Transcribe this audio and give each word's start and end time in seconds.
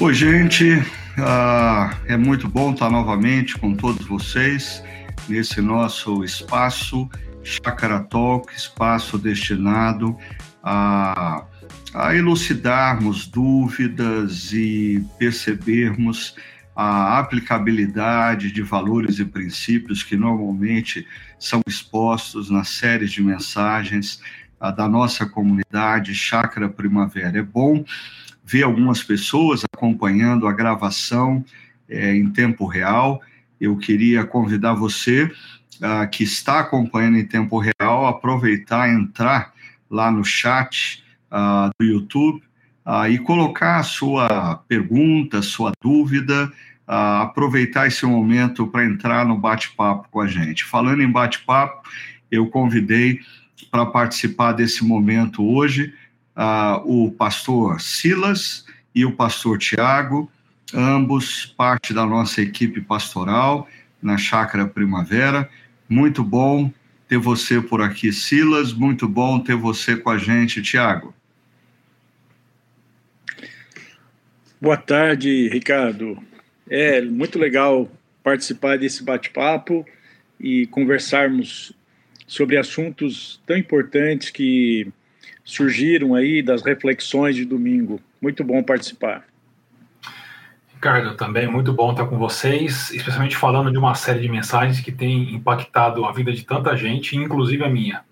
Oi, 0.00 0.14
gente. 0.14 0.64
Uh, 1.18 1.94
é 2.06 2.16
muito 2.16 2.48
bom 2.48 2.72
estar 2.72 2.88
novamente 2.88 3.58
com 3.58 3.74
todos 3.74 4.06
vocês 4.06 4.82
nesse 5.28 5.60
nosso 5.60 6.24
espaço 6.24 7.06
Chakra 7.44 8.00
Talk, 8.00 8.50
espaço 8.50 9.18
destinado 9.18 10.16
a, 10.62 11.44
a 11.92 12.16
elucidarmos 12.16 13.26
dúvidas 13.26 14.54
e 14.54 15.04
percebermos 15.18 16.34
a 16.74 17.18
aplicabilidade 17.18 18.52
de 18.52 18.62
valores 18.62 19.18
e 19.18 19.24
princípios 19.26 20.02
que 20.02 20.16
normalmente 20.16 21.06
são 21.38 21.60
expostos 21.68 22.48
nas 22.48 22.70
séries 22.70 23.12
de 23.12 23.22
mensagens 23.22 24.22
da 24.74 24.88
nossa 24.88 25.26
comunidade 25.26 26.14
Chakra 26.14 26.70
Primavera. 26.70 27.38
É 27.38 27.42
bom 27.42 27.84
ver 28.50 28.64
algumas 28.64 29.00
pessoas 29.00 29.62
acompanhando 29.72 30.48
a 30.48 30.52
gravação 30.52 31.44
é, 31.88 32.16
em 32.16 32.28
tempo 32.30 32.66
real. 32.66 33.20
Eu 33.60 33.76
queria 33.76 34.24
convidar 34.24 34.74
você 34.74 35.24
uh, 35.24 36.08
que 36.10 36.24
está 36.24 36.58
acompanhando 36.58 37.18
em 37.18 37.24
tempo 37.24 37.58
real 37.58 38.06
a 38.06 38.10
aproveitar, 38.10 38.88
entrar 38.88 39.52
lá 39.88 40.10
no 40.10 40.24
chat 40.24 41.04
uh, 41.30 41.70
do 41.78 41.86
YouTube 41.86 42.42
uh, 42.84 43.06
e 43.08 43.18
colocar 43.18 43.78
a 43.78 43.84
sua 43.84 44.56
pergunta, 44.66 45.42
sua 45.42 45.72
dúvida, 45.80 46.50
aproveitar 46.92 47.86
esse 47.86 48.04
momento 48.04 48.66
para 48.66 48.84
entrar 48.84 49.24
no 49.24 49.38
bate-papo 49.38 50.08
com 50.10 50.20
a 50.20 50.26
gente. 50.26 50.64
Falando 50.64 51.00
em 51.00 51.08
bate-papo, 51.08 51.88
eu 52.28 52.48
convidei 52.48 53.20
para 53.70 53.86
participar 53.86 54.50
desse 54.50 54.84
momento 54.84 55.48
hoje 55.48 55.94
uh, 56.40 56.80
o 56.84 57.12
pastor 57.12 57.80
Silas 57.80 58.64
e 58.94 59.04
o 59.04 59.12
pastor 59.12 59.58
Tiago, 59.58 60.30
ambos 60.72 61.44
parte 61.44 61.92
da 61.92 62.06
nossa 62.06 62.40
equipe 62.40 62.80
pastoral 62.80 63.68
na 64.02 64.16
Chácara 64.16 64.66
Primavera. 64.66 65.50
Muito 65.88 66.24
bom 66.24 66.72
ter 67.06 67.18
você 67.18 67.60
por 67.60 67.82
aqui, 67.82 68.12
Silas. 68.12 68.72
Muito 68.72 69.06
bom 69.06 69.38
ter 69.38 69.56
você 69.56 69.96
com 69.96 70.08
a 70.08 70.16
gente, 70.16 70.62
Tiago. 70.62 71.14
Boa 74.60 74.76
tarde, 74.76 75.48
Ricardo. 75.48 76.18
É 76.68 77.00
muito 77.02 77.38
legal 77.38 77.90
participar 78.22 78.78
desse 78.78 79.02
bate-papo 79.02 79.84
e 80.38 80.66
conversarmos 80.68 81.72
sobre 82.26 82.56
assuntos 82.56 83.40
tão 83.44 83.56
importantes 83.56 84.30
que 84.30 84.86
surgiram 85.44 86.14
aí 86.14 86.42
das 86.42 86.62
reflexões 86.62 87.36
de 87.36 87.44
domingo. 87.44 88.00
Muito 88.20 88.44
bom 88.44 88.62
participar. 88.62 89.24
Ricardo, 90.74 91.14
também 91.14 91.46
muito 91.46 91.72
bom 91.72 91.90
estar 91.90 92.06
com 92.06 92.16
vocês, 92.16 92.90
especialmente 92.90 93.36
falando 93.36 93.70
de 93.70 93.76
uma 93.76 93.94
série 93.94 94.20
de 94.20 94.28
mensagens 94.30 94.80
que 94.80 94.90
tem 94.90 95.34
impactado 95.34 96.04
a 96.06 96.12
vida 96.12 96.32
de 96.32 96.42
tanta 96.42 96.74
gente, 96.74 97.16
inclusive 97.16 97.62
a 97.62 97.68
minha. 97.68 98.02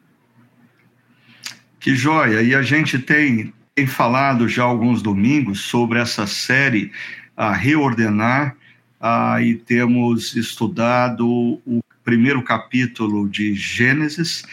Que 1.81 1.95
joia! 1.95 2.43
E 2.43 2.55
a 2.55 2.61
gente 2.61 2.99
tem, 2.99 3.55
tem 3.75 3.87
falado 3.87 4.47
já 4.47 4.65
alguns 4.65 5.01
domingos 5.01 5.63
sobre 5.63 5.99
essa 5.99 6.27
série 6.27 6.93
a 7.35 7.53
reordenar 7.53 8.55
ah, 9.01 9.41
e 9.41 9.55
temos 9.55 10.35
estudado 10.35 11.27
o 11.27 11.81
primeiro 12.05 12.43
capítulo 12.43 13.29
de 13.29 13.55
Gênesis 13.55 14.45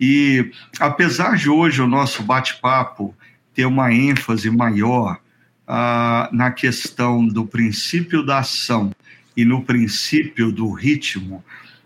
e 0.00 0.50
apesar 0.78 1.36
de 1.36 1.50
hoje 1.50 1.82
o 1.82 1.86
nosso 1.86 2.22
bate-papo 2.22 3.14
ter 3.54 3.66
uma 3.66 3.92
ênfase 3.92 4.50
maior 4.50 5.20
ah, 5.68 6.30
na 6.32 6.50
questão 6.50 7.26
do 7.26 7.44
princípio 7.46 8.24
da 8.24 8.38
ação 8.38 8.90
e 9.36 9.44
no 9.44 9.62
princípio 9.62 10.50
do 10.50 10.72
ritmo, 10.72 11.44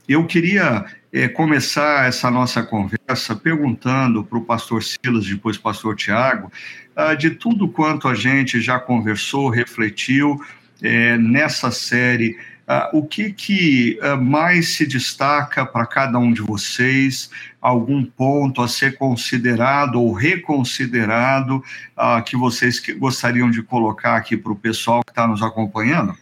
eu 0.08 0.24
queria 0.26 0.84
é, 1.12 1.26
começar 1.26 2.06
essa 2.06 2.30
nossa 2.30 2.62
conversa 2.62 3.34
perguntando 3.34 4.22
para 4.22 4.38
o 4.38 4.44
pastor 4.44 4.82
Silas, 4.82 5.26
depois 5.26 5.58
pastor 5.58 5.96
Tiago, 5.96 6.52
ah, 6.94 7.14
de 7.14 7.30
tudo 7.30 7.66
quanto 7.66 8.06
a 8.06 8.14
gente 8.14 8.60
já 8.60 8.78
conversou, 8.78 9.48
refletiu 9.48 10.40
é, 10.80 11.18
nessa 11.18 11.72
série 11.72 12.36
Uh, 12.66 12.96
o 12.96 13.06
que, 13.06 13.30
que 13.30 13.98
mais 14.22 14.76
se 14.76 14.86
destaca 14.86 15.66
para 15.66 15.84
cada 15.84 16.18
um 16.18 16.32
de 16.32 16.40
vocês? 16.40 17.28
Algum 17.64 18.04
ponto 18.04 18.60
a 18.60 18.68
ser 18.68 18.98
considerado 18.98 20.00
ou 20.00 20.12
reconsiderado 20.12 21.64
uh, 21.96 22.22
que 22.22 22.36
vocês 22.36 22.78
que 22.78 22.92
gostariam 22.92 23.50
de 23.50 23.62
colocar 23.62 24.16
aqui 24.16 24.36
para 24.36 24.52
o 24.52 24.56
pessoal 24.56 25.02
que 25.02 25.10
está 25.10 25.26
nos 25.26 25.42
acompanhando? 25.42 26.14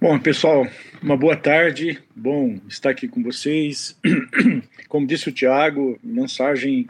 Bom, 0.00 0.18
pessoal, 0.18 0.66
uma 1.00 1.16
boa 1.16 1.36
tarde. 1.36 2.02
Bom 2.16 2.58
estar 2.68 2.90
aqui 2.90 3.06
com 3.06 3.22
vocês. 3.22 3.96
Como 4.88 5.06
disse 5.06 5.28
o 5.28 5.32
Tiago, 5.32 5.96
mensagem 6.02 6.88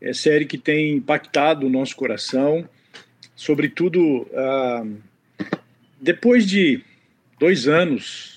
é 0.00 0.12
série 0.12 0.46
que 0.46 0.58
tem 0.58 0.96
impactado 0.96 1.66
o 1.66 1.70
nosso 1.70 1.94
coração 1.94 2.68
sobretudo 3.42 4.26
ah, 4.34 4.84
depois 6.00 6.46
de 6.46 6.80
dois 7.40 7.66
anos 7.66 8.31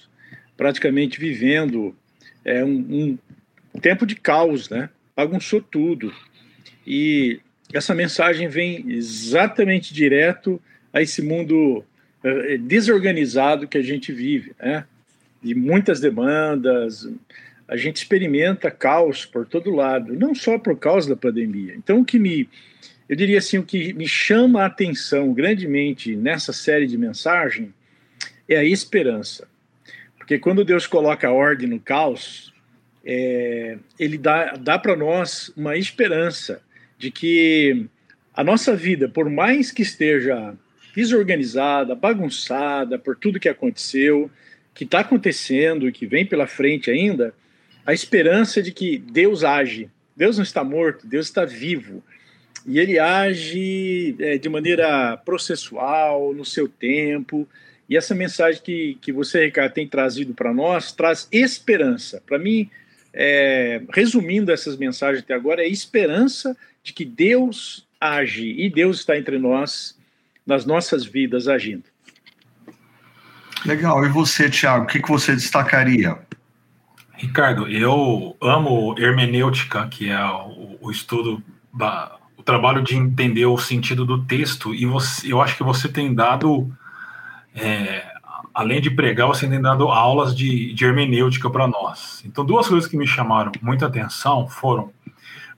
praticamente 0.58 1.20
vivendo 1.20 1.96
é, 2.44 2.64
um, 2.64 3.18
um, 3.74 3.80
tempo 3.80 4.06
de 4.06 4.16
caos, 4.16 4.70
né? 4.70 4.90
Bagunçou 5.16 5.62
tudo. 5.62 6.14
E 6.86 7.40
essa 7.74 7.94
mensagem 7.94 8.48
vem 8.48 8.92
exatamente 8.92 9.94
direto 9.94 10.62
a 10.94 11.02
esse 11.02 11.22
mundo 11.22 11.84
uh, 12.24 12.58
desorganizado 12.60 13.68
que 13.68 13.78
a 13.78 13.82
gente 13.82 14.12
vive, 14.12 14.54
né? 14.60 14.86
De 15.42 15.54
muitas 15.54 16.00
demandas, 16.00 17.08
a 17.68 17.76
gente 17.76 17.98
experimenta 17.98 18.72
caos 18.72 19.26
por 19.26 19.46
todo 19.46 19.70
lado, 19.70 20.14
não 20.14 20.34
só 20.34 20.58
por 20.58 20.78
causa 20.78 21.10
da 21.10 21.16
pandemia. 21.16 21.76
Então, 21.76 22.00
o 22.00 22.06
que 22.06 22.18
me 22.18 22.50
eu 23.08 23.16
diria 23.16 23.38
assim, 23.38 23.60
o 23.60 23.64
que 23.64 23.94
me 23.94 24.08
chama 24.08 24.64
a 24.64 24.66
atenção 24.66 25.32
grandemente 25.32 26.16
nessa 26.16 26.52
série 26.52 26.88
de 26.88 26.98
mensagem 26.98 27.72
é 28.50 28.58
a 28.58 28.64
esperança. 28.64 29.48
Porque 30.26 30.40
quando 30.40 30.66
Deus 30.66 30.88
coloca 30.88 31.28
a 31.28 31.32
ordem 31.32 31.70
no 31.70 31.80
caos, 31.80 32.52
é, 33.06 33.78
ele 34.00 34.18
dá, 34.18 34.56
dá 34.56 34.80
para 34.80 34.96
nós 34.96 35.54
uma 35.56 35.78
esperança 35.78 36.64
de 36.98 37.12
que 37.12 37.86
a 38.34 38.44
nossa 38.44 38.76
vida, 38.76 39.08
por 39.08 39.30
mais 39.30 39.70
que 39.70 39.84
esteja 39.84 40.56
desorganizada, 40.96 41.94
bagunçada 41.94 42.98
por 42.98 43.16
tudo 43.16 43.40
que 43.40 43.48
aconteceu, 43.48 44.32
que 44.74 44.84
está 44.84 45.02
acontecendo 45.02 45.88
e 45.88 45.92
que 45.92 46.08
vem 46.08 46.26
pela 46.26 46.48
frente 46.48 46.90
ainda, 46.90 47.32
a 47.86 47.94
esperança 47.94 48.64
de 48.64 48.72
que 48.72 48.98
Deus 48.98 49.44
age. 49.44 49.92
Deus 50.18 50.38
não 50.38 50.44
está 50.44 50.64
morto, 50.64 51.06
Deus 51.06 51.28
está 51.28 51.46
vivo 51.46 52.04
e 52.66 52.80
ele 52.80 52.98
age 52.98 54.16
é, 54.20 54.40
de 54.40 54.50
maneira 54.50 55.16
processual, 55.18 56.34
no 56.34 56.44
seu 56.44 56.68
tempo. 56.68 57.48
E 57.90 57.96
essa 57.96 58.16
mensagem 58.16 58.62
que, 58.62 58.98
que 59.02 59.12
você, 59.12 59.46
Ricardo, 59.46 59.74
tem 59.74 59.88
trazido 59.88 60.34
para 60.34 60.54
nós 60.54 60.92
traz 60.92 61.28
esperança. 61.32 62.22
Para 62.26 62.40
mim, 62.40 62.70
é, 63.14 63.82
resumindo 63.94 64.52
essas 64.52 64.78
mensagens 64.78 65.24
até 65.24 65.34
agora, 65.34 65.62
é 65.62 65.68
esperança 65.68 66.58
de 66.84 66.94
que 66.94 67.06
Deus 67.06 67.86
age 68.00 68.56
e 68.58 68.70
Deus 68.70 69.00
está 69.00 69.18
entre 69.18 69.38
nós, 69.38 69.98
nas 70.46 70.66
nossas 70.66 71.06
vidas, 71.06 71.48
agindo. 71.48 71.84
Legal. 73.66 74.06
E 74.06 74.10
você, 74.10 74.50
Tiago, 74.50 74.86
o 74.86 74.88
que, 74.88 75.02
que 75.02 75.10
você 75.10 75.34
destacaria? 75.34 76.18
Ricardo, 77.14 77.68
eu 77.68 78.36
amo 78.42 78.96
hermenêutica, 78.98 79.88
que 79.88 80.10
é 80.10 80.24
o, 80.26 80.78
o 80.82 80.92
estudo 80.92 81.42
da, 81.74 82.18
trabalho 82.46 82.84
de 82.84 82.96
entender 82.96 83.48
o 83.48 83.58
sentido 83.58 84.06
do 84.06 84.24
texto 84.24 84.74
e 84.74 84.86
você, 84.86 85.34
eu 85.34 85.42
acho 85.42 85.58
que 85.58 85.64
você 85.64 85.90
tem 85.90 86.14
dado, 86.14 86.72
é, 87.56 88.06
além 88.54 88.82
de 88.82 88.92
pregar, 88.92 89.28
você 89.28 89.48
tem 89.48 89.62
dado 89.62 89.88
aulas 89.88 90.36
de, 90.36 90.74
de 90.74 90.86
hermenêutica 90.86 91.50
para 91.50 91.68
nós. 91.68 92.22
Então, 92.26 92.46
duas 92.46 92.68
coisas 92.68 92.90
que 92.90 92.98
me 92.98 93.08
chamaram 93.08 93.52
muita 93.62 93.86
atenção 93.86 94.48
foram, 94.48 94.92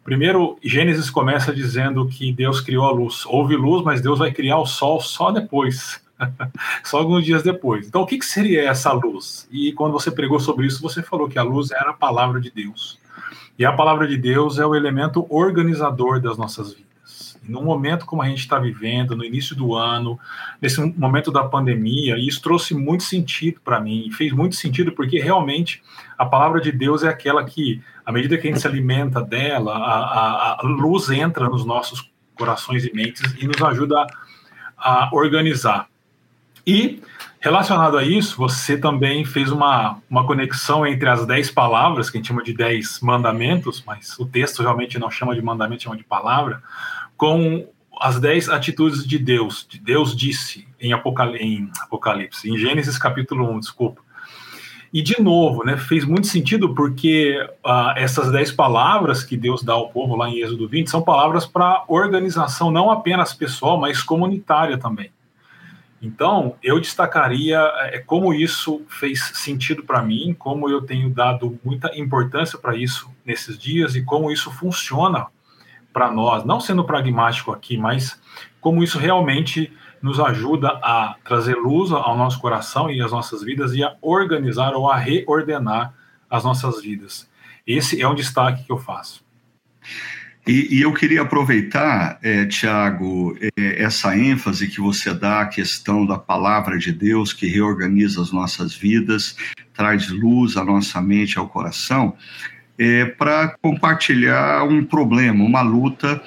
primeiro, 0.03 0.57
Gênesis 0.63 1.09
começa 1.09 1.53
dizendo 1.53 2.07
que 2.07 2.31
Deus 2.31 2.61
criou 2.61 2.85
a 2.85 2.91
luz. 2.91 3.25
Houve 3.25 3.55
luz, 3.55 3.83
mas 3.83 3.99
Deus 3.99 4.19
vai 4.19 4.31
criar 4.31 4.59
o 4.59 4.65
sol 4.65 5.01
só 5.01 5.31
depois. 5.31 5.99
só 6.83 6.99
alguns 6.99 7.25
dias 7.25 7.43
depois. 7.43 7.87
Então, 7.87 8.01
o 8.01 8.05
que, 8.05 8.17
que 8.17 8.25
seria 8.25 8.69
essa 8.69 8.91
luz? 8.91 9.47
E 9.51 9.71
quando 9.73 9.93
você 9.93 10.11
pregou 10.11 10.39
sobre 10.39 10.67
isso, 10.67 10.81
você 10.81 11.01
falou 11.01 11.27
que 11.27 11.39
a 11.39 11.43
luz 11.43 11.71
era 11.71 11.91
a 11.91 11.93
palavra 11.93 12.39
de 12.39 12.51
Deus. 12.51 12.99
E 13.57 13.65
a 13.65 13.73
palavra 13.73 14.07
de 14.07 14.17
Deus 14.17 14.59
é 14.59 14.65
o 14.65 14.75
elemento 14.75 15.25
organizador 15.29 16.19
das 16.19 16.37
nossas 16.37 16.73
vidas. 16.73 16.86
E 17.47 17.51
num 17.51 17.63
momento 17.63 18.05
como 18.05 18.21
a 18.21 18.27
gente 18.27 18.39
está 18.39 18.59
vivendo, 18.59 19.15
no 19.15 19.23
início 19.23 19.55
do 19.55 19.75
ano, 19.75 20.19
nesse 20.61 20.81
momento 20.97 21.31
da 21.31 21.43
pandemia, 21.43 22.17
isso 22.17 22.41
trouxe 22.41 22.73
muito 22.73 23.03
sentido 23.03 23.59
para 23.63 23.79
mim, 23.79 24.05
e 24.07 24.11
fez 24.11 24.31
muito 24.31 24.55
sentido 24.55 24.91
porque 24.91 25.19
realmente 25.19 25.81
a 26.17 26.25
palavra 26.25 26.59
de 26.59 26.71
Deus 26.71 27.03
é 27.03 27.09
aquela 27.09 27.43
que, 27.43 27.81
à 28.05 28.11
medida 28.11 28.37
que 28.37 28.47
a 28.47 28.51
gente 28.51 28.61
se 28.61 28.67
alimenta 28.67 29.21
dela, 29.21 29.77
a, 29.77 29.95
a, 29.99 30.57
a 30.59 30.61
luz 30.63 31.09
entra 31.09 31.47
nos 31.49 31.65
nossos 31.65 32.09
corações 32.35 32.85
e 32.85 32.93
mentes 32.93 33.21
e 33.39 33.47
nos 33.47 33.61
ajuda 33.61 34.05
a 34.77 35.09
organizar. 35.11 35.87
E 36.65 37.01
relacionado 37.39 37.97
a 37.97 38.03
isso, 38.03 38.37
você 38.37 38.77
também 38.77 39.23
fez 39.23 39.51
uma, 39.51 39.99
uma 40.09 40.25
conexão 40.27 40.85
entre 40.85 41.07
as 41.07 41.25
dez 41.25 41.49
palavras, 41.49 42.09
que 42.09 42.17
a 42.17 42.19
gente 42.19 42.27
chama 42.27 42.43
de 42.43 42.53
dez 42.53 42.99
mandamentos, 42.99 43.83
mas 43.85 44.19
o 44.19 44.25
texto 44.25 44.61
realmente 44.61 44.99
não 44.99 45.09
chama 45.09 45.33
de 45.33 45.41
mandamento, 45.41 45.83
chama 45.83 45.95
de 45.95 46.03
palavra, 46.03 46.61
com 47.17 47.67
as 47.99 48.19
dez 48.19 48.47
atitudes 48.47 49.05
de 49.05 49.17
Deus. 49.17 49.65
De 49.67 49.79
Deus 49.79 50.15
disse 50.15 50.67
em, 50.79 50.93
Apocal 50.93 51.35
em 51.35 51.69
Apocalipse, 51.81 52.49
em 52.49 52.57
Gênesis 52.57 52.97
capítulo 52.97 53.49
1, 53.51 53.59
desculpa. 53.59 54.01
E, 54.93 55.01
de 55.01 55.21
novo, 55.21 55.65
né, 55.65 55.75
fez 55.75 56.05
muito 56.05 56.27
sentido 56.27 56.73
porque 56.73 57.37
uh, 57.65 57.91
essas 57.97 58.31
dez 58.31 58.51
palavras 58.51 59.21
que 59.21 59.35
Deus 59.35 59.61
dá 59.61 59.73
ao 59.73 59.89
povo 59.89 60.15
lá 60.15 60.29
em 60.29 60.39
Êxodo 60.39 60.67
20 60.67 60.89
são 60.89 61.01
palavras 61.01 61.45
para 61.45 61.83
organização, 61.89 62.71
não 62.71 62.89
apenas 62.89 63.33
pessoal, 63.33 63.77
mas 63.77 64.01
comunitária 64.01 64.77
também. 64.77 65.11
Então, 66.01 66.55
eu 66.63 66.79
destacaria 66.79 67.59
é, 67.91 67.99
como 67.99 68.33
isso 68.33 68.81
fez 68.87 69.31
sentido 69.33 69.83
para 69.83 70.01
mim, 70.01 70.35
como 70.37 70.69
eu 70.69 70.81
tenho 70.81 71.09
dado 71.09 71.59
muita 71.65 71.91
importância 71.97 72.57
para 72.57 72.75
isso 72.77 73.09
nesses 73.25 73.57
dias 73.57 73.95
e 73.95 74.03
como 74.03 74.31
isso 74.31 74.51
funciona 74.51 75.27
para 75.97 76.11
nós, 76.11 76.45
não 76.45 76.59
sendo 76.59 76.83
pragmático 76.83 77.51
aqui, 77.51 77.75
mas 77.75 78.21
como 78.61 78.83
isso 78.83 78.99
realmente 78.99 79.73
nos 79.99 80.19
ajuda 80.19 80.67
a 80.83 81.15
trazer 81.25 81.55
luz 81.55 81.91
ao 81.91 82.15
nosso 82.15 82.39
coração 82.39 82.87
e 82.91 83.01
às 83.01 83.11
nossas 83.11 83.41
vidas 83.41 83.73
e 83.73 83.83
a 83.83 83.95
organizar 83.99 84.75
ou 84.75 84.91
a 84.91 84.95
reordenar 84.95 85.95
as 86.29 86.43
nossas 86.43 86.83
vidas. 86.83 87.27
Esse 87.65 87.99
é 87.99 88.07
um 88.07 88.13
destaque 88.13 88.63
que 88.63 88.71
eu 88.71 88.77
faço. 88.77 89.25
E, 90.45 90.77
e 90.77 90.81
eu 90.83 90.93
queria 90.93 91.23
aproveitar, 91.23 92.19
é, 92.21 92.45
Tiago, 92.45 93.35
é, 93.57 93.81
essa 93.81 94.15
ênfase 94.15 94.67
que 94.67 94.79
você 94.79 95.15
dá 95.15 95.41
à 95.41 95.47
questão 95.47 96.05
da 96.05 96.19
palavra 96.19 96.77
de 96.77 96.91
Deus 96.91 97.33
que 97.33 97.47
reorganiza 97.47 98.21
as 98.21 98.31
nossas 98.31 98.75
vidas, 98.75 99.35
traz 99.73 100.09
luz 100.09 100.57
à 100.57 100.63
nossa 100.63 101.01
mente 101.01 101.33
e 101.33 101.39
ao 101.39 101.49
coração, 101.49 102.15
é, 102.77 103.05
para 103.05 103.55
compartilhar 103.61 104.63
um 104.63 104.83
problema, 104.83 105.43
uma 105.43 105.61
luta 105.61 106.21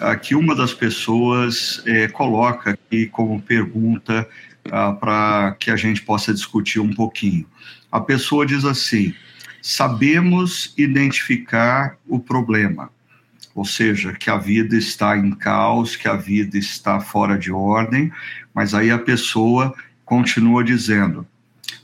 ah, 0.00 0.16
que 0.16 0.34
uma 0.34 0.54
das 0.54 0.74
pessoas 0.74 1.82
é, 1.86 2.08
coloca 2.08 2.70
aqui 2.70 3.06
como 3.06 3.40
pergunta 3.40 4.28
ah, 4.70 4.92
para 4.92 5.56
que 5.58 5.70
a 5.70 5.76
gente 5.76 6.02
possa 6.02 6.34
discutir 6.34 6.80
um 6.80 6.92
pouquinho. 6.92 7.46
A 7.90 8.00
pessoa 8.00 8.44
diz 8.44 8.64
assim: 8.64 9.14
sabemos 9.62 10.74
identificar 10.76 11.96
o 12.06 12.18
problema, 12.18 12.90
ou 13.54 13.64
seja, 13.64 14.12
que 14.12 14.28
a 14.28 14.36
vida 14.36 14.76
está 14.76 15.16
em 15.16 15.30
caos, 15.30 15.96
que 15.96 16.08
a 16.08 16.16
vida 16.16 16.58
está 16.58 17.00
fora 17.00 17.38
de 17.38 17.52
ordem, 17.52 18.12
mas 18.52 18.74
aí 18.74 18.90
a 18.90 18.98
pessoa 18.98 19.74
continua 20.04 20.64
dizendo: 20.64 21.26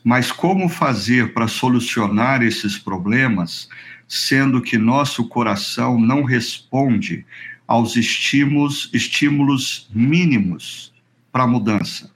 mas 0.02 0.32
como 0.32 0.68
fazer 0.68 1.32
para 1.32 1.46
solucionar 1.46 2.42
esses 2.42 2.76
problemas, 2.76 3.68
sendo 4.10 4.60
que 4.60 4.76
nosso 4.76 5.28
coração 5.28 5.96
não 5.96 6.24
responde 6.24 7.24
aos 7.64 7.94
estímulos, 7.94 8.90
estímulos 8.92 9.88
mínimos 9.94 10.92
para 11.30 11.46
mudança. 11.46 12.10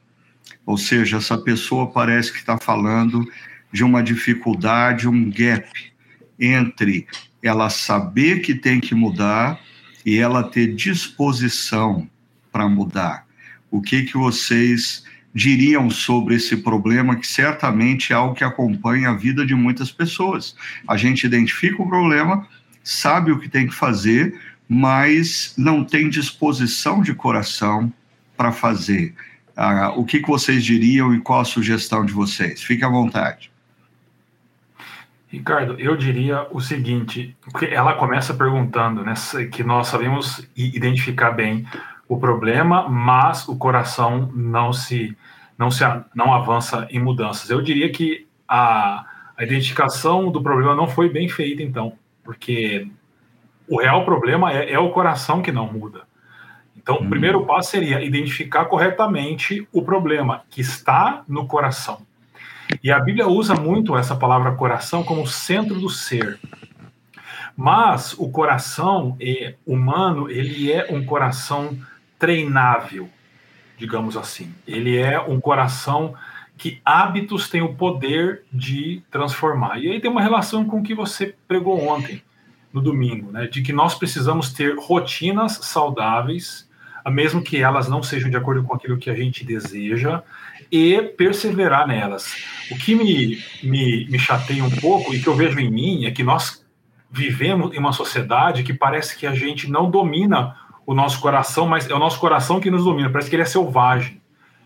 Ou 0.66 0.76
seja, 0.76 1.18
essa 1.18 1.38
pessoa 1.38 1.92
parece 1.92 2.32
que 2.32 2.38
está 2.38 2.58
falando 2.58 3.24
de 3.72 3.84
uma 3.84 4.02
dificuldade, 4.02 5.06
um 5.06 5.30
gap 5.30 5.70
entre 6.36 7.06
ela 7.40 7.70
saber 7.70 8.40
que 8.40 8.56
tem 8.56 8.80
que 8.80 8.92
mudar 8.92 9.60
e 10.04 10.18
ela 10.18 10.42
ter 10.42 10.74
disposição 10.74 12.10
para 12.50 12.68
mudar. 12.68 13.24
O 13.70 13.80
que 13.80 14.02
que 14.02 14.18
vocês 14.18 15.04
diriam 15.34 15.90
sobre 15.90 16.36
esse 16.36 16.56
problema 16.58 17.16
que 17.16 17.26
certamente 17.26 18.12
é 18.12 18.16
algo 18.16 18.34
que 18.34 18.44
acompanha 18.44 19.10
a 19.10 19.14
vida 19.14 19.44
de 19.44 19.54
muitas 19.54 19.90
pessoas? 19.90 20.54
A 20.86 20.96
gente 20.96 21.26
identifica 21.26 21.82
o 21.82 21.88
problema, 21.88 22.46
sabe 22.82 23.32
o 23.32 23.38
que 23.38 23.48
tem 23.48 23.66
que 23.66 23.74
fazer, 23.74 24.38
mas 24.68 25.54
não 25.58 25.84
tem 25.84 26.08
disposição 26.08 27.02
de 27.02 27.12
coração 27.14 27.92
para 28.36 28.52
fazer. 28.52 29.14
Ah, 29.56 29.92
o 29.96 30.04
que, 30.04 30.20
que 30.20 30.28
vocês 30.28 30.64
diriam 30.64 31.14
e 31.14 31.20
qual 31.20 31.40
a 31.40 31.44
sugestão 31.44 32.04
de 32.04 32.12
vocês? 32.12 32.62
Fique 32.62 32.84
à 32.84 32.88
vontade. 32.88 33.50
Ricardo, 35.28 35.74
eu 35.80 35.96
diria 35.96 36.46
o 36.52 36.60
seguinte, 36.60 37.36
ela 37.68 37.94
começa 37.94 38.32
perguntando, 38.32 39.02
né, 39.02 39.14
que 39.50 39.64
nós 39.64 39.88
sabemos 39.88 40.48
identificar 40.56 41.32
bem 41.32 41.66
o 42.08 42.18
problema, 42.18 42.88
mas 42.88 43.48
o 43.48 43.56
coração 43.56 44.30
não 44.34 44.72
se 44.72 45.16
não 45.56 45.70
se 45.70 45.84
não 46.14 46.34
avança 46.34 46.86
em 46.90 46.98
mudanças. 46.98 47.48
Eu 47.48 47.62
diria 47.62 47.90
que 47.90 48.26
a, 48.48 49.04
a 49.36 49.44
identificação 49.44 50.30
do 50.30 50.42
problema 50.42 50.74
não 50.74 50.88
foi 50.88 51.08
bem 51.08 51.28
feita, 51.28 51.62
então, 51.62 51.92
porque 52.24 52.88
o 53.68 53.80
real 53.80 54.04
problema 54.04 54.52
é, 54.52 54.72
é 54.72 54.78
o 54.78 54.90
coração 54.90 55.40
que 55.40 55.52
não 55.52 55.72
muda. 55.72 56.02
Então, 56.76 56.96
hum. 56.96 57.06
o 57.06 57.08
primeiro 57.08 57.46
passo 57.46 57.70
seria 57.70 58.02
identificar 58.02 58.66
corretamente 58.66 59.66
o 59.72 59.82
problema 59.82 60.42
que 60.50 60.60
está 60.60 61.22
no 61.28 61.46
coração. 61.46 62.02
E 62.82 62.90
a 62.90 62.98
Bíblia 62.98 63.28
usa 63.28 63.54
muito 63.54 63.96
essa 63.96 64.16
palavra 64.16 64.52
coração 64.52 65.02
como 65.02 65.26
centro 65.26 65.78
do 65.78 65.88
ser. 65.88 66.38
Mas 67.56 68.14
o 68.18 68.28
coração 68.30 69.16
é, 69.20 69.54
humano, 69.66 70.28
ele 70.28 70.72
é 70.72 70.88
um 70.90 71.04
coração 71.04 71.78
treinável, 72.24 73.10
digamos 73.76 74.16
assim. 74.16 74.54
Ele 74.66 74.96
é 74.96 75.20
um 75.20 75.38
coração 75.38 76.14
que 76.56 76.80
hábitos 76.82 77.50
têm 77.50 77.60
o 77.60 77.74
poder 77.74 78.44
de 78.50 79.02
transformar. 79.10 79.78
E 79.78 79.90
aí 79.90 80.00
tem 80.00 80.10
uma 80.10 80.22
relação 80.22 80.64
com 80.64 80.80
o 80.80 80.82
que 80.82 80.94
você 80.94 81.34
pregou 81.46 81.86
ontem 81.86 82.22
no 82.72 82.80
domingo, 82.80 83.30
né? 83.30 83.46
De 83.46 83.60
que 83.60 83.74
nós 83.74 83.94
precisamos 83.94 84.54
ter 84.54 84.74
rotinas 84.78 85.58
saudáveis, 85.62 86.66
mesmo 87.08 87.42
que 87.42 87.58
elas 87.58 87.90
não 87.90 88.02
sejam 88.02 88.30
de 88.30 88.36
acordo 88.38 88.62
com 88.62 88.74
aquilo 88.74 88.96
que 88.96 89.10
a 89.10 89.14
gente 89.14 89.44
deseja, 89.44 90.22
e 90.72 91.02
perseverar 91.02 91.86
nelas. 91.86 92.34
O 92.70 92.78
que 92.78 92.94
me, 92.94 93.38
me, 93.62 94.08
me 94.08 94.18
chateia 94.18 94.64
um 94.64 94.70
pouco 94.70 95.14
e 95.14 95.20
que 95.20 95.26
eu 95.26 95.34
vejo 95.34 95.60
em 95.60 95.70
mim 95.70 96.06
é 96.06 96.10
que 96.10 96.22
nós 96.22 96.64
vivemos 97.10 97.74
em 97.74 97.78
uma 97.78 97.92
sociedade 97.92 98.62
que 98.62 98.72
parece 98.72 99.18
que 99.18 99.26
a 99.26 99.34
gente 99.34 99.70
não 99.70 99.90
domina 99.90 100.56
o 100.86 100.94
nosso 100.94 101.20
coração, 101.20 101.66
mas 101.66 101.88
é 101.88 101.94
o 101.94 101.98
nosso 101.98 102.18
coração 102.18 102.60
que 102.60 102.70
nos 102.70 102.84
domina, 102.84 103.10
parece 103.10 103.30
que 103.30 103.36
ele 103.36 103.42
é 103.42 103.46
selvagem. 103.46 104.20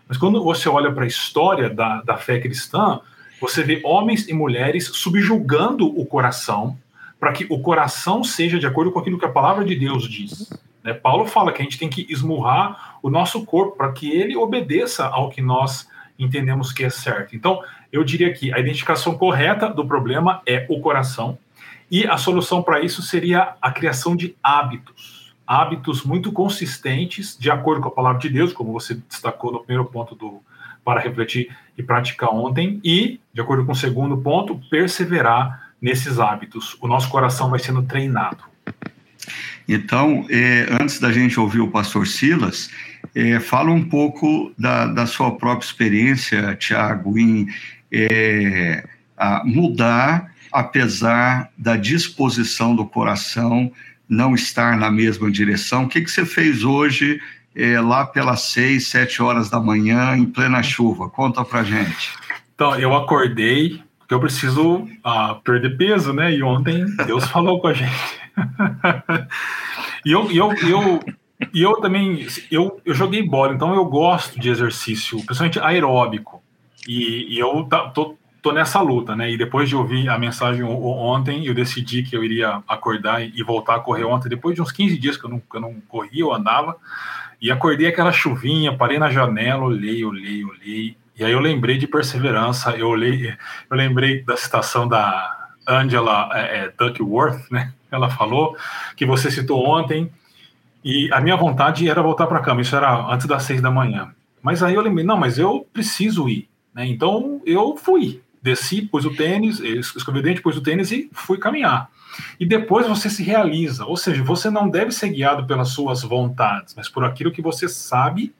Mas 0.07 0.17
quando 0.17 0.43
você 0.43 0.67
olha 0.67 0.91
para 0.91 1.03
a 1.03 1.07
história 1.07 1.69
da, 1.69 2.01
da 2.01 2.17
fé 2.17 2.39
cristã, 2.39 2.99
você 3.39 3.63
vê 3.63 3.79
homens 3.83 4.27
e 4.27 4.33
mulheres 4.33 4.87
subjugando 4.93 5.87
o 5.87 6.05
coração 6.05 6.77
para 7.19 7.31
que 7.31 7.45
o 7.49 7.59
coração 7.59 8.23
seja 8.23 8.57
de 8.57 8.65
acordo 8.65 8.91
com 8.91 8.99
aquilo 8.99 9.19
que 9.19 9.25
a 9.25 9.31
palavra 9.31 9.63
de 9.63 9.75
Deus 9.75 10.09
diz. 10.09 10.51
Né? 10.83 10.93
Paulo 10.93 11.25
fala 11.25 11.51
que 11.51 11.61
a 11.61 11.63
gente 11.63 11.77
tem 11.77 11.89
que 11.89 12.07
esmurrar 12.09 12.97
o 13.03 13.09
nosso 13.09 13.45
corpo 13.45 13.77
para 13.77 13.91
que 13.91 14.09
ele 14.09 14.35
obedeça 14.35 15.05
ao 15.05 15.29
que 15.29 15.41
nós 15.41 15.87
entendemos 16.17 16.73
que 16.73 16.83
é 16.83 16.89
certo. 16.89 17.35
Então, 17.35 17.61
eu 17.91 18.03
diria 18.03 18.33
que 18.33 18.53
a 18.53 18.59
identificação 18.59 19.17
correta 19.17 19.69
do 19.69 19.85
problema 19.85 20.41
é 20.45 20.65
o 20.69 20.79
coração, 20.79 21.37
e 21.91 22.05
a 22.05 22.17
solução 22.17 22.61
para 22.61 22.81
isso 22.81 23.01
seria 23.01 23.55
a 23.61 23.71
criação 23.71 24.15
de 24.15 24.35
hábitos. 24.43 25.18
Hábitos 25.49 26.03
muito 26.03 26.31
consistentes, 26.31 27.35
de 27.35 27.49
acordo 27.49 27.81
com 27.81 27.87
a 27.87 27.91
palavra 27.91 28.19
de 28.19 28.29
Deus, 28.29 28.53
como 28.53 28.71
você 28.71 28.93
destacou 28.93 29.51
no 29.51 29.61
primeiro 29.61 29.83
ponto 29.89 30.13
do 30.13 30.43
para 30.85 30.99
refletir 30.99 31.49
e 31.75 31.81
praticar 31.81 32.29
ontem, 32.29 32.79
e, 32.83 33.19
de 33.33 33.41
acordo 33.41 33.65
com 33.65 33.71
o 33.71 33.75
segundo 33.75 34.15
ponto, 34.17 34.61
perseverar 34.69 35.71
nesses 35.81 36.19
hábitos. 36.19 36.77
O 36.79 36.87
nosso 36.87 37.09
coração 37.09 37.49
vai 37.49 37.57
sendo 37.57 37.81
treinado. 37.81 38.43
Então, 39.67 40.27
é, 40.29 40.67
antes 40.79 40.99
da 40.99 41.11
gente 41.11 41.39
ouvir 41.39 41.61
o 41.61 41.67
pastor 41.71 42.05
Silas, 42.05 42.69
é, 43.15 43.39
fala 43.39 43.71
um 43.71 43.89
pouco 43.89 44.51
da, 44.55 44.85
da 44.85 45.07
sua 45.07 45.35
própria 45.35 45.65
experiência, 45.65 46.55
Tiago, 46.55 47.17
em 47.17 47.47
é, 47.91 48.87
mudar 49.45 50.31
apesar 50.51 51.51
da 51.57 51.75
disposição 51.75 52.75
do 52.75 52.85
coração 52.85 53.71
não 54.09 54.33
estar 54.33 54.75
na 54.77 54.89
mesma 54.89 55.29
direção. 55.29 55.83
O 55.83 55.87
que, 55.87 56.01
que 56.01 56.09
você 56.09 56.25
fez 56.25 56.63
hoje, 56.63 57.21
é, 57.55 57.79
lá 57.79 58.05
pelas 58.05 58.41
seis, 58.41 58.87
sete 58.87 59.21
horas 59.21 59.49
da 59.49 59.59
manhã, 59.59 60.17
em 60.17 60.25
plena 60.25 60.63
chuva? 60.63 61.09
Conta 61.09 61.45
pra 61.45 61.63
gente. 61.63 62.13
Então, 62.55 62.75
eu 62.77 62.95
acordei 62.95 63.81
porque 64.09 64.15
eu 64.15 64.19
preciso 64.19 64.77
uh, 64.77 65.39
perder 65.43 65.77
peso, 65.77 66.11
né? 66.11 66.33
E 66.33 66.41
ontem 66.41 66.83
Deus 67.05 67.25
falou 67.29 67.61
com 67.61 67.67
a 67.67 67.73
gente. 67.73 68.19
e 70.03 70.11
eu, 70.11 70.31
eu, 70.31 70.51
eu, 70.67 70.99
e 71.53 71.61
eu 71.61 71.75
também, 71.75 72.25
eu, 72.49 72.81
eu 72.83 72.95
joguei 72.95 73.21
bola, 73.21 73.53
então 73.53 73.75
eu 73.75 73.85
gosto 73.85 74.39
de 74.39 74.49
exercício, 74.49 75.23
principalmente 75.23 75.59
aeróbico. 75.59 76.41
E, 76.87 77.35
e 77.35 77.37
eu 77.37 77.69
tô 77.93 78.17
tô 78.41 78.51
nessa 78.51 78.81
luta, 78.81 79.15
né? 79.15 79.31
E 79.31 79.37
depois 79.37 79.69
de 79.69 79.75
ouvir 79.75 80.09
a 80.09 80.17
mensagem 80.17 80.63
ontem, 80.63 81.45
eu 81.45 81.53
decidi 81.53 82.03
que 82.03 82.15
eu 82.15 82.23
iria 82.23 82.61
acordar 82.67 83.21
e 83.21 83.43
voltar 83.43 83.75
a 83.75 83.79
correr 83.79 84.05
ontem. 84.05 84.29
Depois 84.29 84.55
de 84.55 84.61
uns 84.61 84.71
15 84.71 84.97
dias 84.97 85.17
que 85.17 85.25
eu 85.25 85.29
não, 85.29 85.39
que 85.39 85.55
eu 85.55 85.61
não 85.61 85.75
corria, 85.87 86.21
eu 86.21 86.33
andava. 86.33 86.75
E 87.41 87.51
acordei 87.51 87.87
aquela 87.87 88.11
chuvinha, 88.11 88.75
parei 88.75 88.99
na 88.99 89.09
janela, 89.09 89.63
olhei, 89.63 90.03
olhei, 90.03 90.43
olhei. 90.43 90.97
E 91.17 91.23
aí 91.23 91.31
eu 91.31 91.39
lembrei 91.39 91.77
de 91.77 91.87
perseverança, 91.87 92.71
eu 92.71 92.87
olhei, 92.87 93.35
eu 93.69 93.77
lembrei 93.77 94.23
da 94.23 94.37
citação 94.37 94.87
da 94.87 95.49
Angela 95.67 96.29
é, 96.33 96.59
é, 96.59 96.73
Duckworth, 96.77 97.49
né? 97.51 97.73
Ela 97.91 98.09
falou 98.09 98.55
que 98.95 99.05
você 99.05 99.29
citou 99.29 99.67
ontem, 99.67 100.11
e 100.83 101.11
a 101.11 101.19
minha 101.19 101.35
vontade 101.35 101.89
era 101.89 102.01
voltar 102.01 102.27
para 102.27 102.39
a 102.39 102.41
cama, 102.41 102.61
isso 102.61 102.75
era 102.75 103.11
antes 103.11 103.27
das 103.27 103.43
seis 103.43 103.61
da 103.61 103.69
manhã. 103.69 104.13
Mas 104.41 104.63
aí 104.63 104.75
eu 104.75 104.81
lembrei, 104.81 105.05
não, 105.05 105.17
mas 105.17 105.37
eu 105.37 105.67
preciso 105.73 106.29
ir. 106.29 106.47
Né? 106.73 106.85
Então 106.87 107.41
eu 107.45 107.75
fui, 107.75 108.21
desci, 108.41 108.81
pus 108.81 109.05
o 109.05 109.15
tênis, 109.15 109.59
escovei 109.59 110.21
o 110.21 110.23
dente, 110.23 110.41
pus 110.41 110.57
o 110.57 110.61
tênis 110.61 110.91
e 110.91 111.09
fui 111.13 111.37
caminhar. 111.37 111.89
E 112.39 112.45
depois 112.45 112.87
você 112.87 113.09
se 113.09 113.23
realiza, 113.23 113.85
ou 113.85 113.95
seja, 113.95 114.23
você 114.23 114.49
não 114.49 114.69
deve 114.69 114.91
ser 114.91 115.09
guiado 115.09 115.45
pelas 115.45 115.69
suas 115.69 116.01
vontades, 116.01 116.73
mas 116.75 116.89
por 116.89 117.03
aquilo 117.03 117.31
que 117.31 117.41
você 117.41 117.67
sabe 117.67 118.33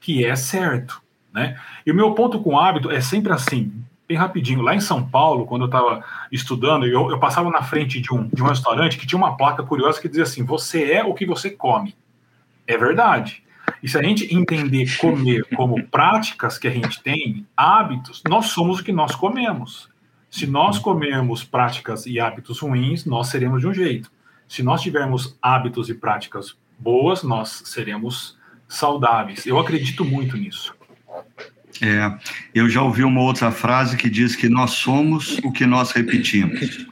que 0.00 0.24
é 0.24 0.36
certo. 0.36 1.02
Né? 1.32 1.58
E 1.84 1.90
o 1.90 1.94
meu 1.94 2.12
ponto 2.14 2.40
com 2.40 2.54
o 2.54 2.58
hábito 2.58 2.90
é 2.90 3.00
sempre 3.00 3.32
assim, 3.32 3.72
bem 4.08 4.16
rapidinho. 4.16 4.62
Lá 4.62 4.74
em 4.74 4.80
São 4.80 5.04
Paulo, 5.06 5.46
quando 5.46 5.62
eu 5.62 5.66
estava 5.66 6.04
estudando, 6.30 6.86
eu, 6.86 7.10
eu, 7.10 7.18
passava 7.18 7.50
na 7.50 7.62
frente 7.62 8.00
de 8.00 8.12
um, 8.12 8.28
de 8.28 8.42
um 8.42 8.46
restaurante 8.46 8.96
que 8.96 9.06
tinha 9.06 9.18
uma 9.18 9.36
placa 9.36 9.62
curiosa 9.62 10.00
que 10.00 10.08
dizia 10.08 10.24
assim: 10.24 10.44
Você 10.44 10.92
é 10.92 11.04
o 11.04 11.14
que 11.14 11.26
você 11.26 11.50
come. 11.50 11.94
É 12.66 12.76
verdade. 12.76 13.42
E 13.82 13.88
se 13.88 13.98
a 13.98 14.02
gente 14.02 14.34
entender 14.34 14.96
comer 14.98 15.46
como 15.54 15.82
práticas 15.84 16.58
que 16.58 16.66
a 16.66 16.70
gente 16.70 17.02
tem, 17.02 17.46
hábitos, 17.56 18.22
nós 18.28 18.46
somos 18.46 18.80
o 18.80 18.84
que 18.84 18.92
nós 18.92 19.14
comemos. 19.14 19.88
Se 20.30 20.46
nós 20.46 20.78
comermos 20.78 21.44
práticas 21.44 22.06
e 22.06 22.18
hábitos 22.20 22.58
ruins, 22.60 23.04
nós 23.04 23.28
seremos 23.28 23.60
de 23.60 23.68
um 23.68 23.74
jeito. 23.74 24.10
Se 24.48 24.62
nós 24.62 24.82
tivermos 24.82 25.36
hábitos 25.40 25.88
e 25.88 25.94
práticas 25.94 26.56
boas, 26.78 27.22
nós 27.22 27.62
seremos 27.66 28.36
saudáveis. 28.68 29.46
Eu 29.46 29.58
acredito 29.58 30.04
muito 30.04 30.36
nisso. 30.36 30.74
É, 31.80 32.18
eu 32.54 32.68
já 32.68 32.82
ouvi 32.82 33.04
uma 33.04 33.20
outra 33.20 33.50
frase 33.50 33.96
que 33.96 34.08
diz 34.08 34.34
que 34.34 34.48
nós 34.48 34.70
somos 34.72 35.38
o 35.44 35.52
que 35.52 35.66
nós 35.66 35.90
repetimos. 35.92 36.86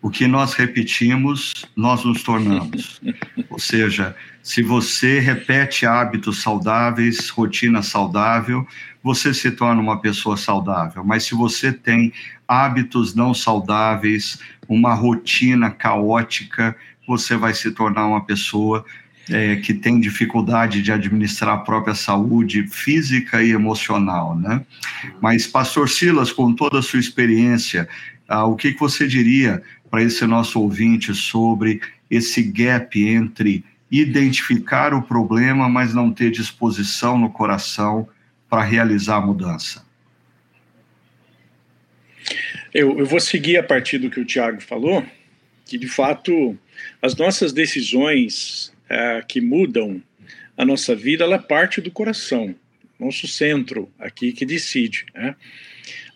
O 0.00 0.10
que 0.10 0.26
nós 0.26 0.52
repetimos, 0.54 1.52
nós 1.74 2.04
nos 2.04 2.22
tornamos. 2.22 3.00
Ou 3.48 3.58
seja, 3.58 4.14
se 4.44 4.62
você 4.62 5.20
repete 5.20 5.86
hábitos 5.86 6.42
saudáveis, 6.42 7.30
rotina 7.30 7.82
saudável, 7.82 8.68
você 9.02 9.32
se 9.32 9.50
torna 9.50 9.80
uma 9.80 10.02
pessoa 10.02 10.36
saudável. 10.36 11.02
Mas 11.02 11.24
se 11.24 11.34
você 11.34 11.72
tem 11.72 12.12
hábitos 12.46 13.14
não 13.14 13.32
saudáveis, 13.32 14.38
uma 14.68 14.92
rotina 14.92 15.70
caótica, 15.70 16.76
você 17.08 17.38
vai 17.38 17.54
se 17.54 17.70
tornar 17.70 18.06
uma 18.06 18.22
pessoa 18.22 18.84
é, 19.30 19.56
que 19.56 19.72
tem 19.72 19.98
dificuldade 19.98 20.82
de 20.82 20.92
administrar 20.92 21.54
a 21.54 21.60
própria 21.62 21.94
saúde 21.94 22.66
física 22.66 23.42
e 23.42 23.50
emocional, 23.50 24.38
né? 24.38 24.60
Mas, 25.22 25.46
Pastor 25.46 25.88
Silas, 25.88 26.30
com 26.30 26.52
toda 26.52 26.80
a 26.80 26.82
sua 26.82 27.00
experiência, 27.00 27.88
ah, 28.28 28.44
o 28.44 28.56
que, 28.56 28.74
que 28.74 28.80
você 28.80 29.06
diria 29.08 29.62
para 29.90 30.02
esse 30.02 30.26
nosso 30.26 30.60
ouvinte 30.60 31.14
sobre 31.14 31.80
esse 32.10 32.42
gap 32.42 33.02
entre 33.02 33.64
identificar 33.90 34.92
o 34.94 35.02
problema, 35.02 35.68
mas 35.68 35.94
não 35.94 36.12
ter 36.12 36.30
disposição 36.30 37.18
no 37.18 37.30
coração 37.30 38.08
para 38.48 38.62
realizar 38.62 39.16
a 39.16 39.20
mudança? 39.20 39.84
Eu, 42.72 42.98
eu 42.98 43.06
vou 43.06 43.20
seguir 43.20 43.56
a 43.56 43.62
partir 43.62 43.98
do 43.98 44.10
que 44.10 44.18
o 44.18 44.24
Tiago 44.24 44.60
falou, 44.60 45.04
que 45.64 45.78
de 45.78 45.86
fato 45.86 46.58
as 47.00 47.14
nossas 47.14 47.52
decisões 47.52 48.72
é, 48.88 49.22
que 49.26 49.40
mudam 49.40 50.02
a 50.56 50.64
nossa 50.64 50.94
vida, 50.94 51.24
ela 51.24 51.38
parte 51.38 51.80
do 51.80 51.90
coração, 51.90 52.54
nosso 52.98 53.26
centro 53.26 53.90
aqui 53.98 54.32
que 54.32 54.46
decide, 54.46 55.06
né? 55.14 55.34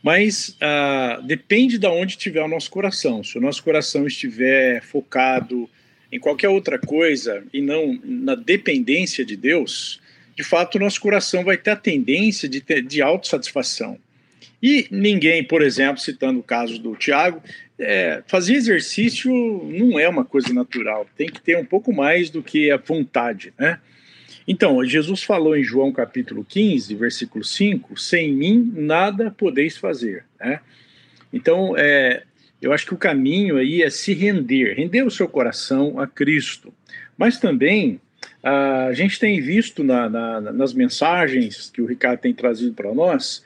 Mas 0.02 0.56
uh, 0.62 1.22
depende 1.26 1.76
de 1.76 1.86
onde 1.88 2.12
estiver 2.12 2.42
o 2.42 2.48
nosso 2.48 2.70
coração. 2.70 3.24
Se 3.24 3.36
o 3.36 3.40
nosso 3.40 3.62
coração 3.64 4.06
estiver 4.06 4.80
focado 4.80 5.68
em 6.10 6.18
qualquer 6.18 6.48
outra 6.48 6.78
coisa 6.78 7.44
e 7.52 7.60
não 7.60 7.98
na 8.02 8.34
dependência 8.34 9.24
de 9.24 9.36
Deus, 9.36 10.00
de 10.36 10.42
fato 10.42 10.76
o 10.76 10.78
nosso 10.78 11.00
coração 11.00 11.44
vai 11.44 11.56
ter 11.56 11.70
a 11.70 11.76
tendência 11.76 12.48
de, 12.48 12.60
ter, 12.60 12.82
de 12.82 13.02
autossatisfação. 13.02 13.98
E 14.62 14.86
ninguém, 14.90 15.44
por 15.44 15.62
exemplo, 15.62 16.00
citando 16.00 16.40
o 16.40 16.42
caso 16.42 16.78
do 16.78 16.96
Tiago, 16.96 17.42
é, 17.78 18.22
fazer 18.26 18.54
exercício 18.54 19.30
não 19.64 19.98
é 20.00 20.08
uma 20.08 20.24
coisa 20.24 20.52
natural, 20.52 21.06
tem 21.16 21.28
que 21.28 21.40
ter 21.40 21.56
um 21.56 21.64
pouco 21.64 21.92
mais 21.92 22.28
do 22.28 22.42
que 22.42 22.70
a 22.70 22.76
vontade, 22.76 23.52
né? 23.58 23.78
Então, 24.50 24.82
Jesus 24.82 25.22
falou 25.22 25.54
em 25.54 25.62
João 25.62 25.92
capítulo 25.92 26.42
15, 26.42 26.94
versículo 26.94 27.44
5, 27.44 28.00
sem 28.00 28.32
mim 28.32 28.72
nada 28.74 29.30
podeis 29.30 29.76
fazer, 29.76 30.24
né? 30.40 30.60
Então, 31.32 31.74
é, 31.76 32.22
eu 32.60 32.72
acho 32.72 32.86
que 32.86 32.94
o 32.94 32.98
caminho 32.98 33.56
aí 33.56 33.82
é 33.82 33.90
se 33.90 34.12
render, 34.12 34.74
render 34.74 35.02
o 35.02 35.10
seu 35.10 35.28
coração 35.28 35.98
a 36.00 36.06
Cristo. 36.06 36.72
Mas 37.16 37.38
também 37.38 38.00
a 38.42 38.92
gente 38.92 39.18
tem 39.18 39.40
visto 39.40 39.84
na, 39.84 40.08
na, 40.08 40.40
nas 40.40 40.72
mensagens 40.72 41.70
que 41.70 41.80
o 41.80 41.86
Ricardo 41.86 42.20
tem 42.20 42.34
trazido 42.34 42.74
para 42.74 42.92
nós 42.94 43.44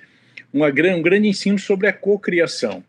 uma, 0.53 0.69
um 0.69 1.03
grande 1.03 1.29
ensino 1.29 1.59
sobre 1.59 1.87
a 1.87 1.93
cocriação. 1.93 2.83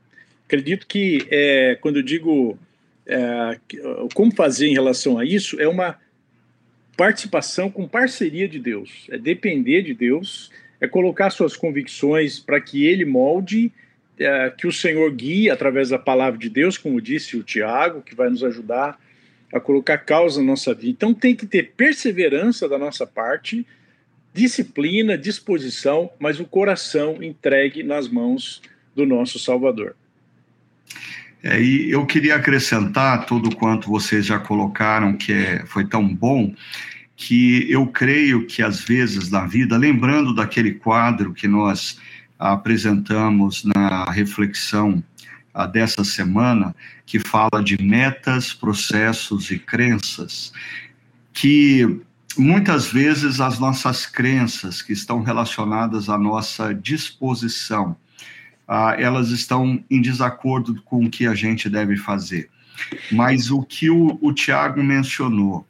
Acredito 0.46 0.86
que 0.86 1.26
é, 1.30 1.78
quando 1.82 1.98
eu 1.98 2.04
digo 2.04 2.58
é, 3.06 3.58
como 4.14 4.34
fazer 4.34 4.68
em 4.68 4.74
relação 4.74 5.18
a 5.18 5.26
isso, 5.26 5.60
é 5.60 5.68
uma 5.68 5.98
participação 6.96 7.70
com 7.70 7.88
parceria 7.88 8.48
de 8.48 8.60
Deus, 8.60 9.08
é 9.10 9.18
depender 9.18 9.82
de 9.82 9.94
Deus, 9.94 10.52
é 10.80 10.88
colocar 10.88 11.30
suas 11.30 11.56
convicções 11.56 12.40
para 12.40 12.62
que 12.62 12.86
Ele 12.86 13.04
molde, 13.04 13.72
é, 14.20 14.50
que 14.50 14.68
o 14.68 14.72
Senhor 14.72 15.12
guie 15.12 15.50
através 15.50 15.90
da 15.90 16.00
palavra 16.00 16.40
de 16.40 16.50
Deus, 16.50 16.78
como 16.78 17.02
disse 17.02 17.36
o 17.38 17.44
Tiago, 17.44 18.02
que 18.02 18.16
vai 18.16 18.30
nos 18.30 18.44
ajudar 18.44 19.00
a 19.54 19.60
colocar 19.60 20.00
causa 20.00 20.42
na 20.42 20.48
nossa 20.48 20.74
vida. 20.74 20.90
Então 20.90 21.14
tem 21.14 21.36
que 21.36 21.46
ter 21.46 21.74
perseverança 21.78 22.68
da 22.68 22.78
nossa 22.78 23.06
parte, 23.06 23.66
disciplina, 24.34 25.18
disposição, 25.18 26.10
mas 26.20 26.40
o 26.40 26.46
coração 26.46 27.22
entregue 27.22 27.84
nas 27.84 28.08
mãos 28.08 28.62
do 28.96 29.06
nosso 29.06 29.38
Salvador. 29.38 29.96
É, 31.44 31.62
e 31.62 31.92
eu 31.92 32.06
queria 32.06 32.36
acrescentar 32.36 33.26
tudo 33.26 33.56
quanto 33.56 33.90
vocês 33.90 34.26
já 34.26 34.40
colocaram, 34.40 35.14
que 35.14 35.34
é, 35.34 35.66
foi 35.66 35.86
tão 35.86 36.08
bom, 36.08 36.54
que 37.16 37.70
eu 37.70 37.86
creio 37.88 38.48
que 38.48 38.64
às 38.64 38.82
vezes 38.84 39.30
na 39.30 39.46
vida, 39.46 39.78
lembrando 39.78 40.34
daquele 40.34 40.74
quadro 40.74 41.34
que 41.34 41.48
nós 41.48 42.00
apresentamos 42.52 43.64
na 43.64 44.04
reflexão 44.06 45.02
dessa 45.72 46.04
semana, 46.04 46.76
que 47.06 47.20
fala 47.20 47.64
de 47.64 47.82
metas, 47.82 48.54
processos 48.54 49.50
e 49.50 49.58
crenças, 49.58 50.52
que 51.32 52.02
muitas 52.38 52.88
vezes 52.88 53.40
as 53.40 53.60
nossas 53.60 54.06
crenças 54.06 54.82
que 54.82 54.92
estão 54.92 55.22
relacionadas 55.22 56.10
à 56.10 56.18
nossa 56.18 56.74
disposição, 56.74 57.96
ah, 58.68 58.96
elas 58.98 59.30
estão 59.30 59.84
em 59.90 60.02
desacordo 60.02 60.82
com 60.84 61.06
o 61.06 61.10
que 61.10 61.28
a 61.28 61.36
gente 61.36 61.70
deve 61.70 61.96
fazer. 61.96 62.50
Mas 63.12 63.52
o 63.52 63.62
que 63.62 63.90
o, 63.90 64.18
o 64.22 64.34
Tiago 64.34 64.84
mencionou, 64.84 65.68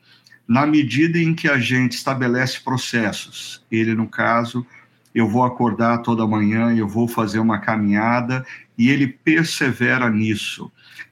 na 0.47 0.65
medida 0.65 1.19
em 1.19 1.35
que 1.35 1.49
a 1.49 1.59
gente 1.59 1.93
estabelece 1.93 2.61
processos, 2.61 3.63
ele, 3.69 3.93
no 3.93 4.07
caso, 4.07 4.65
eu 5.13 5.27
vou 5.27 5.43
acordar 5.43 5.99
toda 5.99 6.27
manhã, 6.27 6.75
eu 6.75 6.87
vou 6.87 7.07
fazer 7.07 7.39
uma 7.39 7.59
caminhada, 7.59 8.45
e 8.77 8.89
ele 8.89 9.07
persevera 9.07 10.09
nisso. 10.09 10.71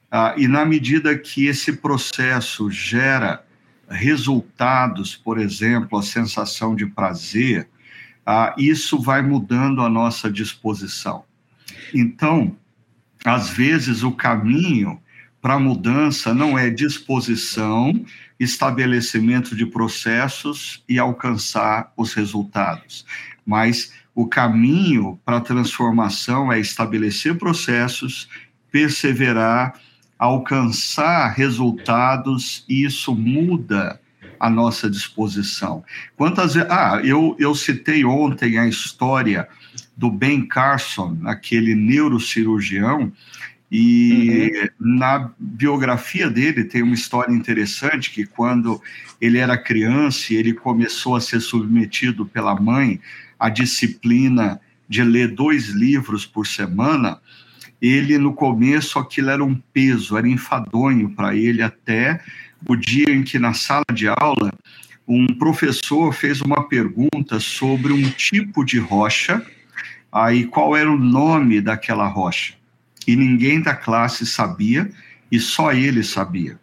Ah, 0.09 0.33
e 0.37 0.47
na 0.47 0.65
medida 0.65 1.17
que 1.17 1.45
esse 1.45 1.73
processo 1.73 2.69
gera 2.69 3.45
resultados, 3.87 5.15
por 5.15 5.37
exemplo, 5.37 5.97
a 5.97 6.03
sensação 6.03 6.75
de 6.75 6.85
prazer, 6.85 7.69
ah, 8.25 8.53
isso 8.57 8.99
vai 8.99 9.21
mudando 9.21 9.81
a 9.81 9.89
nossa 9.89 10.31
disposição. 10.31 11.23
Então, 11.93 12.55
às 13.23 13.49
vezes, 13.49 14.03
o 14.03 14.11
caminho 14.11 15.01
para 15.41 15.55
a 15.55 15.59
mudança 15.59 16.33
não 16.33 16.57
é 16.57 16.69
disposição, 16.69 18.05
estabelecimento 18.39 19.55
de 19.55 19.65
processos 19.65 20.83
e 20.87 20.99
alcançar 20.99 21.91
os 21.97 22.13
resultados, 22.13 23.05
mas 23.45 23.93
o 24.13 24.27
caminho 24.27 25.19
para 25.25 25.37
a 25.37 25.41
transformação 25.41 26.51
é 26.51 26.59
estabelecer 26.59 27.37
processos, 27.37 28.29
perseverar, 28.71 29.79
alcançar 30.17 31.29
resultados, 31.29 32.63
e 32.69 32.85
isso 32.85 33.15
muda 33.15 33.99
a 34.39 34.49
nossa 34.49 34.89
disposição. 34.89 35.83
Quantas 36.15 36.55
vezes. 36.55 36.69
Ah, 36.71 36.99
eu, 37.03 37.35
eu 37.39 37.53
citei 37.53 38.03
ontem 38.03 38.57
a 38.57 38.67
história 38.67 39.47
do 39.95 40.09
Ben 40.09 40.45
Carson, 40.45 41.17
aquele 41.25 41.75
neurocirurgião, 41.75 43.11
e 43.71 44.51
uhum. 44.79 44.97
na 44.97 45.31
biografia 45.39 46.29
dele 46.29 46.65
tem 46.65 46.81
uma 46.81 46.93
história 46.93 47.33
interessante 47.33 48.11
que 48.11 48.25
quando 48.25 48.81
ele 49.21 49.37
era 49.37 49.57
criança, 49.57 50.33
ele 50.33 50.53
começou 50.53 51.15
a 51.15 51.21
ser 51.21 51.39
submetido 51.39 52.25
pela 52.25 52.53
mãe 52.59 52.99
à 53.41 53.49
disciplina 53.49 54.61
de 54.87 55.03
ler 55.03 55.29
dois 55.29 55.69
livros 55.69 56.27
por 56.27 56.45
semana. 56.45 57.19
Ele 57.81 58.19
no 58.19 58.35
começo 58.35 58.99
aquilo 58.99 59.31
era 59.31 59.43
um 59.43 59.55
peso, 59.73 60.15
era 60.15 60.29
enfadonho 60.29 61.09
para 61.09 61.35
ele 61.35 61.63
até 61.63 62.21
o 62.67 62.75
dia 62.75 63.09
em 63.09 63.23
que 63.23 63.39
na 63.39 63.55
sala 63.55 63.83
de 63.91 64.07
aula 64.07 64.53
um 65.07 65.25
professor 65.25 66.13
fez 66.13 66.39
uma 66.39 66.67
pergunta 66.67 67.39
sobre 67.39 67.91
um 67.91 68.11
tipo 68.11 68.63
de 68.63 68.77
rocha, 68.77 69.43
aí 70.11 70.45
qual 70.45 70.77
era 70.77 70.91
o 70.91 70.99
nome 70.99 71.59
daquela 71.59 72.07
rocha 72.07 72.53
e 73.07 73.15
ninguém 73.15 73.59
da 73.59 73.75
classe 73.75 74.23
sabia 74.23 74.87
e 75.31 75.39
só 75.39 75.73
ele 75.73 76.03
sabia. 76.03 76.59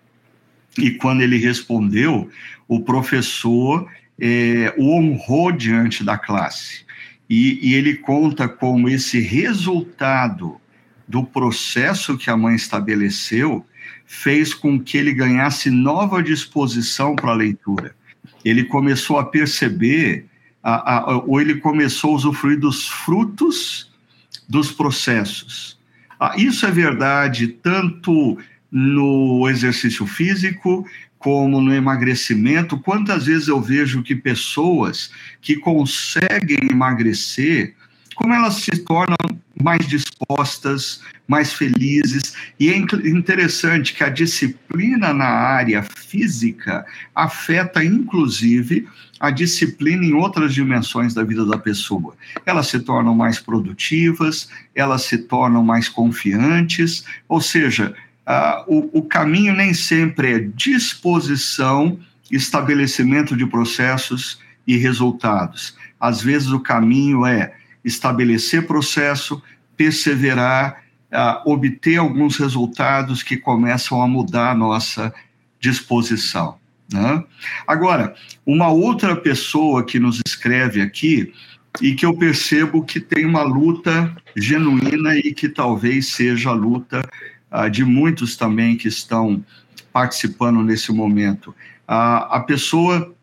E 0.79 0.93
quando 0.93 1.23
ele 1.23 1.39
respondeu, 1.39 2.31
o 2.69 2.81
professor 2.81 3.91
é, 4.21 4.75
o 4.77 4.95
honrou 4.95 5.53
diante 5.53 6.03
da 6.03 6.19
classe. 6.19 6.85
E, 7.29 7.59
e 7.63 7.75
ele 7.75 7.95
conta 7.95 8.49
como 8.49 8.89
esse 8.89 9.21
resultado 9.21 10.61
do 11.07 11.25
processo 11.25 12.19
que 12.19 12.31
a 12.31 12.37
mãe 12.37 12.55
estabeleceu 12.55 13.65
fez 14.07 14.55
com 14.55 14.81
que 14.81 14.97
ele 14.97 15.13
ganhasse 15.13 15.71
nova 15.71 16.23
disposição 16.23 17.15
para 17.15 17.31
a 17.31 17.35
leitura. 17.35 17.95
Ele 18.45 18.65
começou 18.65 19.19
a 19.19 19.25
perceber, 19.25 20.27
a, 20.63 21.01
a, 21.01 21.19
ou 21.19 21.41
ele 21.41 21.57
começou 21.57 22.13
a 22.13 22.15
usufruir 22.15 22.59
dos 22.59 22.89
frutos 22.89 23.91
dos 24.49 24.73
processos. 24.73 25.79
Ah, 26.19 26.35
isso 26.37 26.67
é 26.67 26.71
verdade 26.71 27.49
tanto 27.49 28.39
no 28.71 29.49
exercício 29.49 30.07
físico 30.07 30.87
como 31.19 31.61
no 31.61 31.75
emagrecimento. 31.75 32.79
Quantas 32.79 33.27
vezes 33.27 33.49
eu 33.49 33.61
vejo 33.61 34.03
que 34.03 34.15
pessoas 34.15 35.11
que 35.41 35.57
conseguem 35.57 36.71
emagrecer, 36.71 37.75
como 38.15 38.35
elas 38.35 38.57
se 38.57 38.71
tornam 38.85 39.17
mais 39.63 39.87
dispostas, 39.87 41.01
mais 41.27 41.53
felizes. 41.53 42.35
E 42.59 42.71
é 42.71 42.77
interessante 42.77 43.95
que 43.95 44.03
a 44.03 44.09
disciplina 44.09 45.13
na 45.13 45.29
área 45.29 45.83
física 45.83 46.87
afeta, 47.15 47.85
inclusive, 47.85 48.89
a 49.21 49.31
disciplina 49.31 50.05
em 50.05 50.15
outras 50.15 50.55
dimensões 50.55 51.13
da 51.13 51.23
vida 51.23 51.45
da 51.45 51.59
pessoa. 51.59 52.15
Elas 52.47 52.69
se 52.69 52.81
tornam 52.81 53.15
mais 53.15 53.39
produtivas, 53.39 54.49
elas 54.75 55.03
se 55.03 55.19
tornam 55.19 55.63
mais 55.63 55.89
confiantes, 55.89 57.05
ou 57.29 57.41
seja, 57.41 57.95
uh, 58.29 58.63
o, 58.67 58.99
o 58.99 59.03
caminho 59.03 59.55
nem 59.55 59.73
sempre 59.73 60.35
é 60.35 60.39
disposição, 60.39 61.99
estabelecimento 62.31 63.35
de 63.35 63.47
processos 63.47 64.39
e 64.67 64.77
resultados. 64.77 65.75
Às 65.99 66.23
vezes 66.23 66.51
o 66.51 66.61
caminho 66.61 67.25
é 67.25 67.55
estabelecer 67.83 68.67
processo, 68.67 69.43
perseverar, 69.77 70.83
uh, 71.11 71.51
obter 71.51 71.97
alguns 71.97 72.37
resultados 72.37 73.23
que 73.23 73.37
começam 73.37 74.03
a 74.03 74.07
mudar 74.07 74.51
a 74.51 74.55
nossa 74.55 75.13
disposição. 75.59 76.59
Né? 76.93 77.25
Agora, 77.67 78.15
uma 78.47 78.69
outra 78.69 79.17
pessoa 79.17 79.85
que 79.85 79.99
nos 79.99 80.21
escreve 80.27 80.81
aqui 80.81 81.33
e 81.81 81.95
que 81.95 82.05
eu 82.05 82.17
percebo 82.17 82.85
que 82.85 82.99
tem 83.01 83.25
uma 83.25 83.43
luta 83.43 84.15
genuína 84.37 85.17
e 85.17 85.33
que 85.35 85.49
talvez 85.49 86.09
seja 86.09 86.51
a 86.51 86.55
luta 86.55 87.03
de 87.71 87.85
muitos 87.85 88.37
também 88.37 88.77
que 88.77 88.89
estão 88.89 89.45
participando 89.93 90.63
nesse 90.63 90.93
momento. 90.93 91.55
A 91.87 92.41
pessoa 92.47 93.15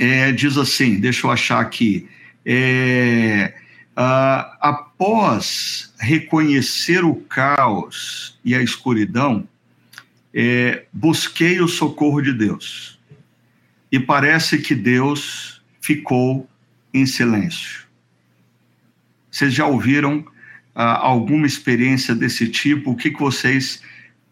é, 0.00 0.32
diz 0.32 0.56
assim: 0.56 1.00
deixa 1.00 1.26
eu 1.26 1.30
achar 1.30 1.60
aqui. 1.60 2.08
É, 2.44 3.54
uh, 3.96 4.56
após 4.60 5.92
reconhecer 5.98 7.04
o 7.04 7.14
caos 7.14 8.38
e 8.44 8.54
a 8.54 8.62
escuridão, 8.62 9.48
é, 10.32 10.84
busquei 10.92 11.60
o 11.60 11.68
socorro 11.68 12.20
de 12.20 12.32
Deus. 12.32 12.98
E 13.90 13.98
parece 13.98 14.58
que 14.58 14.74
Deus 14.74 15.62
ficou 15.80 16.48
em 16.92 17.06
silêncio. 17.06 17.86
Vocês 19.30 19.52
já 19.52 19.66
ouviram 19.66 20.24
ah, 20.76 20.98
alguma 20.98 21.46
experiência 21.46 22.14
desse 22.14 22.48
tipo? 22.48 22.90
O 22.90 22.96
que, 22.96 23.10
que 23.10 23.18
vocês 23.18 23.82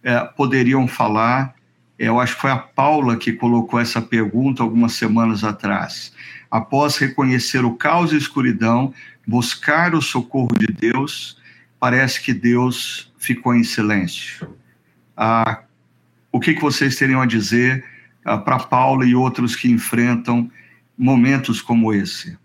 eh, 0.02 0.20
poderiam 0.36 0.86
falar? 0.86 1.54
Eu 1.98 2.20
acho 2.20 2.34
que 2.34 2.42
foi 2.42 2.50
a 2.50 2.58
Paula 2.58 3.16
que 3.16 3.32
colocou 3.32 3.80
essa 3.80 4.02
pergunta 4.02 4.62
algumas 4.62 4.92
semanas 4.92 5.42
atrás. 5.42 6.12
Após 6.50 6.98
reconhecer 6.98 7.64
o 7.64 7.74
caos 7.74 8.12
e 8.12 8.16
a 8.16 8.18
escuridão, 8.18 8.92
buscar 9.26 9.94
o 9.94 10.02
socorro 10.02 10.54
de 10.58 10.66
Deus, 10.66 11.38
parece 11.80 12.20
que 12.20 12.34
Deus 12.34 13.10
ficou 13.16 13.54
em 13.54 13.64
silêncio. 13.64 14.46
Ah, 15.16 15.62
o 16.30 16.38
que, 16.38 16.52
que 16.52 16.60
vocês 16.60 16.96
teriam 16.96 17.22
a 17.22 17.26
dizer 17.26 17.84
uh, 18.26 18.38
para 18.38 18.58
Paulo 18.58 19.02
e 19.02 19.14
outros 19.14 19.56
que 19.56 19.70
enfrentam 19.70 20.50
momentos 20.98 21.62
como 21.62 21.90
esse? 21.90 22.36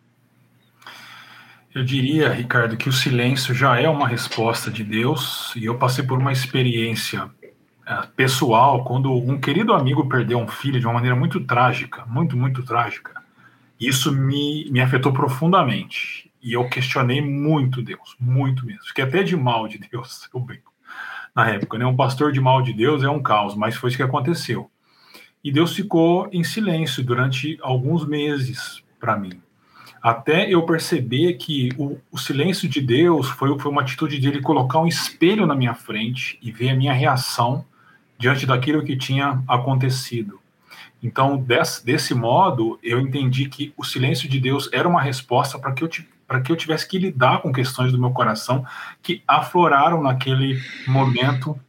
Eu 1.74 1.84
diria, 1.84 2.34
Ricardo, 2.34 2.76
que 2.76 2.90
o 2.90 2.94
silêncio 2.94 3.54
já 3.54 3.80
é 3.80 3.88
uma 3.88 4.08
resposta 4.08 4.72
de 4.72 4.84
Deus, 4.84 5.54
e 5.56 5.66
eu 5.66 5.78
passei 5.78 6.04
por 6.04 6.18
uma 6.18 6.32
experiência 6.32 7.26
uh, 7.26 8.08
pessoal 8.16 8.84
quando 8.84 9.14
um 9.14 9.40
querido 9.40 9.74
amigo 9.74 10.10
perdeu 10.10 10.40
um 10.40 10.48
filho 10.48 10.80
de 10.80 10.88
uma 10.88 10.96
maneira 10.96 11.16
muito 11.16 11.40
trágica, 11.42 12.04
muito, 12.08 12.36
muito 12.36 12.64
trágica. 12.64 13.14
Isso 13.80 14.12
me, 14.12 14.68
me 14.72 14.82
afetou 14.82 15.14
profundamente. 15.14 16.32
E 16.42 16.54
eu 16.54 16.68
questionei 16.68 17.22
muito 17.22 17.84
Deus, 17.84 18.16
muito 18.20 18.66
mesmo. 18.66 18.84
Fiquei 18.86 19.04
até 19.04 19.22
de 19.22 19.38
mal 19.38 19.68
de 19.68 19.78
Deus, 19.78 20.28
eu 20.34 20.40
brinco 20.40 20.70
na 21.36 21.48
época, 21.50 21.78
né? 21.78 21.86
Um 21.86 21.96
pastor 21.96 22.32
de 22.32 22.42
mal 22.42 22.62
de 22.62 22.74
Deus 22.74 23.04
é 23.04 23.10
um 23.10 23.22
caos, 23.22 23.56
mas 23.56 23.76
foi 23.76 23.90
isso 23.90 23.98
que 23.98 24.04
aconteceu. 24.04 24.70
E 25.44 25.52
Deus 25.52 25.76
ficou 25.76 26.28
em 26.32 26.44
silêncio 26.44 27.04
durante 27.04 27.58
alguns 27.62 28.06
meses 28.06 28.84
para 29.00 29.16
mim. 29.16 29.42
Até 30.02 30.50
eu 30.50 30.66
perceber 30.66 31.34
que 31.34 31.70
o, 31.78 31.98
o, 32.12 32.18
silêncio 32.18 32.70
de 32.70 32.80
Deus 32.80 33.28
foi, 33.30 33.58
foi 33.60 33.72
uma 33.72 33.82
atitude 33.82 34.18
de 34.18 34.28
ele 34.28 34.42
colocar 34.42 34.80
um 34.80 34.88
espelho 34.88 35.46
na 35.46 35.56
minha 35.56 35.74
frente 35.74 36.40
e 36.42 36.52
ver 36.52 36.70
a 36.70 36.76
minha 36.76 36.94
reação 36.94 37.66
diante 38.18 38.46
daquilo 38.46 38.84
que 38.84 38.96
tinha 38.96 39.44
acontecido. 39.48 40.40
Então, 41.02 41.38
desse, 41.38 41.86
desse 41.86 42.14
modo, 42.14 42.80
eu 42.84 43.00
entendi 43.00 43.48
que 43.48 43.74
o 43.78 43.84
silêncio 43.84 44.28
de 44.30 44.40
Deus 44.40 44.70
era 44.72 44.88
uma 44.88 45.02
resposta 45.02 45.58
para 45.58 45.72
que 45.72 45.84
eu 45.84 45.90
para 46.28 46.42
que 46.42 46.52
eu 46.52 46.56
tivesse 46.56 46.88
que 46.88 47.00
lidar 47.00 47.42
com 47.42 47.52
questões 47.52 47.92
do 47.92 47.98
meu 47.98 48.12
coração 48.12 48.64
que 49.02 49.24
afloraram 49.28 50.04
naquele 50.04 50.62
momento 50.88 51.60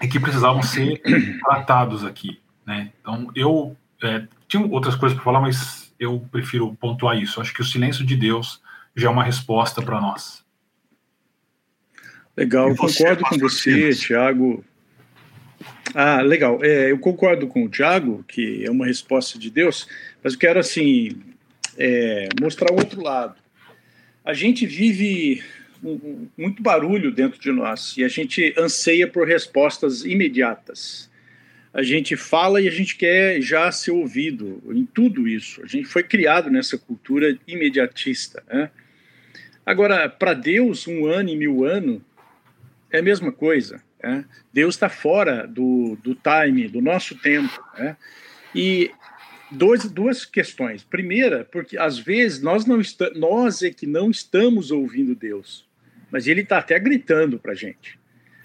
e 0.00 0.06
que 0.06 0.20
precisavam 0.20 0.62
ser 0.62 1.02
tratados 1.42 2.04
aqui, 2.04 2.40
né? 2.64 2.92
Então 3.00 3.28
eu 3.34 3.76
é, 4.00 4.24
tinha 4.46 4.64
outras 4.66 4.94
coisas 4.94 5.16
para 5.16 5.24
falar, 5.24 5.40
mas 5.40 5.83
eu 6.04 6.26
prefiro 6.30 6.74
pontuar 6.74 7.16
isso. 7.16 7.40
Acho 7.40 7.52
que 7.52 7.60
o 7.60 7.64
silêncio 7.64 8.04
de 8.04 8.16
Deus 8.16 8.60
já 8.94 9.08
é 9.08 9.10
uma 9.10 9.24
resposta 9.24 9.82
para 9.82 10.00
nós. 10.00 10.44
Legal, 12.36 12.68
eu 12.68 12.76
concordo 12.76 13.22
com 13.24 13.38
você, 13.38 13.94
Tiago. 13.94 14.64
Ah, 15.94 16.20
legal. 16.20 16.58
É, 16.62 16.90
eu 16.90 16.98
concordo 16.98 17.46
com 17.46 17.64
o 17.64 17.68
Tiago, 17.68 18.24
que 18.26 18.64
é 18.64 18.70
uma 18.70 18.86
resposta 18.86 19.38
de 19.38 19.50
Deus, 19.50 19.86
mas 20.22 20.32
eu 20.32 20.38
quero, 20.38 20.58
assim, 20.58 21.22
é, 21.78 22.28
mostrar 22.40 22.72
o 22.72 22.76
outro 22.76 23.00
lado 23.02 23.44
a 24.24 24.32
gente 24.32 24.66
vive 24.66 25.44
muito 26.36 26.62
barulho 26.62 27.12
dentro 27.12 27.38
de 27.38 27.52
nós 27.52 27.94
e 27.98 28.02
a 28.04 28.08
gente 28.08 28.54
anseia 28.56 29.06
por 29.06 29.28
respostas 29.28 30.02
imediatas. 30.02 31.10
A 31.74 31.82
gente 31.82 32.16
fala 32.16 32.60
e 32.60 32.68
a 32.68 32.70
gente 32.70 32.94
quer 32.94 33.42
já 33.42 33.70
ser 33.72 33.90
ouvido 33.90 34.62
em 34.70 34.86
tudo 34.86 35.26
isso. 35.26 35.60
A 35.60 35.66
gente 35.66 35.88
foi 35.88 36.04
criado 36.04 36.48
nessa 36.48 36.78
cultura 36.78 37.36
imediatista. 37.48 38.44
Né? 38.48 38.70
Agora, 39.66 40.08
para 40.08 40.34
Deus, 40.34 40.86
um 40.86 41.06
ano 41.06 41.30
e 41.30 41.36
mil 41.36 41.64
anos 41.64 42.00
é 42.92 43.00
a 43.00 43.02
mesma 43.02 43.32
coisa. 43.32 43.82
Né? 44.00 44.24
Deus 44.52 44.76
está 44.76 44.88
fora 44.88 45.48
do, 45.48 45.98
do 46.00 46.14
time, 46.14 46.68
do 46.68 46.80
nosso 46.80 47.16
tempo. 47.16 47.60
Né? 47.76 47.96
E 48.54 48.92
dois, 49.50 49.90
duas 49.90 50.24
questões. 50.24 50.84
Primeira, 50.84 51.44
porque 51.44 51.76
às 51.76 51.98
vezes 51.98 52.40
nós 52.40 52.64
não 52.66 52.80
nós 53.16 53.62
é 53.62 53.70
que 53.70 53.84
não 53.86 54.12
estamos 54.12 54.70
ouvindo 54.70 55.12
Deus, 55.16 55.66
mas 56.08 56.28
Ele 56.28 56.42
está 56.42 56.58
até 56.58 56.78
gritando 56.78 57.36
para 57.36 57.50
a 57.50 57.56
gente. 57.56 57.98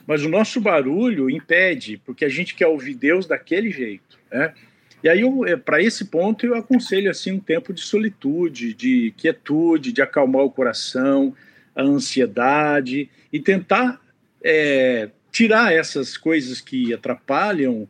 Mas 0.10 0.26
o 0.26 0.30
nosso 0.30 0.60
barulho 0.60 1.30
impede, 1.30 2.02
porque 2.04 2.26
a 2.26 2.30
gente 2.30 2.56
quer 2.56 2.66
ouvir 2.66 2.96
Deus 2.96 3.28
daquele 3.28 3.70
jeito, 3.70 4.18
né? 4.32 4.56
E 5.04 5.08
aí, 5.08 5.22
é, 5.46 5.56
para 5.56 5.84
esse 5.84 6.06
ponto, 6.06 6.48
eu 6.48 6.56
aconselho 6.56 7.12
assim 7.12 7.34
um 7.34 7.40
tempo 7.40 7.72
de 7.72 7.82
solitude, 7.82 8.74
de 8.74 9.14
quietude, 9.16 9.94
de 9.94 10.02
acalmar 10.02 10.42
o 10.42 10.50
coração, 10.50 11.36
a 11.76 11.84
ansiedade 11.84 13.08
e 13.32 13.40
tentar 13.40 14.02
é, 14.44 15.12
tirar 15.32 15.72
essas 15.72 16.18
coisas 16.18 16.60
que 16.60 16.92
atrapalham 16.92 17.88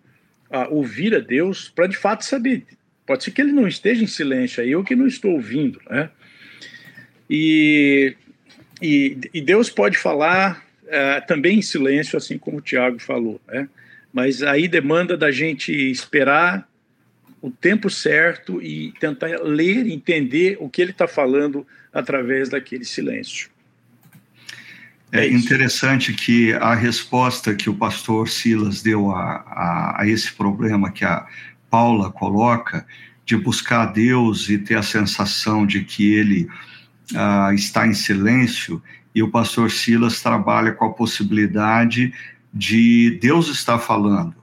a 0.52 0.68
ouvir 0.68 1.16
a 1.16 1.20
Deus 1.20 1.70
para 1.70 1.88
de 1.88 1.96
fato 1.96 2.26
saber. 2.26 2.66
Pode 3.06 3.24
ser 3.24 3.32
que 3.32 3.40
ele 3.40 3.54
não 3.54 3.66
esteja 3.66 4.04
em 4.04 4.08
silêncio, 4.08 4.62
é 4.62 4.68
eu 4.68 4.84
que 4.84 4.94
não 4.94 5.08
estou 5.08 5.32
ouvindo, 5.32 5.80
né? 5.90 6.10
E, 7.30 8.14
e, 8.82 9.18
e 9.34 9.40
Deus 9.40 9.70
pode 9.70 9.98
falar 9.98 10.68
é, 10.90 11.22
também 11.22 11.60
em 11.60 11.62
silêncio, 11.62 12.18
assim 12.18 12.38
como 12.38 12.58
o 12.58 12.62
Tiago 12.62 13.00
falou, 13.00 13.40
né? 13.48 13.68
Mas 14.12 14.42
aí 14.42 14.68
demanda 14.68 15.16
da 15.16 15.32
gente 15.32 15.72
esperar 15.72 16.68
o 17.42 17.50
tempo 17.50 17.90
certo 17.90 18.62
e 18.62 18.92
tentar 19.00 19.28
ler, 19.44 19.88
entender 19.88 20.58
o 20.60 20.70
que 20.70 20.82
ele 20.82 20.92
está 20.92 21.08
falando 21.08 21.66
através 21.94 22.50
daquele 22.50 22.84
silêncio. 22.84 23.50
É, 25.12 25.26
é 25.26 25.32
interessante 25.32 26.14
que 26.14 26.54
a 26.54 26.76
resposta 26.76 27.56
que 27.56 27.70
o 27.70 27.76
pastor 27.76 28.30
Silas 28.30 28.82
deu 28.82 29.12
a, 29.12 29.22
a, 29.22 30.02
a, 30.02 30.08
esse 30.08 30.32
problema 30.32 30.92
que 30.92 31.06
a 31.06 31.26
Paula 31.70 32.12
coloca, 32.12 32.86
de 33.26 33.38
buscar 33.38 33.84
a 33.84 33.86
Deus 33.86 34.50
e 34.50 34.58
ter 34.58 34.76
a 34.76 34.82
sensação 34.82 35.66
de 35.66 35.84
que 35.84 36.14
ele 36.14 36.48
uh, 37.14 37.54
está 37.54 37.86
em 37.86 37.94
silêncio, 37.94 38.82
e 39.14 39.24
o 39.24 39.30
pastor 39.30 39.72
Silas 39.72 40.22
trabalha 40.22 40.72
com 40.72 40.86
a 40.86 40.94
possibilidade 40.94 42.14
de 42.54 43.18
Deus 43.22 43.48
estar 43.48 43.80
falando, 43.80 44.36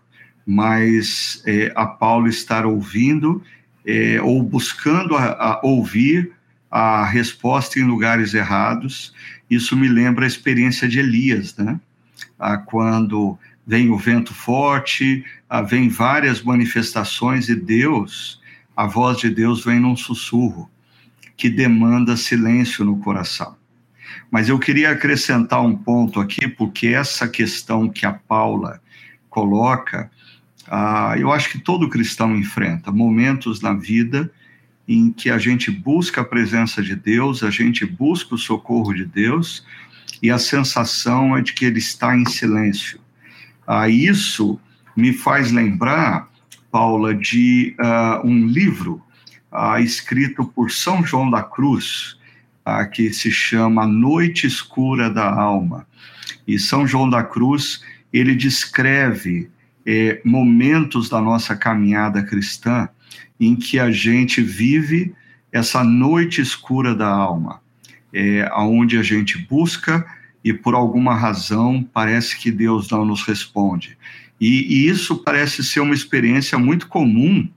mas 0.46 1.42
é, 1.46 1.72
a 1.74 1.86
Paulo 1.86 2.28
estar 2.28 2.66
ouvindo 2.66 3.42
é, 3.84 4.20
ou 4.20 4.42
buscando 4.42 5.16
a, 5.16 5.32
a 5.32 5.60
ouvir 5.62 6.32
a 6.70 7.04
resposta 7.04 7.78
em 7.78 7.84
lugares 7.84 8.34
errados. 8.34 9.14
Isso 9.48 9.76
me 9.76 9.88
lembra 9.88 10.24
a 10.24 10.28
experiência 10.28 10.88
de 10.88 10.98
Elias, 10.98 11.56
né? 11.56 11.80
Ah, 12.38 12.58
quando 12.58 13.38
vem 13.66 13.90
o 13.90 13.96
vento 13.96 14.34
forte, 14.34 15.24
ah, 15.48 15.62
vem 15.62 15.88
várias 15.88 16.42
manifestações 16.42 17.48
e 17.48 17.54
Deus, 17.54 18.40
a 18.76 18.86
voz 18.86 19.18
de 19.18 19.30
Deus 19.30 19.64
vem 19.64 19.80
num 19.80 19.96
sussurro 19.96 20.70
que 21.36 21.48
demanda 21.48 22.16
silêncio 22.16 22.84
no 22.84 22.98
coração. 22.98 23.56
Mas 24.30 24.48
eu 24.48 24.58
queria 24.58 24.90
acrescentar 24.90 25.62
um 25.62 25.76
ponto 25.76 26.20
aqui, 26.20 26.48
porque 26.48 26.88
essa 26.88 27.28
questão 27.28 27.88
que 27.88 28.06
a 28.06 28.12
Paula 28.12 28.80
coloca, 29.28 30.10
ah, 30.68 31.14
eu 31.18 31.32
acho 31.32 31.50
que 31.50 31.58
todo 31.58 31.88
cristão 31.88 32.36
enfrenta 32.36 32.90
momentos 32.90 33.60
na 33.60 33.72
vida 33.72 34.30
em 34.88 35.10
que 35.10 35.30
a 35.30 35.38
gente 35.38 35.70
busca 35.70 36.20
a 36.20 36.24
presença 36.24 36.82
de 36.82 36.94
Deus, 36.94 37.42
a 37.42 37.50
gente 37.50 37.84
busca 37.84 38.34
o 38.34 38.38
socorro 38.38 38.94
de 38.94 39.04
Deus, 39.04 39.64
e 40.22 40.30
a 40.30 40.38
sensação 40.38 41.36
é 41.36 41.42
de 41.42 41.52
que 41.52 41.64
ele 41.64 41.78
está 41.78 42.16
em 42.16 42.24
silêncio. 42.24 43.00
Ah, 43.66 43.88
isso 43.88 44.58
me 44.96 45.12
faz 45.12 45.52
lembrar, 45.52 46.28
Paula, 46.70 47.14
de 47.14 47.76
uh, 47.78 48.26
um 48.26 48.46
livro 48.46 49.02
uh, 49.52 49.78
escrito 49.78 50.44
por 50.44 50.70
São 50.70 51.04
João 51.04 51.28
da 51.28 51.42
Cruz, 51.42 52.15
uh, 52.66 52.90
que 52.90 53.12
se 53.12 53.30
chama 53.30 53.86
Noite 53.86 54.46
Escura 54.46 55.08
da 55.08 55.30
Alma. 55.30 55.86
E 56.46 56.58
São 56.58 56.86
João 56.86 57.08
da 57.08 57.22
Cruz, 57.22 57.82
ele 58.12 58.34
descreve 58.34 59.50
eh, 59.84 60.20
momentos 60.24 61.08
da 61.08 61.20
nossa 61.20 61.54
caminhada 61.56 62.22
cristã 62.22 62.88
em 63.38 63.54
que 63.54 63.78
a 63.78 63.90
gente 63.90 64.40
vive 64.42 65.14
essa 65.52 65.84
noite 65.84 66.40
escura 66.40 66.94
da 66.94 67.08
alma, 67.08 67.60
é, 68.12 68.50
onde 68.56 68.98
a 68.98 69.02
gente 69.02 69.38
busca 69.38 70.04
e 70.44 70.52
por 70.52 70.74
alguma 70.74 71.14
razão 71.14 71.86
parece 71.92 72.38
que 72.38 72.50
Deus 72.50 72.90
não 72.90 73.04
nos 73.04 73.22
responde. 73.22 73.96
E, 74.40 74.62
e 74.74 74.88
isso 74.88 75.16
parece 75.16 75.64
ser 75.64 75.80
uma 75.80 75.94
experiência 75.94 76.58
muito 76.58 76.88
comum 76.88 77.48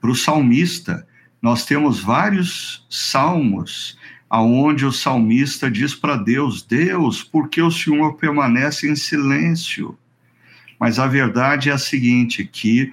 para 0.00 0.10
o 0.10 0.14
salmista. 0.14 1.06
Nós 1.40 1.64
temos 1.64 2.00
vários 2.00 2.86
salmos 2.90 3.97
aonde 4.28 4.84
o 4.84 4.92
salmista 4.92 5.70
diz 5.70 5.94
para 5.94 6.16
Deus: 6.16 6.62
Deus, 6.62 7.22
por 7.22 7.48
que 7.48 7.62
o 7.62 7.70
Senhor 7.70 8.14
permanece 8.14 8.90
em 8.90 8.96
silêncio? 8.96 9.98
Mas 10.78 10.98
a 10.98 11.06
verdade 11.06 11.70
é 11.70 11.72
a 11.72 11.78
seguinte: 11.78 12.44
que 12.44 12.92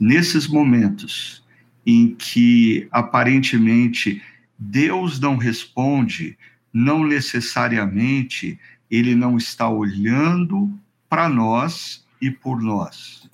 nesses 0.00 0.46
momentos 0.46 1.44
em 1.86 2.14
que 2.14 2.88
aparentemente 2.90 4.22
Deus 4.58 5.20
não 5.20 5.36
responde, 5.36 6.38
não 6.72 7.06
necessariamente 7.06 8.58
ele 8.90 9.14
não 9.14 9.36
está 9.36 9.68
olhando 9.68 10.72
para 11.08 11.28
nós 11.28 12.04
e 12.20 12.30
por 12.30 12.62
nós. 12.62 13.28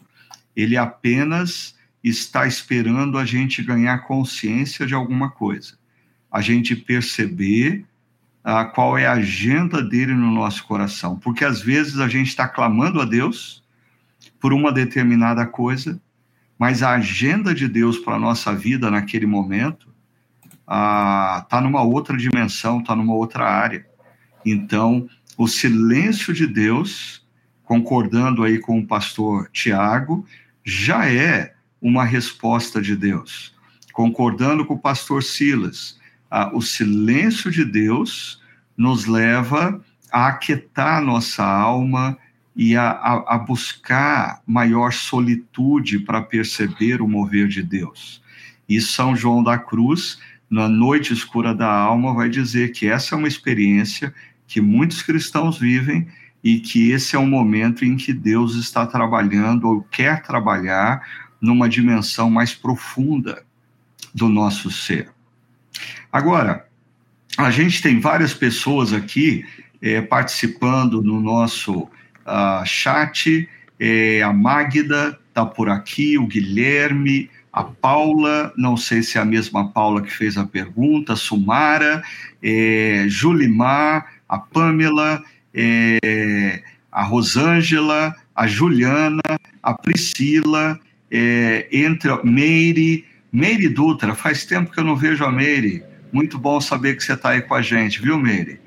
Ele 0.54 0.76
apenas 0.76 1.74
está 2.02 2.46
esperando 2.46 3.18
a 3.18 3.24
gente 3.24 3.62
ganhar 3.62 3.98
consciência 4.00 4.86
de 4.86 4.94
alguma 4.94 5.30
coisa, 5.30 5.78
a 6.30 6.40
gente 6.40 6.76
perceber 6.76 7.84
ah, 8.42 8.64
qual 8.64 8.96
é 8.96 9.06
a 9.06 9.12
agenda 9.12 9.82
dele 9.82 10.14
no 10.14 10.30
nosso 10.30 10.64
coração, 10.64 11.18
porque 11.18 11.44
às 11.44 11.60
vezes 11.60 11.98
a 11.98 12.08
gente 12.08 12.28
está 12.28 12.48
clamando 12.48 13.00
a 13.00 13.04
Deus 13.04 13.62
por 14.40 14.52
uma 14.52 14.72
determinada 14.72 15.46
coisa 15.46 16.00
mas 16.60 16.82
a 16.82 16.90
agenda 16.90 17.54
de 17.54 17.66
Deus 17.66 17.96
para 17.96 18.16
a 18.16 18.18
nossa 18.18 18.54
vida 18.54 18.90
naquele 18.90 19.24
momento 19.24 19.88
está 20.60 21.46
ah, 21.50 21.60
numa 21.62 21.82
outra 21.82 22.14
dimensão, 22.18 22.80
está 22.80 22.94
numa 22.94 23.14
outra 23.14 23.48
área. 23.48 23.86
Então, 24.44 25.08
o 25.38 25.48
silêncio 25.48 26.34
de 26.34 26.46
Deus, 26.46 27.26
concordando 27.64 28.44
aí 28.44 28.58
com 28.58 28.78
o 28.78 28.86
pastor 28.86 29.48
Tiago, 29.50 30.26
já 30.62 31.10
é 31.10 31.54
uma 31.80 32.04
resposta 32.04 32.82
de 32.82 32.94
Deus. 32.94 33.54
Concordando 33.94 34.66
com 34.66 34.74
o 34.74 34.78
pastor 34.78 35.22
Silas, 35.22 35.98
ah, 36.30 36.50
o 36.54 36.62
silêncio 36.62 37.50
de 37.50 37.64
Deus 37.64 38.40
nos 38.76 39.06
leva 39.06 39.80
a 40.12 40.28
aquietar 40.28 41.02
nossa 41.02 41.44
alma 41.44 42.16
e 42.54 42.76
a, 42.76 42.90
a, 42.90 43.34
a 43.34 43.38
buscar 43.38 44.42
maior 44.46 44.92
solitude 44.92 45.98
para 46.00 46.22
perceber 46.22 47.00
o 47.00 47.08
mover 47.08 47.48
de 47.48 47.62
Deus. 47.62 48.22
E 48.68 48.80
São 48.80 49.16
João 49.16 49.42
da 49.42 49.58
Cruz, 49.58 50.18
na 50.48 50.68
noite 50.68 51.12
escura 51.12 51.54
da 51.54 51.70
alma, 51.70 52.14
vai 52.14 52.28
dizer 52.28 52.72
que 52.72 52.86
essa 52.86 53.14
é 53.14 53.18
uma 53.18 53.28
experiência 53.28 54.14
que 54.46 54.60
muitos 54.60 55.02
cristãos 55.02 55.58
vivem 55.58 56.08
e 56.42 56.58
que 56.58 56.90
esse 56.90 57.14
é 57.14 57.18
um 57.18 57.26
momento 57.26 57.84
em 57.84 57.96
que 57.96 58.12
Deus 58.12 58.56
está 58.56 58.86
trabalhando 58.86 59.68
ou 59.68 59.82
quer 59.82 60.22
trabalhar 60.22 61.02
numa 61.40 61.68
dimensão 61.68 62.30
mais 62.30 62.54
profunda 62.54 63.44
do 64.14 64.28
nosso 64.28 64.70
ser. 64.70 65.10
Agora, 66.12 66.66
a 67.38 67.50
gente 67.50 67.80
tem 67.82 68.00
várias 68.00 68.34
pessoas 68.34 68.92
aqui 68.92 69.44
é, 69.80 70.00
participando 70.00 71.02
no 71.02 71.20
nosso 71.20 71.82
uh, 71.82 72.66
chat, 72.66 73.48
é, 73.78 74.22
a 74.22 74.32
Magda 74.32 75.18
está 75.28 75.46
por 75.46 75.70
aqui, 75.70 76.18
o 76.18 76.26
Guilherme, 76.26 77.30
a 77.52 77.64
Paula, 77.64 78.52
não 78.56 78.76
sei 78.76 79.02
se 79.02 79.18
é 79.18 79.20
a 79.20 79.24
mesma 79.24 79.70
Paula 79.70 80.02
que 80.02 80.12
fez 80.12 80.36
a 80.36 80.46
pergunta, 80.46 81.16
Sumara, 81.16 82.02
é, 82.42 83.06
Julimar, 83.08 84.06
a 84.28 84.38
Pamela, 84.38 85.22
é, 85.54 86.62
a 86.92 87.02
Rosângela, 87.02 88.14
a 88.34 88.46
Juliana, 88.46 89.22
a 89.62 89.74
Priscila, 89.74 90.78
é, 91.10 91.66
entre 91.72 92.10
Meire, 92.22 93.04
Meire 93.32 93.68
Dutra, 93.68 94.14
faz 94.14 94.44
tempo 94.44 94.70
que 94.70 94.80
eu 94.80 94.84
não 94.84 94.96
vejo 94.96 95.24
a 95.24 95.30
Meire. 95.30 95.82
Muito 96.12 96.38
bom 96.38 96.60
saber 96.60 96.96
que 96.96 97.04
você 97.04 97.12
está 97.12 97.30
aí 97.30 97.42
com 97.42 97.54
a 97.54 97.62
gente, 97.62 98.02
viu, 98.02 98.18
Meire? 98.18 98.58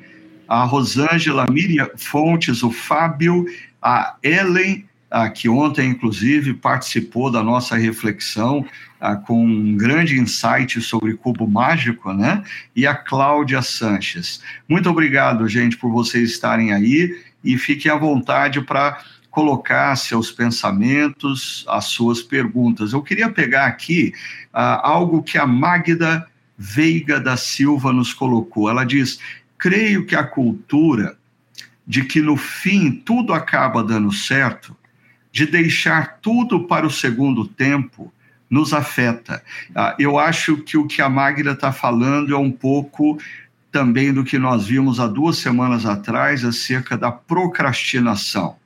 a 0.47 0.63
Rosângela, 0.63 1.45
Miriam 1.49 1.89
Fontes, 1.97 2.63
o 2.63 2.71
Fábio, 2.71 3.45
a 3.81 4.15
Ellen, 4.21 4.85
a, 5.09 5.29
que 5.29 5.47
ontem, 5.47 5.89
inclusive, 5.89 6.53
participou 6.53 7.31
da 7.31 7.43
nossa 7.43 7.75
reflexão 7.75 8.65
a, 8.99 9.15
com 9.15 9.43
um 9.43 9.75
grande 9.75 10.19
insight 10.19 10.79
sobre 10.81 11.15
cubo 11.15 11.47
mágico, 11.47 12.13
né? 12.13 12.43
E 12.75 12.85
a 12.85 12.95
Cláudia 12.95 13.61
Sanches. 13.61 14.41
Muito 14.67 14.89
obrigado, 14.89 15.47
gente, 15.47 15.77
por 15.77 15.91
vocês 15.91 16.31
estarem 16.31 16.71
aí 16.71 17.19
e 17.43 17.57
fiquem 17.57 17.91
à 17.91 17.95
vontade 17.95 18.61
para 18.61 18.99
colocar 19.33 19.95
seus 19.95 20.31
pensamentos, 20.31 21.65
as 21.67 21.85
suas 21.85 22.21
perguntas. 22.21 22.93
Eu 22.93 23.01
queria 23.01 23.31
pegar 23.31 23.65
aqui 23.65 24.13
algo 24.53 25.23
que 25.23 25.39
a 25.39 25.47
Magda 25.47 26.27
Veiga 26.55 27.19
da 27.19 27.35
Silva 27.35 27.91
nos 27.91 28.13
colocou. 28.13 28.69
Ela 28.69 28.85
diz: 28.85 29.19
creio 29.57 30.05
que 30.05 30.15
a 30.15 30.23
cultura 30.23 31.17
de 31.85 32.03
que 32.03 32.21
no 32.21 32.37
fim 32.37 32.91
tudo 32.91 33.33
acaba 33.33 33.83
dando 33.83 34.11
certo, 34.11 34.77
de 35.31 35.47
deixar 35.47 36.19
tudo 36.21 36.67
para 36.67 36.85
o 36.85 36.91
segundo 36.91 37.47
tempo, 37.47 38.13
nos 38.47 38.71
afeta. 38.71 39.43
Ah, 39.75 39.95
eu 39.97 40.19
acho 40.19 40.57
que 40.57 40.77
o 40.77 40.85
que 40.85 41.01
a 41.01 41.09
Magda 41.09 41.53
está 41.53 41.71
falando 41.71 42.35
é 42.35 42.37
um 42.37 42.51
pouco 42.51 43.17
também 43.71 44.13
do 44.13 44.23
que 44.23 44.37
nós 44.37 44.67
vimos 44.67 44.99
há 44.99 45.07
duas 45.07 45.37
semanas 45.39 45.87
atrás 45.87 46.45
acerca 46.45 46.95
da 46.95 47.11
procrastinação. 47.11 48.61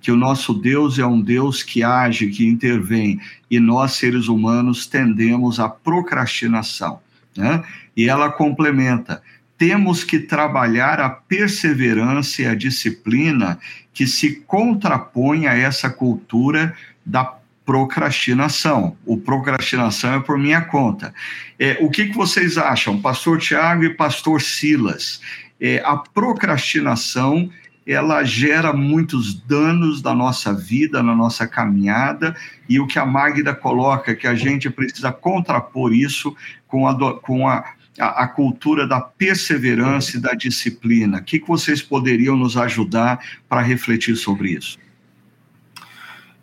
Que 0.00 0.10
o 0.10 0.16
nosso 0.16 0.54
Deus 0.54 0.98
é 0.98 1.06
um 1.06 1.20
Deus 1.20 1.62
que 1.62 1.82
age, 1.82 2.28
que 2.28 2.46
intervém, 2.46 3.20
e 3.50 3.60
nós, 3.60 3.92
seres 3.92 4.28
humanos, 4.28 4.86
tendemos 4.86 5.60
à 5.60 5.68
procrastinação. 5.68 7.00
Né? 7.36 7.62
E 7.96 8.08
ela 8.08 8.30
complementa: 8.30 9.22
temos 9.58 10.02
que 10.02 10.18
trabalhar 10.18 11.00
a 11.00 11.10
perseverança 11.10 12.42
e 12.42 12.46
a 12.46 12.54
disciplina 12.54 13.58
que 13.92 14.06
se 14.06 14.36
contrapõe 14.46 15.46
a 15.46 15.54
essa 15.54 15.90
cultura 15.90 16.74
da 17.04 17.36
procrastinação. 17.64 18.96
O 19.04 19.18
procrastinação 19.18 20.14
é 20.14 20.20
por 20.20 20.38
minha 20.38 20.62
conta. 20.62 21.14
É, 21.58 21.76
o 21.80 21.90
que, 21.90 22.06
que 22.06 22.16
vocês 22.16 22.58
acham, 22.58 23.00
Pastor 23.00 23.38
Tiago 23.38 23.84
e 23.84 23.94
Pastor 23.94 24.40
Silas? 24.40 25.20
É, 25.60 25.82
a 25.84 25.96
procrastinação 25.96 27.50
ela 27.86 28.22
gera 28.22 28.72
muitos 28.72 29.34
danos 29.34 30.02
na 30.02 30.14
nossa 30.14 30.52
vida, 30.52 31.02
na 31.02 31.14
nossa 31.14 31.46
caminhada, 31.46 32.36
e 32.68 32.78
o 32.78 32.86
que 32.86 32.98
a 32.98 33.06
Magda 33.06 33.54
coloca, 33.54 34.14
que 34.14 34.26
a 34.26 34.34
gente 34.34 34.68
precisa 34.70 35.10
contrapor 35.12 35.92
isso 35.92 36.36
com 36.68 36.86
a, 36.86 37.20
com 37.20 37.48
a, 37.48 37.64
a, 37.98 38.24
a 38.24 38.28
cultura 38.28 38.86
da 38.86 39.00
perseverança 39.00 40.16
e 40.16 40.20
da 40.20 40.34
disciplina. 40.34 41.18
O 41.18 41.22
que, 41.22 41.40
que 41.40 41.48
vocês 41.48 41.82
poderiam 41.82 42.36
nos 42.36 42.56
ajudar 42.56 43.18
para 43.48 43.60
refletir 43.60 44.14
sobre 44.16 44.50
isso? 44.50 44.78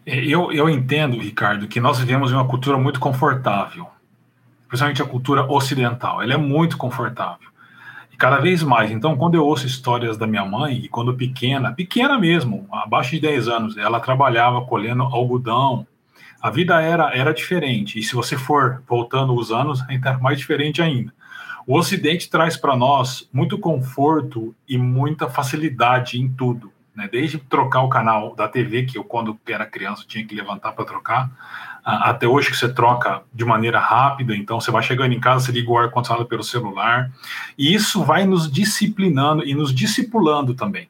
É, 0.06 0.26
eu, 0.26 0.52
eu 0.52 0.70
entendo, 0.70 1.20
Ricardo, 1.20 1.68
que 1.68 1.80
nós 1.80 2.00
vivemos 2.00 2.32
em 2.32 2.34
uma 2.34 2.48
cultura 2.48 2.78
muito 2.78 3.00
confortável, 3.00 3.88
principalmente 4.68 5.02
a 5.02 5.06
cultura 5.06 5.44
ocidental. 5.52 6.22
Ela 6.22 6.34
é 6.34 6.38
muito 6.38 6.78
confortável. 6.78 7.48
Cada 8.18 8.40
vez 8.40 8.64
mais. 8.64 8.90
Então, 8.90 9.16
quando 9.16 9.36
eu 9.36 9.46
ouço 9.46 9.68
histórias 9.68 10.18
da 10.18 10.26
minha 10.26 10.44
mãe, 10.44 10.78
e 10.78 10.90
quando 10.90 11.16
pequena, 11.16 11.72
pequena 11.72 12.18
mesmo, 12.18 12.68
abaixo 12.72 13.12
de 13.12 13.20
10 13.20 13.48
anos, 13.48 13.78
ela 13.78 14.00
trabalhava 14.00 14.66
colhendo 14.66 15.04
algodão. 15.04 15.86
A 16.42 16.50
vida 16.50 16.82
era, 16.82 17.16
era 17.16 17.34
diferente. 17.34 18.00
E 18.00 18.04
se 18.04 18.16
você 18.16 18.36
for 18.36 18.82
voltando 18.88 19.36
os 19.36 19.52
anos, 19.52 19.84
ainda 19.88 20.10
é 20.10 20.18
mais 20.18 20.40
diferente 20.40 20.82
ainda. 20.82 21.14
O 21.66 21.78
Ocidente 21.78 22.30
traz 22.30 22.58
para 22.58 22.76
nós 22.76 23.30
muito 23.32 23.60
conforto 23.60 24.56
e 24.68 24.78
muita 24.78 25.30
facilidade 25.30 26.20
em 26.20 26.30
tudo 26.30 26.72
né? 26.98 27.08
Desde 27.10 27.38
trocar 27.38 27.82
o 27.82 27.90
canal 27.90 28.36
da 28.36 28.48
TV, 28.48 28.84
que 28.84 28.98
eu, 28.98 29.04
quando 29.04 29.40
era 29.48 29.68
criança, 29.68 30.04
tinha 30.06 30.26
que 30.26 30.34
levantar 30.34 30.72
para 30.72 30.84
trocar, 30.84 31.32
até 31.88 32.28
hoje 32.28 32.52
que 32.52 32.58
você 32.58 32.68
troca 32.68 33.22
de 33.34 33.46
maneira 33.46 33.80
rápida, 33.80 34.36
então 34.36 34.60
você 34.60 34.70
vai 34.70 34.84
chegando 34.84 35.14
em 35.14 35.22
casa, 35.22 35.46
você 35.46 35.54
liga 35.54 35.72
o 35.72 35.78
ar-condicionado 35.78 36.28
pelo 36.28 36.44
celular, 36.44 37.10
e 37.58 37.74
isso 37.74 38.04
vai 38.04 38.26
nos 38.26 38.52
disciplinando 38.52 39.46
e 39.46 39.56
nos 39.56 39.74
discipulando 39.74 40.54
também. 40.54 40.90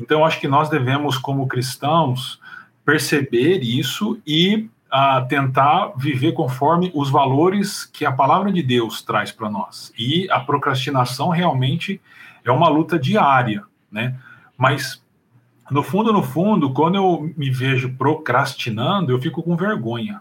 Então, 0.00 0.24
acho 0.24 0.40
que 0.40 0.48
nós 0.48 0.70
devemos, 0.70 1.18
como 1.18 1.46
cristãos, 1.46 2.40
perceber 2.86 3.58
isso 3.58 4.18
e 4.26 4.66
uh, 4.90 5.28
tentar 5.28 5.92
viver 5.94 6.32
conforme 6.32 6.90
os 6.94 7.10
valores 7.10 7.84
que 7.84 8.06
a 8.06 8.12
palavra 8.12 8.50
de 8.50 8.62
Deus 8.62 9.02
traz 9.02 9.30
para 9.30 9.50
nós. 9.50 9.92
E 9.96 10.26
a 10.30 10.40
procrastinação 10.40 11.28
realmente 11.28 12.00
é 12.42 12.50
uma 12.50 12.68
luta 12.68 12.98
diária, 12.98 13.62
né? 13.92 14.16
Mas 14.56 15.03
no 15.70 15.82
fundo, 15.82 16.12
no 16.12 16.22
fundo, 16.22 16.72
quando 16.72 16.96
eu 16.96 17.32
me 17.36 17.50
vejo 17.50 17.94
procrastinando, 17.94 19.12
eu 19.12 19.20
fico 19.20 19.42
com 19.42 19.56
vergonha, 19.56 20.20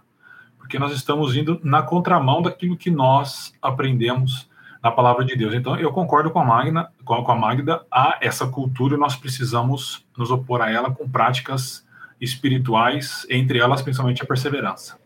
porque 0.57 0.79
nós 0.79 0.93
estamos 0.93 1.35
indo 1.35 1.59
na 1.63 1.81
contramão 1.81 2.41
daquilo 2.41 2.77
que 2.77 2.89
nós 2.89 3.53
aprendemos 3.61 4.49
na 4.81 4.91
palavra 4.91 5.23
de 5.23 5.35
Deus. 5.35 5.53
Então, 5.53 5.77
eu 5.77 5.91
concordo 5.91 6.29
com 6.29 6.39
a 6.39 6.45
Magna, 6.45 6.89
com 7.03 7.31
a 7.31 7.35
Magda, 7.35 7.85
a 7.91 8.17
essa 8.21 8.47
cultura 8.47 8.97
nós 8.97 9.15
precisamos 9.15 10.05
nos 10.17 10.31
opor 10.31 10.61
a 10.61 10.69
ela 10.69 10.91
com 10.91 11.07
práticas 11.09 11.85
espirituais, 12.19 13.25
entre 13.29 13.59
elas 13.59 13.81
principalmente 13.81 14.21
a 14.21 14.25
perseverança. 14.25 14.97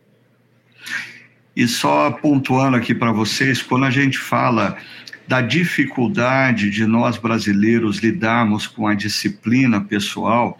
E 1.54 1.66
só 1.66 2.12
pontuando 2.12 2.76
aqui 2.76 2.94
para 2.94 3.10
vocês, 3.10 3.60
quando 3.60 3.84
a 3.84 3.90
gente 3.90 4.18
fala 4.18 4.76
da 5.28 5.42
dificuldade 5.42 6.70
de 6.70 6.86
nós 6.86 7.18
brasileiros 7.18 7.98
lidarmos 7.98 8.66
com 8.66 8.88
a 8.88 8.94
disciplina 8.94 9.78
pessoal, 9.78 10.58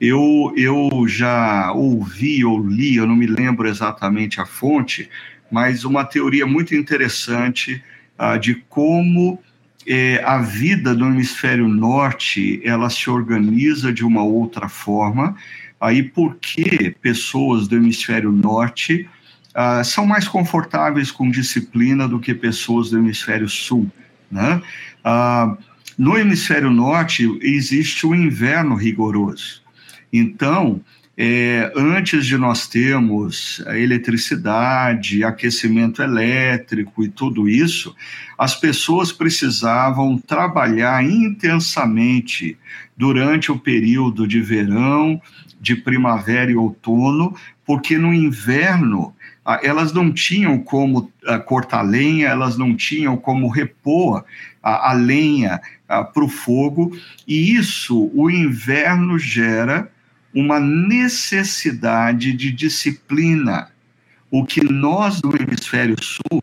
eu, 0.00 0.52
eu 0.56 1.06
já 1.06 1.70
ouvi 1.70 2.44
ou 2.44 2.60
li, 2.60 2.96
eu 2.96 3.06
não 3.06 3.14
me 3.14 3.26
lembro 3.26 3.68
exatamente 3.68 4.40
a 4.40 4.44
fonte, 4.44 5.08
mas 5.48 5.84
uma 5.84 6.04
teoria 6.04 6.44
muito 6.44 6.74
interessante 6.74 7.80
uh, 8.18 8.36
de 8.36 8.56
como 8.68 9.40
eh, 9.86 10.20
a 10.24 10.38
vida 10.38 10.94
no 10.94 11.06
hemisfério 11.06 11.68
norte 11.68 12.60
ela 12.64 12.90
se 12.90 13.08
organiza 13.08 13.92
de 13.92 14.04
uma 14.04 14.24
outra 14.24 14.68
forma, 14.68 15.36
aí 15.80 16.02
por 16.02 16.36
que 16.36 16.90
pessoas 17.00 17.68
do 17.68 17.76
hemisfério 17.76 18.32
norte 18.32 19.08
uh, 19.56 19.84
são 19.84 20.06
mais 20.06 20.26
confortáveis 20.26 21.10
com 21.10 21.30
disciplina 21.30 22.08
do 22.08 22.18
que 22.18 22.34
pessoas 22.34 22.90
do 22.90 22.98
hemisfério 22.98 23.48
sul. 23.48 23.90
Né? 24.30 24.60
Uh, 25.04 25.56
no 25.98 26.16
hemisfério 26.16 26.70
norte 26.70 27.38
existe 27.42 28.06
o 28.06 28.14
inverno 28.14 28.74
rigoroso. 28.74 29.62
Então, 30.12 30.80
é, 31.16 31.70
antes 31.76 32.24
de 32.24 32.38
nós 32.38 32.66
termos 32.66 33.62
a 33.66 33.78
eletricidade, 33.78 35.22
aquecimento 35.22 36.02
elétrico 36.02 37.04
e 37.04 37.08
tudo 37.08 37.48
isso, 37.48 37.94
as 38.38 38.58
pessoas 38.58 39.12
precisavam 39.12 40.16
trabalhar 40.18 41.04
intensamente 41.04 42.56
durante 42.96 43.52
o 43.52 43.58
período 43.58 44.26
de 44.26 44.40
verão, 44.40 45.20
de 45.60 45.76
primavera 45.76 46.50
e 46.50 46.56
outono, 46.56 47.36
porque 47.64 47.98
no 47.98 48.12
inverno 48.12 49.14
elas 49.62 49.92
não 49.92 50.12
tinham 50.12 50.58
como 50.58 51.10
ah, 51.26 51.38
cortar 51.38 51.82
lenha, 51.82 52.28
elas 52.28 52.56
não 52.56 52.76
tinham 52.76 53.16
como 53.16 53.48
repor 53.48 54.24
a, 54.62 54.90
a 54.90 54.92
lenha 54.92 55.60
ah, 55.88 56.04
para 56.04 56.24
o 56.24 56.28
fogo, 56.28 56.96
e 57.26 57.56
isso 57.56 58.10
o 58.14 58.30
inverno 58.30 59.18
gera 59.18 59.90
uma 60.34 60.58
necessidade 60.58 62.32
de 62.32 62.50
disciplina, 62.52 63.68
o 64.30 64.44
que 64.44 64.64
nós 64.64 65.20
do 65.20 65.34
hemisfério 65.36 65.96
sul 66.02 66.40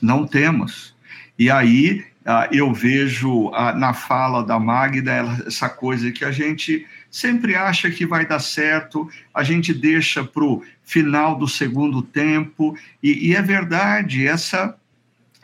não 0.00 0.26
temos. 0.26 0.94
E 1.38 1.50
aí 1.50 2.04
eu 2.52 2.72
vejo 2.72 3.50
na 3.76 3.94
fala 3.94 4.44
da 4.44 4.58
Magda 4.58 5.42
essa 5.46 5.68
coisa 5.68 6.10
que 6.12 6.24
a 6.24 6.30
gente 6.30 6.86
sempre 7.10 7.54
acha 7.54 7.90
que 7.90 8.06
vai 8.06 8.26
dar 8.26 8.38
certo, 8.38 9.08
a 9.32 9.42
gente 9.42 9.72
deixa 9.72 10.24
para 10.24 10.44
o 10.44 10.62
final 10.84 11.36
do 11.36 11.48
segundo 11.48 12.02
tempo, 12.02 12.76
e, 13.02 13.28
e 13.28 13.34
é 13.34 13.42
verdade, 13.42 14.26
essa, 14.26 14.76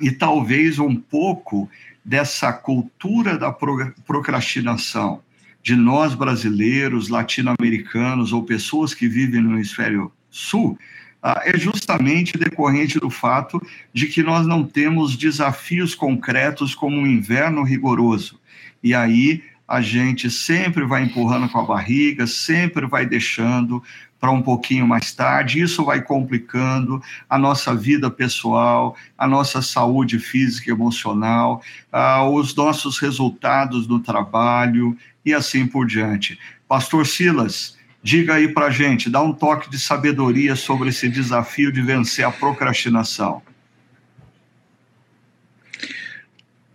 e 0.00 0.11
talvez 0.11 0.79
um 0.79 0.96
pouco 0.96 1.68
dessa 2.05 2.53
cultura 2.53 3.38
da 3.38 3.53
procrastinação 3.53 5.22
de 5.62 5.74
nós 5.74 6.14
brasileiros, 6.14 7.09
latino-americanos 7.09 8.35
ou 8.35 8.42
pessoas 8.42 8.92
que 8.92 9.09
vivem 9.09 9.40
no 9.40 9.55
hemisfério 9.55 10.12
sul, 10.31 10.79
ah, 11.22 11.40
é 11.42 11.57
justamente 11.57 12.37
decorrente 12.37 13.00
do 13.00 13.09
fato 13.09 13.59
de 13.90 14.07
que 14.07 14.22
nós 14.22 14.46
não 14.46 14.62
temos 14.62 15.16
desafios 15.16 15.94
concretos 15.94 16.74
como 16.74 16.98
um 16.98 17.07
inverno 17.07 17.62
rigoroso. 17.62 18.38
E 18.83 18.94
aí 18.94 19.42
a 19.66 19.81
gente 19.81 20.31
sempre 20.31 20.85
vai 20.85 21.03
empurrando 21.03 21.48
com 21.48 21.59
a 21.59 21.64
barriga, 21.64 22.27
sempre 22.27 22.87
vai 22.87 23.07
deixando 23.07 23.83
para 24.20 24.31
um 24.31 24.40
pouquinho 24.40 24.87
mais 24.87 25.12
tarde, 25.12 25.61
isso 25.61 25.85
vai 25.85 26.00
complicando 26.00 27.03
a 27.29 27.37
nossa 27.37 27.74
vida 27.74 28.11
pessoal, 28.11 28.96
a 29.18 29.27
nossa 29.27 29.61
saúde 29.61 30.18
física 30.18 30.70
e 30.70 30.72
emocional, 30.72 31.62
uh, 31.92 32.27
os 32.31 32.55
nossos 32.55 32.98
resultados 32.98 33.87
no 33.87 34.00
trabalho 34.00 34.96
e 35.24 35.35
assim 35.35 35.66
por 35.66 35.87
diante. 35.87 36.38
Pastor 36.66 37.07
Silas, 37.07 37.77
diga 38.03 38.35
aí 38.35 38.48
para 38.48 38.70
gente, 38.70 39.11
dá 39.11 39.20
um 39.20 39.33
toque 39.33 39.68
de 39.68 39.79
sabedoria 39.79 40.57
sobre 40.57 40.88
esse 40.88 41.07
desafio 41.09 41.70
de 41.70 41.83
vencer 41.83 42.24
a 42.24 42.31
procrastinação. 42.31 43.42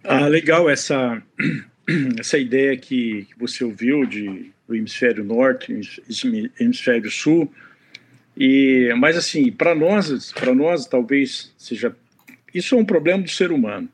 Ah, 0.04 0.28
legal 0.28 0.70
essa 0.70 1.22
essa 2.20 2.38
ideia 2.38 2.76
que, 2.78 3.28
você 3.38 3.64
ouviu 3.64 4.06
de 4.06 4.52
do 4.68 4.76
hemisfério 4.76 5.24
norte, 5.24 5.74
hemisfério 6.60 7.10
sul. 7.10 7.52
E 8.38 8.94
mas 8.98 9.18
assim, 9.18 9.52
para 9.52 9.74
nós, 9.74 10.32
para 10.32 10.54
nós 10.54 10.86
talvez 10.86 11.54
seja 11.58 11.96
isso 12.54 12.76
é 12.76 12.78
um 12.78 12.86
problema 12.86 13.24
do 13.24 13.30
ser 13.30 13.52
humano. 13.52 13.90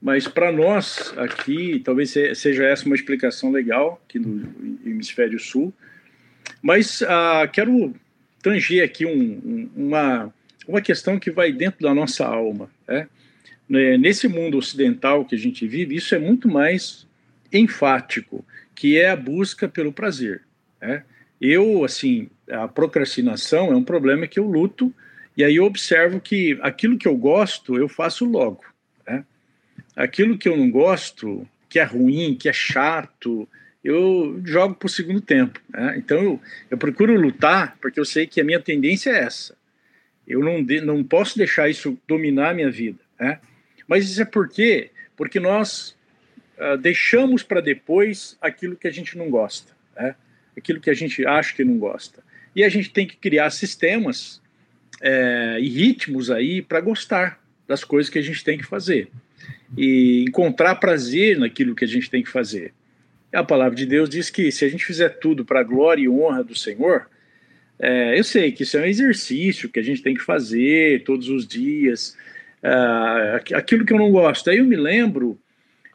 Mas 0.00 0.26
para 0.26 0.50
nós 0.50 1.14
aqui, 1.16 1.80
talvez 1.84 2.10
seja 2.34 2.64
essa 2.64 2.84
uma 2.86 2.96
explicação 2.96 3.52
legal 3.52 4.02
aqui 4.04 4.18
no 4.18 4.78
hemisfério 4.84 5.38
sul. 5.38 5.72
Mas 6.60 7.02
ah, 7.02 7.48
quero 7.52 7.94
tanger 8.42 8.84
aqui 8.84 9.06
um, 9.06 9.10
um, 9.12 9.70
uma 9.76 10.34
uma 10.66 10.80
questão 10.80 11.18
que 11.18 11.30
vai 11.30 11.52
dentro 11.52 11.80
da 11.80 11.94
nossa 11.94 12.24
alma, 12.24 12.70
né? 12.86 13.08
né, 13.68 13.96
nesse 13.96 14.28
mundo 14.28 14.58
ocidental 14.58 15.24
que 15.24 15.34
a 15.34 15.38
gente 15.38 15.66
vive, 15.66 15.96
isso 15.96 16.14
é 16.14 16.18
muito 16.18 16.48
mais 16.48 17.06
enfático, 17.52 18.44
que 18.74 18.98
é 18.98 19.10
a 19.10 19.16
busca 19.16 19.68
pelo 19.68 19.92
prazer. 19.92 20.42
Né? 20.80 21.04
Eu, 21.40 21.84
assim, 21.84 22.28
a 22.50 22.68
procrastinação 22.68 23.72
é 23.72 23.76
um 23.76 23.84
problema 23.84 24.26
que 24.26 24.38
eu 24.38 24.46
luto, 24.46 24.92
e 25.36 25.42
aí 25.42 25.56
eu 25.56 25.64
observo 25.64 26.20
que 26.20 26.58
aquilo 26.62 26.98
que 26.98 27.08
eu 27.08 27.16
gosto, 27.16 27.76
eu 27.76 27.88
faço 27.88 28.24
logo. 28.24 28.64
Né? 29.06 29.24
Aquilo 29.96 30.38
que 30.38 30.48
eu 30.48 30.56
não 30.56 30.70
gosto, 30.70 31.46
que 31.68 31.78
é 31.78 31.84
ruim, 31.84 32.34
que 32.34 32.48
é 32.48 32.52
chato, 32.52 33.48
eu 33.82 34.40
jogo 34.44 34.74
para 34.74 34.86
o 34.86 34.90
segundo 34.90 35.20
tempo. 35.20 35.60
Né? 35.68 35.94
Então 35.98 36.22
eu, 36.22 36.40
eu 36.70 36.78
procuro 36.78 37.18
lutar, 37.20 37.76
porque 37.80 37.98
eu 37.98 38.04
sei 38.04 38.26
que 38.26 38.40
a 38.40 38.44
minha 38.44 38.60
tendência 38.60 39.10
é 39.10 39.24
essa. 39.24 39.56
Eu 40.26 40.40
não, 40.40 40.62
de, 40.62 40.80
não 40.80 41.02
posso 41.02 41.36
deixar 41.36 41.68
isso 41.68 41.98
dominar 42.06 42.50
a 42.50 42.54
minha 42.54 42.70
vida. 42.70 43.00
Né? 43.18 43.40
Mas 43.86 44.08
isso 44.08 44.22
é 44.22 44.24
por 44.24 44.48
quê? 44.48 44.90
Porque 45.16 45.40
nós 45.40 45.96
uh, 46.62 46.78
deixamos 46.78 47.42
para 47.42 47.60
depois 47.60 48.36
aquilo 48.40 48.76
que 48.76 48.86
a 48.86 48.90
gente 48.90 49.18
não 49.18 49.28
gosta, 49.28 49.72
né? 49.96 50.14
aquilo 50.56 50.80
que 50.80 50.90
a 50.90 50.94
gente 50.94 51.26
acha 51.26 51.54
que 51.54 51.64
não 51.64 51.78
gosta. 51.78 52.22
E 52.54 52.62
a 52.62 52.68
gente 52.68 52.90
tem 52.90 53.06
que 53.06 53.16
criar 53.16 53.50
sistemas 53.50 54.40
é, 55.00 55.58
e 55.60 55.68
ritmos 55.68 56.30
aí 56.30 56.62
para 56.62 56.80
gostar 56.80 57.42
das 57.66 57.82
coisas 57.82 58.10
que 58.10 58.18
a 58.18 58.22
gente 58.22 58.44
tem 58.44 58.58
que 58.58 58.64
fazer 58.64 59.08
e 59.76 60.24
encontrar 60.28 60.76
prazer 60.76 61.38
naquilo 61.38 61.74
que 61.74 61.84
a 61.84 61.88
gente 61.88 62.10
tem 62.10 62.22
que 62.22 62.28
fazer. 62.28 62.72
A 63.32 63.42
palavra 63.42 63.74
de 63.74 63.86
Deus 63.86 64.10
diz 64.10 64.28
que 64.28 64.52
se 64.52 64.64
a 64.64 64.68
gente 64.68 64.84
fizer 64.84 65.08
tudo 65.08 65.44
para 65.44 65.60
a 65.60 65.64
glória 65.64 66.02
e 66.02 66.08
honra 66.08 66.44
do 66.44 66.54
Senhor, 66.54 67.08
é, 67.78 68.18
eu 68.18 68.22
sei 68.22 68.52
que 68.52 68.62
isso 68.62 68.76
é 68.76 68.82
um 68.82 68.86
exercício 68.86 69.70
que 69.70 69.80
a 69.80 69.82
gente 69.82 70.02
tem 70.02 70.14
que 70.14 70.20
fazer 70.20 71.02
todos 71.04 71.28
os 71.30 71.46
dias, 71.46 72.16
é, 72.62 73.56
aquilo 73.56 73.86
que 73.86 73.92
eu 73.92 73.98
não 73.98 74.10
gosto. 74.10 74.50
Aí 74.50 74.58
eu 74.58 74.66
me 74.66 74.76
lembro 74.76 75.40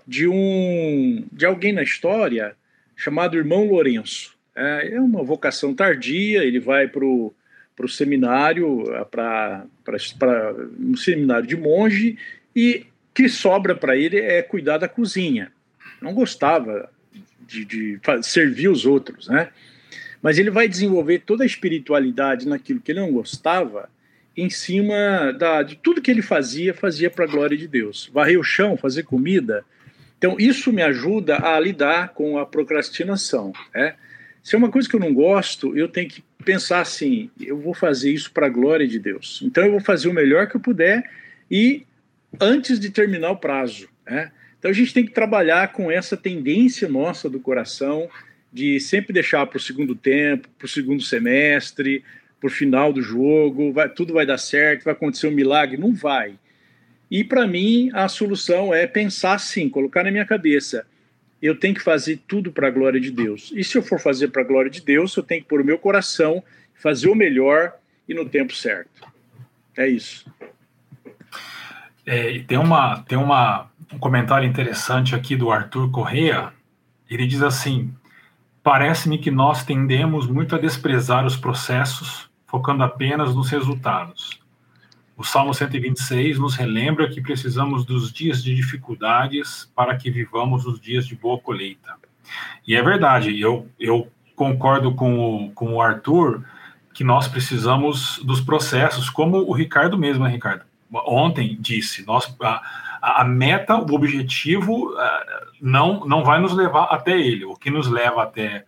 de 0.07 0.27
um 0.27 1.25
de 1.31 1.45
alguém 1.45 1.73
na 1.73 1.83
história 1.83 2.55
chamado 2.95 3.37
Irmão 3.37 3.67
Lourenço. 3.67 4.35
É, 4.55 4.93
é 4.93 5.01
uma 5.01 5.23
vocação 5.23 5.73
tardia, 5.75 6.43
ele 6.43 6.59
vai 6.59 6.87
para 6.87 7.05
o 7.05 7.33
seminário, 7.87 8.85
para 9.11 9.65
um 10.79 10.95
seminário 10.95 11.45
de 11.45 11.55
monge, 11.55 12.17
e 12.55 12.85
que 13.13 13.29
sobra 13.29 13.75
para 13.75 13.95
ele 13.95 14.17
é 14.17 14.41
cuidar 14.41 14.77
da 14.77 14.87
cozinha. 14.87 15.51
Não 16.01 16.13
gostava 16.13 16.89
de, 17.47 17.65
de 17.65 17.99
servir 18.23 18.67
os 18.67 18.85
outros, 18.85 19.27
né? 19.27 19.49
Mas 20.21 20.39
ele 20.39 20.49
vai 20.49 20.67
desenvolver 20.67 21.19
toda 21.19 21.43
a 21.43 21.45
espiritualidade 21.45 22.47
naquilo 22.47 22.81
que 22.81 22.91
ele 22.91 22.99
não 22.99 23.11
gostava, 23.11 23.89
em 24.35 24.49
cima 24.49 25.31
da, 25.33 25.63
de 25.63 25.75
tudo 25.75 26.01
que 26.01 26.11
ele 26.11 26.21
fazia, 26.21 26.73
fazia 26.73 27.09
para 27.09 27.25
a 27.25 27.27
glória 27.27 27.57
de 27.57 27.67
Deus. 27.67 28.09
Varrer 28.13 28.39
o 28.39 28.43
chão, 28.43 28.77
fazer 28.77 29.03
comida. 29.03 29.65
Então, 30.17 30.35
isso 30.39 30.73
me 30.73 30.81
ajuda 30.81 31.37
a 31.37 31.59
lidar 31.59 32.09
com 32.09 32.37
a 32.37 32.45
procrastinação. 32.45 33.53
Né? 33.73 33.95
Se 34.43 34.55
é 34.55 34.57
uma 34.57 34.71
coisa 34.71 34.89
que 34.89 34.95
eu 34.95 34.99
não 34.99 35.13
gosto, 35.13 35.77
eu 35.77 35.87
tenho 35.87 36.09
que 36.09 36.23
pensar 36.43 36.81
assim: 36.81 37.29
eu 37.39 37.57
vou 37.57 37.73
fazer 37.73 38.11
isso 38.11 38.31
para 38.31 38.47
a 38.47 38.49
glória 38.49 38.87
de 38.87 38.99
Deus. 38.99 39.41
Então, 39.43 39.65
eu 39.65 39.71
vou 39.71 39.81
fazer 39.81 40.07
o 40.07 40.13
melhor 40.13 40.47
que 40.47 40.55
eu 40.55 40.61
puder 40.61 41.09
e 41.49 41.85
antes 42.39 42.79
de 42.79 42.89
terminar 42.89 43.31
o 43.31 43.37
prazo. 43.37 43.87
Né? 44.05 44.31
Então 44.59 44.71
a 44.71 44.73
gente 44.73 44.93
tem 44.93 45.05
que 45.05 45.11
trabalhar 45.11 45.71
com 45.71 45.91
essa 45.91 46.17
tendência 46.17 46.87
nossa 46.87 47.29
do 47.29 47.39
coração 47.39 48.09
de 48.51 48.79
sempre 48.79 49.13
deixar 49.13 49.45
para 49.45 49.57
o 49.57 49.61
segundo 49.61 49.93
tempo, 49.95 50.47
para 50.57 50.65
o 50.65 50.69
segundo 50.69 51.03
semestre, 51.03 52.03
para 52.39 52.47
o 52.47 52.51
final 52.51 52.91
do 52.91 53.01
jogo, 53.01 53.71
vai, 53.71 53.89
tudo 53.89 54.13
vai 54.13 54.25
dar 54.25 54.37
certo, 54.37 54.85
vai 54.85 54.93
acontecer 54.93 55.27
um 55.27 55.31
milagre. 55.31 55.77
Não 55.77 55.93
vai. 55.93 56.35
E 57.09 57.23
para 57.23 57.47
mim 57.47 57.89
a 57.93 58.07
solução 58.07 58.73
é 58.73 58.85
pensar 58.85 59.33
assim, 59.33 59.69
colocar 59.69 60.03
na 60.03 60.11
minha 60.11 60.25
cabeça, 60.25 60.85
eu 61.41 61.57
tenho 61.57 61.75
que 61.75 61.81
fazer 61.81 62.21
tudo 62.27 62.51
para 62.51 62.67
a 62.67 62.71
glória 62.71 62.99
de 62.99 63.11
Deus. 63.11 63.51
E 63.55 63.63
se 63.63 63.77
eu 63.77 63.81
for 63.81 63.99
fazer 63.99 64.29
para 64.29 64.41
a 64.41 64.45
glória 64.45 64.69
de 64.69 64.81
Deus, 64.81 65.15
eu 65.15 65.23
tenho 65.23 65.41
que 65.41 65.47
pôr 65.47 65.61
o 65.61 65.65
meu 65.65 65.77
coração, 65.77 66.43
fazer 66.75 67.09
o 67.09 67.15
melhor 67.15 67.73
e 68.07 68.13
no 68.13 68.25
tempo 68.25 68.53
certo. 68.53 69.05
É 69.75 69.87
isso. 69.87 70.25
É, 72.05 72.39
tem 72.39 72.57
uma, 72.57 73.03
tem 73.03 73.17
uma, 73.17 73.69
um 73.93 73.99
comentário 73.99 74.47
interessante 74.47 75.13
aqui 75.13 75.35
do 75.35 75.51
Arthur 75.51 75.91
Correa. 75.91 76.51
Ele 77.09 77.27
diz 77.27 77.41
assim: 77.41 77.93
Parece-me 78.63 79.17
que 79.17 79.29
nós 79.29 79.63
tendemos 79.63 80.25
muito 80.27 80.55
a 80.55 80.59
desprezar 80.59 81.25
os 81.25 81.35
processos, 81.35 82.29
focando 82.47 82.83
apenas 82.83 83.35
nos 83.35 83.49
resultados. 83.49 84.39
O 85.17 85.23
Salmo 85.23 85.53
126 85.53 86.37
nos 86.37 86.55
relembra 86.55 87.09
que 87.09 87.19
precisamos 87.19 87.83
dos 87.83 88.13
dias 88.13 88.43
de 88.43 88.53
dificuldades 88.55 89.69
para 89.75 89.97
que 89.97 90.11
vivamos 90.11 90.65
os 90.65 90.79
dias 90.79 91.07
de 91.07 91.15
boa 91.15 91.39
colheita. 91.39 91.95
E 92.67 92.75
é 92.75 92.83
verdade, 92.83 93.39
eu, 93.39 93.67
eu 93.79 94.07
concordo 94.35 94.93
com 94.93 95.47
o, 95.47 95.51
com 95.51 95.73
o 95.73 95.81
Arthur 95.81 96.43
que 96.93 97.03
nós 97.03 97.27
precisamos 97.27 98.19
dos 98.23 98.41
processos, 98.41 99.09
como 99.09 99.37
o 99.37 99.53
Ricardo 99.53 99.97
mesmo, 99.97 100.23
né, 100.23 100.29
Ricardo? 100.29 100.67
ontem 100.91 101.57
disse, 101.59 102.05
nós, 102.05 102.33
a, 102.41 103.21
a 103.21 103.23
meta, 103.23 103.75
o 103.75 103.93
objetivo 103.93 104.93
não, 105.61 106.05
não 106.05 106.23
vai 106.23 106.39
nos 106.39 106.53
levar 106.53 106.85
até 106.85 107.19
ele. 107.19 107.45
O 107.45 107.55
que 107.55 107.69
nos 107.69 107.87
leva 107.87 108.23
até 108.23 108.65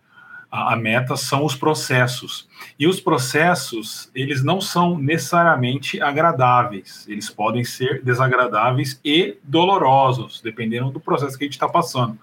a, 0.50 0.72
a, 0.72 0.76
meta 0.76 1.16
são 1.16 1.44
os 1.44 1.54
processos. 1.54 2.48
E 2.78 2.86
os 2.86 3.00
processos, 3.00 4.10
eles 4.14 4.42
não 4.42 4.60
são 4.60 4.98
necessariamente 4.98 6.00
agradáveis. 6.00 7.06
Eles 7.08 7.30
podem 7.30 7.64
ser 7.64 8.02
desagradáveis 8.02 9.00
e 9.04 9.36
dolorosos, 9.44 10.40
dependendo 10.40 10.90
do 10.90 11.00
processo 11.00 11.38
que 11.38 11.44
a 11.44 11.46
gente 11.46 11.54
está 11.54 11.68
passando. 11.68 12.18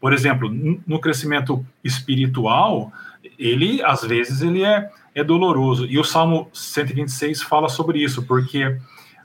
Por 0.00 0.12
exemplo, 0.12 0.50
no 0.86 1.00
crescimento 1.00 1.64
espiritual, 1.82 2.92
ele, 3.38 3.82
às 3.82 4.02
vezes, 4.02 4.42
ele 4.42 4.64
é, 4.64 4.90
é 5.14 5.24
doloroso. 5.24 5.86
E 5.86 5.98
o 5.98 6.04
Salmo 6.04 6.48
126 6.52 7.42
fala 7.42 7.68
sobre 7.68 8.02
isso, 8.02 8.22
porque 8.24 8.76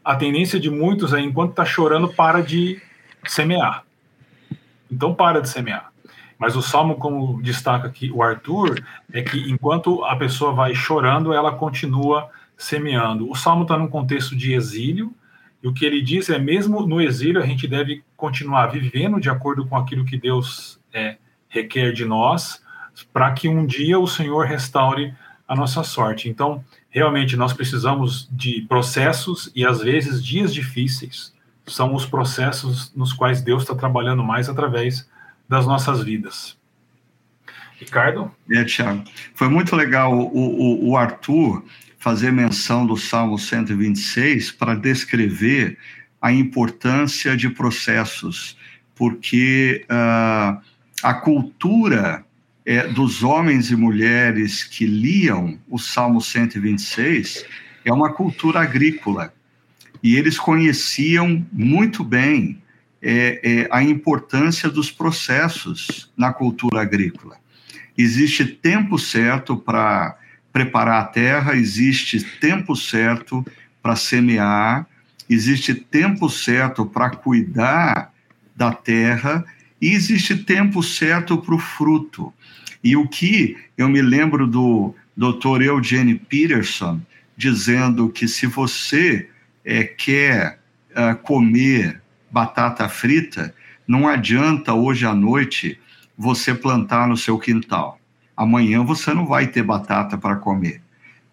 a 0.03 0.15
tendência 0.15 0.59
de 0.59 0.69
muitos 0.69 1.13
é, 1.13 1.19
enquanto 1.19 1.51
está 1.51 1.65
chorando, 1.65 2.07
para 2.07 2.41
de 2.41 2.81
semear. 3.25 3.83
Então, 4.89 5.13
para 5.13 5.41
de 5.41 5.49
semear. 5.49 5.91
Mas 6.37 6.55
o 6.55 6.61
salmo, 6.61 6.95
como 6.95 7.41
destaca 7.41 7.87
aqui 7.87 8.11
o 8.11 8.21
Arthur, 8.21 8.83
é 9.11 9.21
que 9.21 9.49
enquanto 9.49 10.03
a 10.03 10.15
pessoa 10.15 10.53
vai 10.53 10.75
chorando, 10.75 11.33
ela 11.33 11.51
continua 11.51 12.29
semeando. 12.55 13.29
O 13.29 13.35
salmo 13.35 13.63
está 13.63 13.77
num 13.77 13.87
contexto 13.87 14.35
de 14.35 14.53
exílio, 14.53 15.13
e 15.61 15.67
o 15.67 15.73
que 15.73 15.85
ele 15.85 16.01
diz 16.01 16.29
é: 16.29 16.37
mesmo 16.37 16.85
no 16.85 17.01
exílio, 17.01 17.41
a 17.41 17.45
gente 17.45 17.67
deve 17.67 18.03
continuar 18.15 18.67
vivendo 18.67 19.19
de 19.19 19.29
acordo 19.29 19.65
com 19.65 19.75
aquilo 19.75 20.05
que 20.05 20.17
Deus 20.17 20.79
é, 20.93 21.17
requer 21.49 21.91
de 21.91 22.05
nós, 22.05 22.61
para 23.11 23.31
que 23.31 23.47
um 23.49 23.65
dia 23.65 23.99
o 23.99 24.07
Senhor 24.07 24.45
restaure 24.45 25.13
a 25.47 25.55
nossa 25.55 25.83
sorte. 25.83 26.29
Então, 26.29 26.63
realmente 26.89 27.37
nós 27.37 27.53
precisamos 27.53 28.27
de 28.31 28.61
processos 28.67 29.51
e 29.55 29.65
às 29.65 29.81
vezes 29.81 30.23
dias 30.23 30.53
difíceis 30.53 31.33
são 31.65 31.93
os 31.93 32.05
processos 32.05 32.93
nos 32.95 33.13
quais 33.13 33.41
Deus 33.41 33.63
está 33.63 33.75
trabalhando 33.75 34.23
mais 34.23 34.49
através 34.49 35.07
das 35.47 35.65
nossas 35.65 36.03
vidas. 36.03 36.57
Ricardo? 37.79 38.31
É, 38.49 38.63
Tiago. 38.63 39.03
Foi 39.35 39.47
muito 39.47 39.75
legal 39.75 40.17
o, 40.17 40.27
o, 40.33 40.89
o 40.89 40.97
Arthur 40.97 41.63
fazer 41.99 42.31
menção 42.31 42.85
do 42.85 42.97
Salmo 42.97 43.37
126 43.37 44.51
para 44.51 44.75
descrever 44.75 45.77
a 46.21 46.31
importância 46.31 47.37
de 47.37 47.49
processos, 47.49 48.57
porque 48.95 49.85
uh, 49.85 50.59
a 51.03 51.13
cultura 51.13 52.25
é, 52.65 52.87
dos 52.87 53.23
homens 53.23 53.71
e 53.71 53.75
mulheres 53.75 54.63
que 54.63 54.85
liam 54.85 55.59
o 55.69 55.77
Salmo 55.77 56.19
126 56.19 57.45
é 57.85 57.93
uma 57.93 58.11
cultura 58.11 58.61
agrícola. 58.61 59.33
E 60.03 60.15
eles 60.15 60.37
conheciam 60.37 61.45
muito 61.51 62.03
bem 62.03 62.61
é, 63.01 63.39
é, 63.43 63.67
a 63.71 63.83
importância 63.83 64.69
dos 64.69 64.91
processos 64.91 66.11
na 66.17 66.33
cultura 66.33 66.81
agrícola. 66.81 67.37
Existe 67.97 68.45
tempo 68.45 68.97
certo 68.97 69.57
para 69.57 70.17
preparar 70.51 71.01
a 71.01 71.05
terra, 71.05 71.55
existe 71.55 72.23
tempo 72.39 72.75
certo 72.75 73.45
para 73.81 73.95
semear, 73.95 74.87
existe 75.29 75.73
tempo 75.73 76.29
certo 76.29 76.85
para 76.85 77.09
cuidar 77.09 78.13
da 78.55 78.71
terra 78.71 79.45
e 79.81 79.93
existe 79.93 80.35
tempo 80.35 80.81
certo 80.81 81.37
para 81.37 81.55
o 81.55 81.59
fruto. 81.59 82.33
E 82.83 82.95
o 82.95 83.07
que 83.07 83.57
eu 83.77 83.87
me 83.89 84.01
lembro 84.01 84.47
do 84.47 84.95
Dr. 85.15 85.61
Eugene 85.61 86.15
Peterson 86.15 87.01
dizendo 87.35 88.09
que 88.09 88.27
se 88.27 88.47
você 88.47 89.29
é, 89.63 89.83
quer 89.83 90.59
é, 90.95 91.13
comer 91.13 92.01
batata 92.37 92.87
frita, 92.87 93.51
não 93.87 94.07
adianta 94.07 94.71
hoje 94.71 95.07
à 95.07 95.15
noite 95.15 95.79
você 96.15 96.53
plantar 96.53 97.07
no 97.07 97.17
seu 97.17 97.39
quintal. 97.39 97.99
Amanhã 98.35 98.83
você 98.83 99.11
não 99.11 99.25
vai 99.25 99.47
ter 99.47 99.63
batata 99.63 100.15
para 100.19 100.35
comer. 100.35 100.79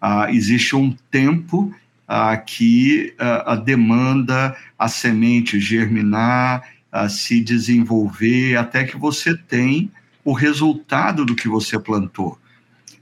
Ah, 0.01 0.31
existe 0.31 0.75
um 0.75 0.95
tempo 1.11 1.71
ah, 2.07 2.35
que 2.35 3.13
ah, 3.19 3.53
a 3.53 3.55
demanda 3.55 4.57
a 4.79 4.87
semente 4.87 5.59
germinar, 5.59 6.63
se 7.09 7.41
desenvolver, 7.41 8.55
até 8.55 8.85
que 8.85 8.97
você 8.97 9.37
tem 9.37 9.91
o 10.23 10.31
resultado 10.31 11.25
do 11.25 11.35
que 11.35 11.47
você 11.47 11.77
plantou. 11.77 12.39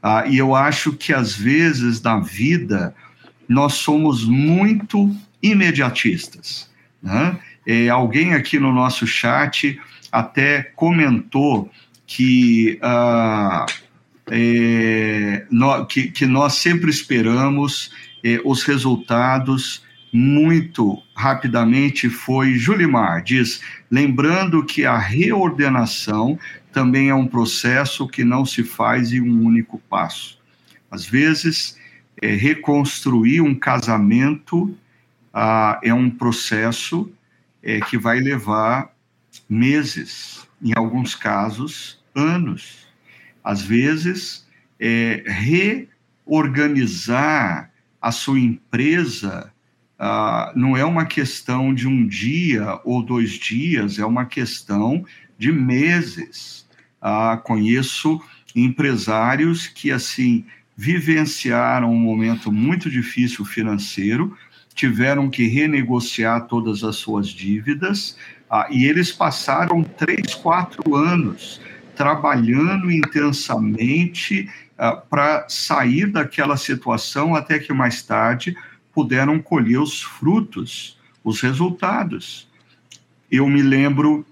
Ah, 0.01 0.25
e 0.27 0.37
eu 0.37 0.55
acho 0.55 0.91
que 0.91 1.13
às 1.13 1.33
vezes 1.33 2.01
na 2.01 2.19
vida 2.19 2.93
nós 3.47 3.75
somos 3.75 4.25
muito 4.25 5.15
imediatistas. 5.41 6.69
Né? 7.01 7.37
É, 7.65 7.89
alguém 7.89 8.33
aqui 8.33 8.59
no 8.59 8.71
nosso 8.71 9.07
chat 9.07 9.79
até 10.11 10.63
comentou 10.75 11.71
que, 12.05 12.77
ah, 12.81 13.65
é, 14.29 15.45
no, 15.49 15.85
que, 15.85 16.09
que, 16.09 16.25
nós 16.25 16.55
sempre 16.55 16.89
esperamos 16.89 17.91
é, 18.23 18.39
os 18.43 18.63
resultados 18.63 19.83
muito 20.11 21.01
rapidamente. 21.15 22.09
Foi 22.09 22.53
Julimar, 22.53 23.23
diz, 23.23 23.61
lembrando 23.89 24.63
que 24.63 24.85
a 24.85 24.97
reordenação 24.97 26.37
também 26.71 27.09
é 27.09 27.15
um 27.15 27.27
processo 27.27 28.07
que 28.07 28.23
não 28.23 28.45
se 28.45 28.63
faz 28.63 29.11
em 29.11 29.21
um 29.21 29.43
único 29.43 29.79
passo. 29.89 30.37
Às 30.91 31.05
vezes, 31.05 31.77
é, 32.21 32.27
reconstruir 32.35 33.41
um 33.41 33.55
casamento 33.55 34.77
ah, 35.33 35.79
é 35.83 35.93
um 35.93 36.09
processo 36.09 37.11
é, 37.63 37.79
que 37.79 37.97
vai 37.97 38.19
levar 38.19 38.93
meses, 39.49 40.45
em 40.61 40.73
alguns 40.75 41.15
casos, 41.15 42.03
anos. 42.13 42.85
Às 43.43 43.63
vezes, 43.63 44.45
é, 44.79 45.23
reorganizar 46.27 47.71
a 48.01 48.11
sua 48.11 48.39
empresa 48.39 49.51
ah, 49.97 50.51
não 50.53 50.75
é 50.75 50.83
uma 50.83 51.05
questão 51.05 51.73
de 51.73 51.87
um 51.87 52.05
dia 52.05 52.79
ou 52.83 53.01
dois 53.01 53.31
dias, 53.31 53.97
é 53.97 54.05
uma 54.05 54.25
questão 54.25 55.05
de 55.37 55.51
meses. 55.51 56.67
Ah, 57.01 57.39
conheço 57.41 58.21
empresários 58.53 59.67
que, 59.67 59.91
assim, 59.91 60.45
vivenciaram 60.75 61.89
um 61.91 61.99
momento 61.99 62.51
muito 62.51 62.89
difícil 62.89 63.45
financeiro, 63.45 64.37
tiveram 64.73 65.29
que 65.29 65.47
renegociar 65.47 66.47
todas 66.47 66.83
as 66.83 66.95
suas 66.95 67.27
dívidas, 67.27 68.17
ah, 68.49 68.67
e 68.69 68.85
eles 68.85 69.11
passaram 69.11 69.83
três, 69.83 70.33
quatro 70.35 70.95
anos 70.95 71.61
trabalhando 71.95 72.91
intensamente 72.91 74.49
ah, 74.77 74.91
para 74.95 75.45
sair 75.47 76.07
daquela 76.07 76.57
situação, 76.57 77.35
até 77.35 77.59
que 77.59 77.73
mais 77.73 78.01
tarde 78.01 78.55
puderam 78.93 79.39
colher 79.39 79.79
os 79.79 80.01
frutos, 80.01 80.97
os 81.23 81.41
resultados. 81.41 82.47
Eu 83.31 83.47
me 83.47 83.61
lembro, 83.61 84.25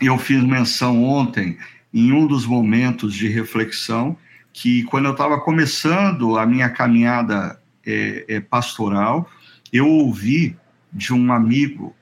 eu 0.00 0.18
fiz 0.18 0.42
menção 0.42 1.04
ontem, 1.04 1.56
em 1.92 2.10
um 2.12 2.26
dos 2.26 2.44
momentos 2.44 3.14
de 3.14 3.28
reflexão, 3.28 4.16
que 4.52 4.82
quando 4.84 5.06
eu 5.06 5.12
estava 5.12 5.40
começando 5.40 6.36
a 6.36 6.46
minha 6.46 6.68
caminhada 6.68 7.60
é, 7.86 8.24
é, 8.28 8.40
pastoral, 8.40 9.28
eu 9.74 9.88
ouvi 9.88 10.56
de 10.92 11.12
um 11.12 11.32
amigo, 11.32 11.94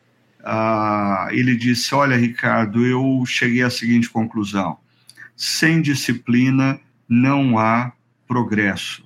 ah, 0.45 1.29
ele 1.31 1.57
disse: 1.57 1.95
Olha, 1.95 2.17
Ricardo, 2.17 2.85
eu 2.85 3.25
cheguei 3.27 3.63
à 3.63 3.71
seguinte 3.71 4.11
conclusão: 4.11 4.77
sem 5.35 5.81
disciplina 5.81 6.79
não 7.09 7.59
há 7.59 7.93
progresso. 8.29 9.03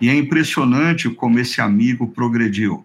E 0.00 0.08
é 0.08 0.14
impressionante 0.16 1.08
como 1.08 1.38
esse 1.38 1.60
amigo 1.60 2.08
progrediu. 2.08 2.84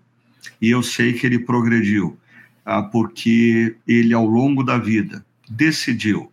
E 0.62 0.70
eu 0.70 0.84
sei 0.84 1.14
que 1.14 1.26
ele 1.26 1.40
progrediu, 1.40 2.18
ah, 2.64 2.84
porque 2.84 3.76
ele, 3.88 4.14
ao 4.14 4.26
longo 4.26 4.64
da 4.64 4.78
vida, 4.78 5.26
decidiu, 5.50 6.32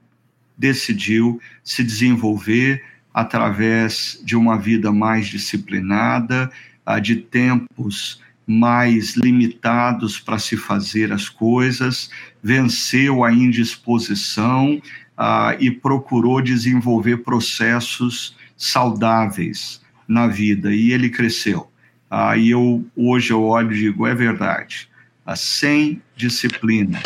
decidiu 0.58 1.40
se 1.62 1.82
desenvolver 1.82 2.84
através 3.14 4.20
de 4.22 4.36
uma 4.36 4.58
vida 4.58 4.92
mais 4.92 5.26
disciplinada, 5.26 6.50
ah, 6.84 6.98
de 6.98 7.16
tempos 7.16 8.22
mais 8.46 9.16
limitados 9.16 10.20
para 10.20 10.38
se 10.38 10.56
fazer 10.56 11.12
as 11.12 11.28
coisas, 11.28 12.10
venceu 12.42 13.24
a 13.24 13.32
indisposição 13.32 14.80
ah, 15.16 15.56
e 15.58 15.70
procurou 15.70 16.42
desenvolver 16.42 17.18
processos 17.18 18.36
saudáveis 18.56 19.80
na 20.06 20.26
vida 20.26 20.74
e 20.74 20.92
ele 20.92 21.08
cresceu. 21.08 21.70
Ah, 22.10 22.38
eu 22.38 22.84
hoje 22.94 23.32
eu 23.32 23.42
olho 23.42 23.72
e 23.72 23.78
digo 23.78 24.06
é 24.06 24.14
verdade. 24.14 24.88
Ah, 25.24 25.36
sem 25.36 26.02
disciplina 26.16 27.00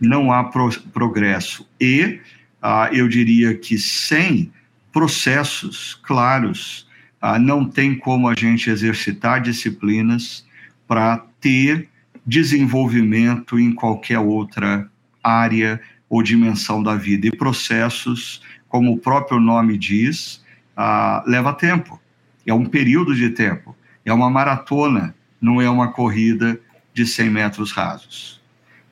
não 0.00 0.32
há 0.32 0.44
pro, 0.44 0.70
progresso 0.92 1.66
e 1.80 2.20
ah, 2.60 2.90
eu 2.92 3.08
diria 3.08 3.54
que 3.56 3.78
sem 3.78 4.52
processos 4.92 5.98
claros 6.02 6.86
ah, 7.20 7.38
não 7.38 7.64
tem 7.64 7.96
como 7.96 8.28
a 8.28 8.34
gente 8.34 8.68
exercitar 8.68 9.40
disciplinas 9.40 10.44
para 10.92 11.24
ter 11.40 11.88
desenvolvimento 12.26 13.58
em 13.58 13.72
qualquer 13.72 14.18
outra 14.18 14.86
área 15.24 15.80
ou 16.06 16.22
dimensão 16.22 16.82
da 16.82 16.94
vida. 16.96 17.26
E 17.26 17.34
processos, 17.34 18.42
como 18.68 18.92
o 18.92 18.98
próprio 18.98 19.40
nome 19.40 19.78
diz, 19.78 20.44
ah, 20.76 21.24
leva 21.26 21.54
tempo 21.54 21.98
é 22.46 22.52
um 22.52 22.66
período 22.66 23.14
de 23.14 23.30
tempo, 23.30 23.74
é 24.04 24.12
uma 24.12 24.28
maratona, 24.28 25.14
não 25.40 25.62
é 25.62 25.70
uma 25.70 25.92
corrida 25.92 26.60
de 26.92 27.06
100 27.06 27.30
metros 27.30 27.72
rasos. 27.72 28.38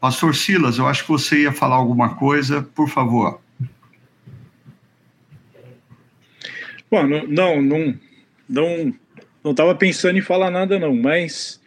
Pastor 0.00 0.34
Silas, 0.34 0.78
eu 0.78 0.86
acho 0.86 1.02
que 1.02 1.10
você 1.10 1.42
ia 1.42 1.52
falar 1.52 1.76
alguma 1.76 2.14
coisa, 2.14 2.62
por 2.62 2.88
favor. 2.88 3.42
Bom, 6.90 7.06
não, 7.06 7.26
não, 7.26 8.00
não, 8.48 8.94
não, 9.44 9.50
estava 9.50 9.74
pensando 9.74 10.18
em 10.18 10.22
falar 10.22 10.50
nada 10.50 10.78
não, 10.78 10.96
mas 10.96 11.59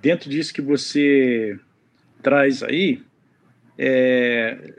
dentro 0.00 0.30
disso 0.30 0.52
que 0.52 0.62
você 0.62 1.58
traz 2.22 2.62
aí, 2.62 3.00
é, 3.78 4.74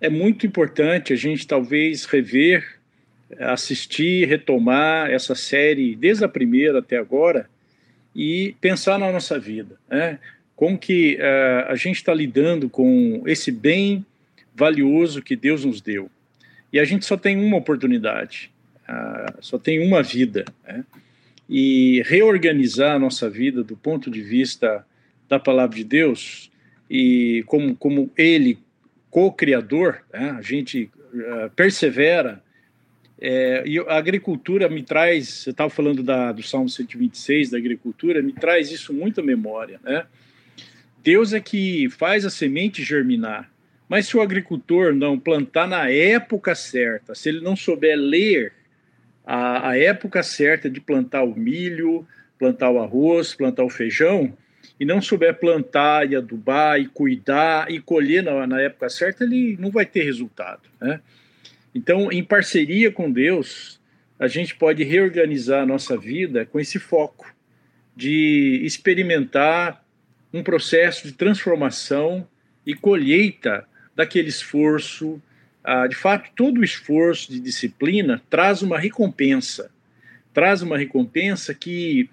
é 0.00 0.08
muito 0.08 0.46
importante 0.46 1.12
a 1.12 1.16
gente 1.16 1.46
talvez 1.46 2.04
rever 2.04 2.76
assistir, 3.38 4.26
retomar 4.28 5.10
essa 5.10 5.34
série 5.34 5.96
desde 5.96 6.24
a 6.24 6.28
primeira 6.28 6.78
até 6.78 6.96
agora 6.96 7.48
e 8.14 8.54
pensar 8.60 8.98
na 8.98 9.10
nossa 9.10 9.38
vida, 9.38 9.76
né? 9.88 10.18
Como 10.54 10.78
que 10.78 11.16
uh, 11.16 11.70
a 11.70 11.74
gente 11.74 11.96
está 11.96 12.14
lidando 12.14 12.70
com 12.70 13.22
esse 13.26 13.52
bem 13.52 14.06
valioso 14.54 15.20
que 15.20 15.36
Deus 15.36 15.66
nos 15.66 15.82
deu. 15.82 16.10
E 16.72 16.80
a 16.80 16.84
gente 16.84 17.04
só 17.04 17.14
tem 17.14 17.36
uma 17.36 17.58
oportunidade, 17.58 18.50
uh, 18.88 19.36
só 19.40 19.58
tem 19.58 19.86
uma 19.86 20.02
vida, 20.02 20.46
né? 20.66 20.82
E 21.48 22.02
reorganizar 22.06 22.96
a 22.96 22.98
nossa 22.98 23.30
vida 23.30 23.62
do 23.62 23.76
ponto 23.76 24.10
de 24.10 24.20
vista 24.20 24.84
da 25.28 25.38
palavra 25.38 25.76
de 25.76 25.84
Deus 25.84 26.50
e 26.90 27.44
como, 27.46 27.76
como 27.76 28.10
Ele, 28.16 28.58
co-criador, 29.10 30.02
né? 30.12 30.30
a 30.38 30.42
gente 30.42 30.90
uh, 31.14 31.50
persevera 31.54 32.42
é, 33.18 33.62
e 33.66 33.78
a 33.78 33.96
agricultura 33.96 34.68
me 34.68 34.82
traz, 34.82 35.28
você 35.28 35.50
estava 35.50 35.70
falando 35.70 36.02
da, 36.02 36.32
do 36.32 36.42
Salmo 36.42 36.68
126, 36.68 37.50
da 37.50 37.58
agricultura, 37.58 38.22
me 38.22 38.32
traz 38.32 38.70
isso 38.70 38.92
muito 38.92 39.20
à 39.20 39.24
memória. 39.24 39.80
Né? 39.82 40.04
Deus 41.02 41.32
é 41.32 41.40
que 41.40 41.88
faz 41.90 42.26
a 42.26 42.30
semente 42.30 42.82
germinar, 42.84 43.50
mas 43.88 44.06
se 44.06 44.16
o 44.16 44.20
agricultor 44.20 44.94
não 44.94 45.18
plantar 45.18 45.66
na 45.66 45.88
época 45.88 46.54
certa, 46.54 47.14
se 47.14 47.28
ele 47.28 47.40
não 47.40 47.56
souber 47.56 47.96
ler 47.96 48.52
a, 49.26 49.70
a 49.70 49.78
época 49.78 50.22
certa 50.22 50.70
de 50.70 50.80
plantar 50.80 51.24
o 51.24 51.36
milho, 51.36 52.06
plantar 52.38 52.70
o 52.70 52.78
arroz, 52.78 53.34
plantar 53.34 53.64
o 53.64 53.68
feijão, 53.68 54.32
e 54.78 54.84
não 54.84 55.00
souber 55.00 55.34
plantar 55.38 56.10
e 56.10 56.14
adubar 56.14 56.78
e 56.78 56.86
cuidar 56.86 57.70
e 57.70 57.80
colher 57.80 58.22
na, 58.22 58.46
na 58.46 58.60
época 58.60 58.88
certa, 58.88 59.24
ele 59.24 59.56
não 59.58 59.70
vai 59.70 59.86
ter 59.86 60.04
resultado. 60.04 60.68
Né? 60.80 61.00
Então, 61.74 62.12
em 62.12 62.22
parceria 62.22 62.90
com 62.92 63.10
Deus, 63.10 63.80
a 64.18 64.28
gente 64.28 64.54
pode 64.54 64.84
reorganizar 64.84 65.62
a 65.62 65.66
nossa 65.66 65.96
vida 65.96 66.46
com 66.46 66.60
esse 66.60 66.78
foco 66.78 67.34
de 67.94 68.60
experimentar 68.64 69.82
um 70.32 70.42
processo 70.42 71.06
de 71.06 71.14
transformação 71.14 72.26
e 72.66 72.74
colheita 72.74 73.66
daquele 73.94 74.28
esforço. 74.28 75.20
Ah, 75.68 75.88
de 75.88 75.96
fato, 75.96 76.30
todo 76.36 76.60
o 76.60 76.64
esforço 76.64 77.28
de 77.32 77.40
disciplina 77.40 78.22
traz 78.30 78.62
uma 78.62 78.78
recompensa, 78.78 79.68
traz 80.32 80.62
uma 80.62 80.78
recompensa 80.78 81.52
que 81.52 82.08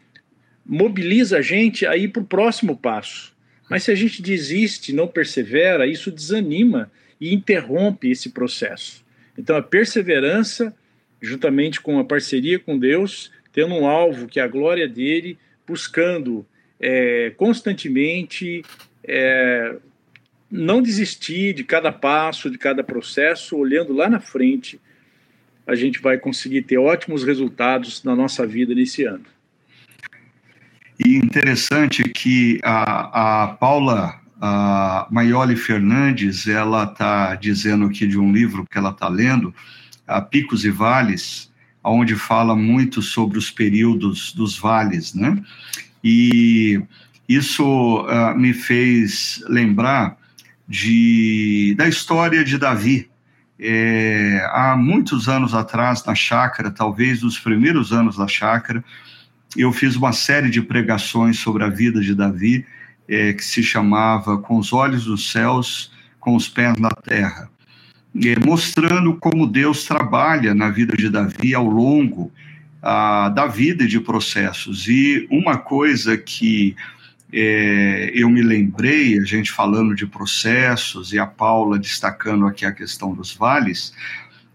mobiliza 0.65 1.37
a 1.37 1.41
gente 1.43 1.85
a 1.85 1.95
ir 1.95 2.07
para 2.07 2.23
o 2.23 2.25
próximo 2.25 2.75
passo. 2.75 3.31
Mas 3.69 3.83
se 3.83 3.91
a 3.91 3.95
gente 3.95 4.23
desiste, 4.23 4.91
não 4.91 5.07
persevera, 5.07 5.85
isso 5.85 6.09
desanima 6.09 6.91
e 7.21 7.31
interrompe 7.31 8.09
esse 8.09 8.31
processo. 8.31 9.05
Então, 9.37 9.55
a 9.55 9.61
perseverança, 9.61 10.75
juntamente 11.21 11.79
com 11.79 11.99
a 11.99 12.03
parceria 12.03 12.57
com 12.57 12.79
Deus, 12.79 13.31
tendo 13.51 13.75
um 13.75 13.85
alvo 13.85 14.27
que 14.27 14.39
é 14.39 14.43
a 14.43 14.47
glória 14.47 14.87
dele, 14.87 15.37
buscando 15.67 16.43
é, 16.79 17.31
constantemente, 17.37 18.63
é, 19.03 19.75
não 20.53 20.83
desistir 20.83 21.51
de 21.53 21.63
cada 21.63 21.91
passo, 21.91 22.47
de 22.47 22.59
cada 22.59 22.83
processo, 22.83 23.57
olhando 23.57 23.91
lá 23.91 24.07
na 24.07 24.19
frente, 24.19 24.79
a 25.65 25.73
gente 25.73 25.99
vai 25.99 26.15
conseguir 26.19 26.61
ter 26.61 26.77
ótimos 26.77 27.23
resultados 27.23 28.03
na 28.03 28.15
nossa 28.15 28.45
vida 28.45 28.75
nesse 28.75 29.03
ano. 29.03 29.25
E 31.03 31.15
interessante 31.15 32.03
que 32.03 32.59
a, 32.63 33.43
a 33.43 33.47
Paula 33.47 34.21
a 34.39 35.07
Maioli 35.09 35.55
Fernandes, 35.55 36.47
ela 36.47 36.83
está 36.83 37.33
dizendo 37.33 37.85
aqui 37.85 38.05
de 38.05 38.19
um 38.19 38.31
livro 38.31 38.67
que 38.69 38.77
ela 38.77 38.89
está 38.89 39.07
lendo, 39.07 39.55
a 40.05 40.21
Picos 40.21 40.65
e 40.65 40.69
Vales, 40.69 41.49
onde 41.83 42.13
fala 42.15 42.55
muito 42.55 43.01
sobre 43.01 43.37
os 43.37 43.49
períodos 43.49 44.33
dos 44.33 44.57
vales, 44.57 45.13
né? 45.13 45.41
E 46.03 46.79
isso 47.27 48.05
uh, 48.05 48.37
me 48.37 48.53
fez 48.53 49.41
lembrar 49.47 50.17
de, 50.67 51.75
da 51.77 51.87
história 51.87 52.43
de 52.43 52.57
Davi. 52.57 53.09
É, 53.59 54.45
há 54.51 54.75
muitos 54.75 55.29
anos 55.29 55.53
atrás, 55.53 56.03
na 56.05 56.15
chácara, 56.15 56.71
talvez 56.71 57.21
nos 57.21 57.39
primeiros 57.39 57.93
anos 57.93 58.17
da 58.17 58.27
chácara, 58.27 58.83
eu 59.55 59.71
fiz 59.71 59.95
uma 59.95 60.11
série 60.11 60.49
de 60.49 60.61
pregações 60.61 61.37
sobre 61.37 61.63
a 61.63 61.69
vida 61.69 62.01
de 62.01 62.15
Davi, 62.15 62.65
é, 63.07 63.33
que 63.33 63.43
se 63.43 63.61
chamava 63.61 64.37
Com 64.37 64.57
os 64.57 64.73
Olhos 64.73 65.05
dos 65.05 65.31
Céus, 65.31 65.91
com 66.19 66.35
os 66.35 66.49
Pés 66.49 66.77
na 66.77 66.89
Terra, 66.89 67.49
é, 68.15 68.39
mostrando 68.45 69.15
como 69.15 69.45
Deus 69.45 69.85
trabalha 69.85 70.53
na 70.55 70.69
vida 70.69 70.95
de 70.95 71.09
Davi 71.09 71.53
ao 71.53 71.67
longo 71.67 72.31
ah, 72.81 73.29
da 73.29 73.47
vida 73.47 73.83
e 73.83 73.87
de 73.87 73.99
processos. 73.99 74.87
E 74.87 75.27
uma 75.31 75.57
coisa 75.57 76.17
que 76.17 76.75
é, 77.33 78.11
eu 78.13 78.29
me 78.29 78.43
lembrei, 78.43 79.17
a 79.17 79.23
gente 79.23 79.51
falando 79.51 79.95
de 79.95 80.05
processos 80.05 81.11
e 81.11 81.17
a 81.17 81.25
Paula 81.25 81.79
destacando 81.79 82.45
aqui 82.45 82.63
a 82.63 82.71
questão 82.71 83.13
dos 83.13 83.33
vales, 83.33 83.93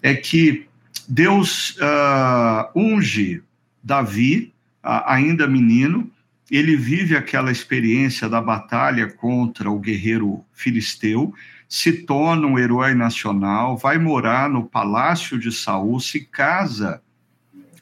é 0.01 0.15
que 0.15 0.67
Deus 1.09 1.77
ah, 1.81 2.71
unge 2.77 3.43
Davi, 3.83 4.53
ainda 4.83 5.49
menino, 5.49 6.09
ele 6.51 6.77
vive 6.77 7.17
aquela 7.17 7.51
experiência 7.51 8.29
da 8.29 8.41
batalha 8.41 9.09
contra 9.09 9.71
o 9.71 9.79
guerreiro 9.79 10.45
filisteu, 10.53 11.35
se 11.69 11.93
torna 11.93 12.47
um 12.47 12.59
herói 12.59 12.95
nacional, 12.95 13.77
vai 13.77 13.99
morar 13.99 14.49
no 14.49 14.65
palácio 14.65 15.39
de 15.39 15.51
Saul, 15.51 16.01
se 16.01 16.21
casa 16.21 17.03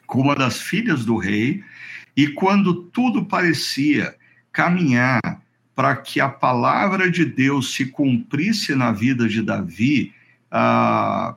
com 0.05 0.21
uma 0.21 0.35
das 0.35 0.59
filhas 0.59 1.05
do 1.05 1.17
rei, 1.17 1.63
e 2.15 2.29
quando 2.29 2.73
tudo 2.73 3.25
parecia 3.25 4.16
caminhar 4.57 5.21
para 5.75 5.95
que 5.95 6.19
a 6.19 6.27
palavra 6.27 7.11
de 7.11 7.23
Deus 7.23 7.75
se 7.75 7.85
cumprisse 7.85 8.73
na 8.73 8.91
vida 8.91 9.29
de 9.29 9.43
Davi, 9.43 10.11
ah, 10.49 11.35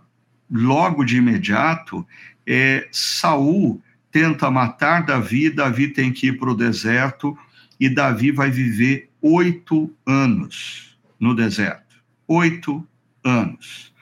logo 0.50 1.04
de 1.04 1.18
imediato, 1.18 2.06
é, 2.46 2.88
Saul 2.90 3.82
tenta 4.10 4.50
matar 4.50 5.04
Davi, 5.04 5.50
Davi 5.50 5.88
tem 5.88 6.10
que 6.10 6.28
ir 6.28 6.38
para 6.38 6.50
o 6.50 6.54
deserto 6.54 7.36
e 7.78 7.90
Davi 7.90 8.32
vai 8.32 8.50
viver 8.50 9.10
oito 9.20 9.94
anos 10.06 10.98
no 11.20 11.34
deserto. 11.34 11.96
Oito 12.26 12.82
anos. 13.22 13.92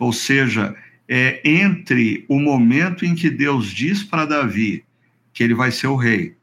Ou 0.00 0.12
seja, 0.12 0.74
é 1.08 1.40
entre 1.48 2.24
o 2.28 2.40
momento 2.40 3.06
em 3.06 3.14
que 3.14 3.30
Deus 3.30 3.68
diz 3.68 4.02
para 4.02 4.26
Davi 4.26 4.82
que 5.32 5.44
ele 5.44 5.54
vai 5.54 5.70
ser 5.70 5.86
o 5.86 5.94
rei 5.94 6.34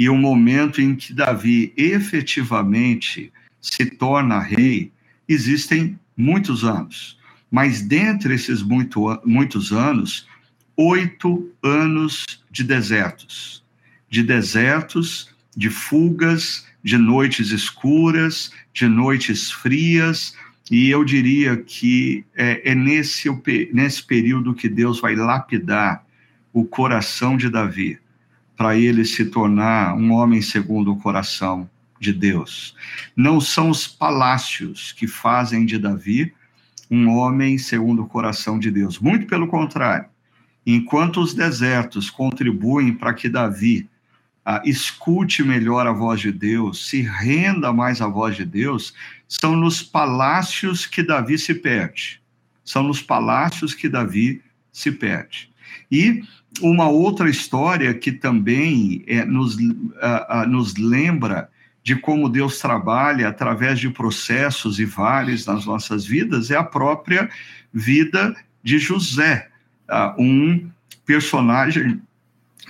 e 0.00 0.08
o 0.08 0.16
momento 0.16 0.80
em 0.80 0.96
que 0.96 1.12
Davi 1.12 1.74
efetivamente 1.76 3.30
se 3.60 3.84
torna 3.84 4.40
rei, 4.40 4.90
existem 5.28 6.00
muitos 6.16 6.64
anos. 6.64 7.18
Mas 7.50 7.82
dentre 7.82 8.32
esses 8.32 8.62
muito, 8.62 9.20
muitos 9.26 9.74
anos, 9.74 10.26
oito 10.74 11.52
anos 11.62 12.24
de 12.50 12.64
desertos, 12.64 13.62
de 14.08 14.22
desertos, 14.22 15.28
de 15.54 15.68
fugas, 15.68 16.66
de 16.82 16.96
noites 16.96 17.50
escuras, 17.50 18.50
de 18.72 18.88
noites 18.88 19.50
frias, 19.50 20.34
e 20.70 20.88
eu 20.88 21.04
diria 21.04 21.58
que 21.58 22.24
é, 22.34 22.70
é 22.70 22.74
nesse, 22.74 23.28
nesse 23.70 24.02
período 24.02 24.54
que 24.54 24.66
Deus 24.66 24.98
vai 24.98 25.14
lapidar 25.14 26.06
o 26.54 26.64
coração 26.64 27.36
de 27.36 27.50
Davi, 27.50 27.98
para 28.60 28.76
ele 28.76 29.06
se 29.06 29.24
tornar 29.24 29.94
um 29.94 30.12
homem 30.12 30.42
segundo 30.42 30.92
o 30.92 30.98
coração 30.98 31.66
de 31.98 32.12
Deus. 32.12 32.76
Não 33.16 33.40
são 33.40 33.70
os 33.70 33.88
palácios 33.88 34.92
que 34.92 35.06
fazem 35.06 35.64
de 35.64 35.78
Davi 35.78 36.34
um 36.90 37.08
homem 37.08 37.56
segundo 37.56 38.02
o 38.02 38.06
coração 38.06 38.58
de 38.58 38.70
Deus, 38.70 38.98
muito 38.98 39.26
pelo 39.26 39.48
contrário. 39.48 40.10
Enquanto 40.66 41.22
os 41.22 41.32
desertos 41.32 42.10
contribuem 42.10 42.92
para 42.92 43.14
que 43.14 43.30
Davi 43.30 43.88
ah, 44.44 44.60
escute 44.66 45.42
melhor 45.42 45.86
a 45.86 45.92
voz 45.92 46.20
de 46.20 46.30
Deus, 46.30 46.86
se 46.86 47.00
renda 47.00 47.72
mais 47.72 48.02
à 48.02 48.08
voz 48.08 48.36
de 48.36 48.44
Deus, 48.44 48.92
são 49.26 49.56
nos 49.56 49.82
palácios 49.82 50.84
que 50.84 51.02
Davi 51.02 51.38
se 51.38 51.54
perde. 51.54 52.20
São 52.62 52.82
nos 52.82 53.00
palácios 53.00 53.72
que 53.72 53.88
Davi 53.88 54.42
se 54.70 54.92
perde. 54.92 55.49
E 55.90 56.22
uma 56.60 56.88
outra 56.88 57.28
história 57.28 57.94
que 57.94 58.12
também 58.12 59.04
é, 59.06 59.24
nos, 59.24 59.56
ah, 60.00 60.26
ah, 60.28 60.46
nos 60.46 60.76
lembra 60.76 61.48
de 61.82 61.96
como 61.96 62.28
Deus 62.28 62.58
trabalha 62.58 63.28
através 63.28 63.78
de 63.78 63.88
processos 63.88 64.78
e 64.78 64.84
vales 64.84 65.46
nas 65.46 65.64
nossas 65.64 66.04
vidas 66.04 66.50
é 66.50 66.56
a 66.56 66.64
própria 66.64 67.30
vida 67.72 68.34
de 68.62 68.78
José 68.78 69.50
um 70.18 70.70
personagem 71.04 72.00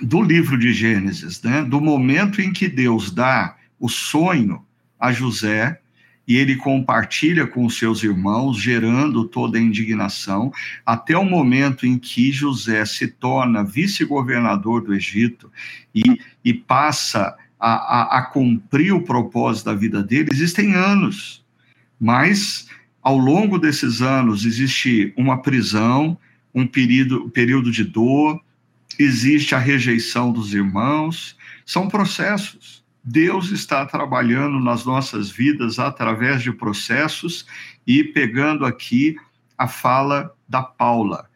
do 0.01 0.21
livro 0.21 0.57
de 0.57 0.73
Gênesis, 0.73 1.41
né? 1.43 1.63
do 1.63 1.79
momento 1.79 2.41
em 2.41 2.51
que 2.51 2.67
Deus 2.67 3.11
dá 3.11 3.55
o 3.79 3.87
sonho 3.87 4.65
a 4.99 5.11
José 5.11 5.79
e 6.27 6.37
ele 6.37 6.55
compartilha 6.55 7.47
com 7.47 7.69
seus 7.69 8.03
irmãos, 8.03 8.61
gerando 8.61 9.25
toda 9.25 9.57
a 9.57 9.61
indignação, 9.61 10.51
até 10.85 11.17
o 11.17 11.25
momento 11.25 11.85
em 11.85 11.97
que 11.97 12.31
José 12.31 12.85
se 12.85 13.07
torna 13.07 13.63
vice-governador 13.63 14.81
do 14.81 14.93
Egito 14.93 15.51
e, 15.93 16.01
e 16.43 16.53
passa 16.53 17.35
a, 17.59 17.73
a, 17.73 18.17
a 18.19 18.21
cumprir 18.23 18.93
o 18.93 19.03
propósito 19.03 19.65
da 19.65 19.75
vida 19.75 20.01
dele, 20.01 20.29
existem 20.31 20.73
anos, 20.73 21.43
mas 21.99 22.67
ao 23.01 23.17
longo 23.17 23.57
desses 23.57 24.01
anos 24.01 24.45
existe 24.45 25.13
uma 25.17 25.41
prisão, 25.41 26.17
um 26.53 26.67
período, 26.67 27.29
período 27.29 27.71
de 27.71 27.83
dor, 27.83 28.39
existe 28.97 29.55
a 29.55 29.59
rejeição 29.59 30.31
dos 30.31 30.53
irmãos, 30.53 31.35
são 31.65 31.87
processos. 31.87 32.80
Deus 33.03 33.49
está 33.49 33.85
trabalhando 33.85 34.59
nas 34.59 34.85
nossas 34.85 35.31
vidas 35.31 35.79
através 35.79 36.43
de 36.43 36.51
processos 36.51 37.45
e 37.85 38.03
pegando 38.03 38.65
aqui 38.65 39.15
a 39.57 39.67
fala 39.67 40.33
da 40.47 40.61
Paula, 40.61 41.29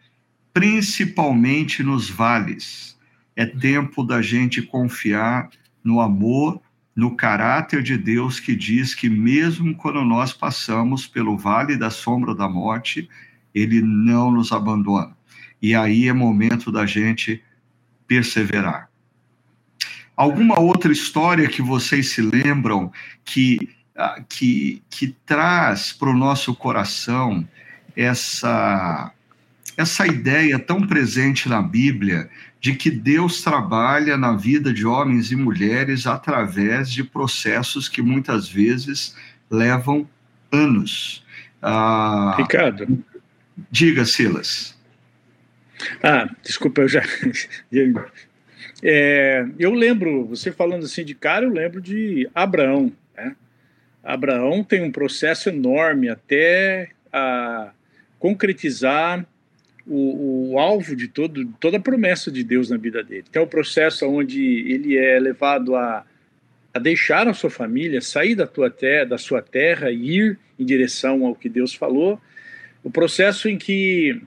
principalmente 0.53 1.82
nos 1.82 2.09
vales. 2.09 2.97
É 3.36 3.45
tempo 3.45 4.03
da 4.03 4.22
gente 4.22 4.61
confiar 4.61 5.49
no 5.84 5.99
amor, 5.99 6.61
no 6.95 7.16
caráter 7.16 7.84
de 7.84 7.97
Deus 7.97 8.39
que 8.39 8.55
diz 8.55 8.93
que 8.93 9.09
mesmo 9.09 9.76
quando 9.76 10.03
nós 10.05 10.32
passamos 10.32 11.05
pelo 11.07 11.38
vale 11.38 11.76
da 11.76 11.89
sombra 11.89 12.34
da 12.34 12.47
morte, 12.47 13.09
ele 13.53 13.82
não 13.82 14.32
nos 14.32 14.51
abandona. 14.51 15.16
E 15.61 15.74
aí 15.74 16.07
é 16.07 16.13
momento 16.13 16.72
da 16.72 16.86
gente 16.86 17.43
perseverar. 18.07 18.85
Alguma 20.16 20.59
outra 20.59 20.91
história 20.91 21.47
que 21.47 21.61
vocês 21.61 22.09
se 22.09 22.22
lembram 22.22 22.91
que, 23.24 23.70
ah, 23.95 24.22
que, 24.28 24.82
que 24.89 25.16
traz 25.26 25.91
para 25.91 26.09
o 26.09 26.16
nosso 26.16 26.55
coração 26.55 27.47
essa, 27.95 29.11
essa 29.76 30.07
ideia 30.07 30.57
tão 30.57 30.86
presente 30.88 31.49
na 31.49 31.61
Bíblia 31.61 32.30
de 32.59 32.74
que 32.76 32.89
Deus 32.89 33.41
trabalha 33.41 34.18
na 34.18 34.36
vida 34.36 34.74
de 34.74 34.86
homens 34.86 35.32
e 35.32 35.36
mulheres 35.36 36.07
através 36.07 36.89
de 36.89 37.03
processos 37.03 37.88
que 37.88 38.01
muitas 38.01 38.47
vezes 38.47 39.16
levam 39.51 40.09
anos. 40.51 41.24
Ah, 41.61 42.36
Ricardo. 42.38 43.03
Diga, 43.70 44.05
Silas. 44.05 44.78
Ah, 46.01 46.28
desculpa, 46.43 46.82
eu 46.82 46.88
já. 46.88 47.01
é, 48.84 49.46
eu 49.58 49.74
lembro, 49.74 50.26
você 50.26 50.52
falando 50.52 50.86
assim 50.86 51.04
de 51.04 51.16
cara, 51.16 51.46
eu 51.46 51.52
lembro 51.52 51.82
de 51.82 52.30
Abraão. 52.34 52.92
Né? 53.16 53.36
Abraão 54.04 54.64
tem 54.64 54.82
um 54.82 54.92
processo 54.92 55.50
enorme 55.50 56.10
até 56.10 56.90
a 57.12 57.72
concretizar 58.20 59.26
o, 59.88 60.52
o, 60.52 60.60
alvo 60.60 60.96
de 60.96 61.08
todo, 61.08 61.46
toda 61.60 61.78
a 61.78 61.82
promessa 61.82 62.32
de 62.32 62.44
Deus 62.44 62.70
na 62.70 62.78
vida 62.78 63.04
dele. 63.04 63.26
Tem 63.32 63.42
o 63.42 63.48
processo 63.48 64.06
onde 64.08 64.42
ele 64.42 64.98
é 64.98 65.20
levado 65.20 65.76
a, 65.76 66.06
a 66.74 66.80
deixar 66.80 67.28
a 67.28 67.34
sua 67.34 67.50
família, 67.50 68.02
sair 68.02 68.36
da, 68.36 68.48
tua 68.48 68.74
da 69.08 69.18
sua 69.18 69.42
terra 69.42 69.92
e 69.92 70.18
ir 70.18 70.40
em 70.60 70.66
direção 70.66 71.26
ao 71.26 71.36
que 71.36 71.48
Deus 71.48 71.74
falou. 71.74 72.20
O 72.84 72.90
processo 72.90 73.48
em 73.48 73.58
que 73.58 74.22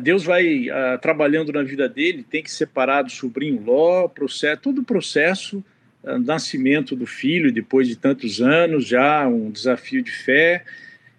Deus 0.00 0.24
vai 0.24 0.68
uh, 0.68 0.98
trabalhando 1.00 1.52
na 1.52 1.62
vida 1.62 1.88
dele, 1.88 2.24
tem 2.28 2.42
que 2.42 2.50
separar 2.50 3.02
do 3.02 3.12
sobrinho 3.12 3.62
Ló, 3.62 4.08
processo, 4.08 4.62
todo 4.62 4.80
o 4.80 4.84
processo, 4.84 5.62
uh, 6.02 6.18
nascimento 6.18 6.96
do 6.96 7.06
filho 7.06 7.52
depois 7.52 7.86
de 7.86 7.96
tantos 7.96 8.40
anos, 8.40 8.86
já 8.86 9.28
um 9.28 9.50
desafio 9.50 10.02
de 10.02 10.10
fé, 10.10 10.64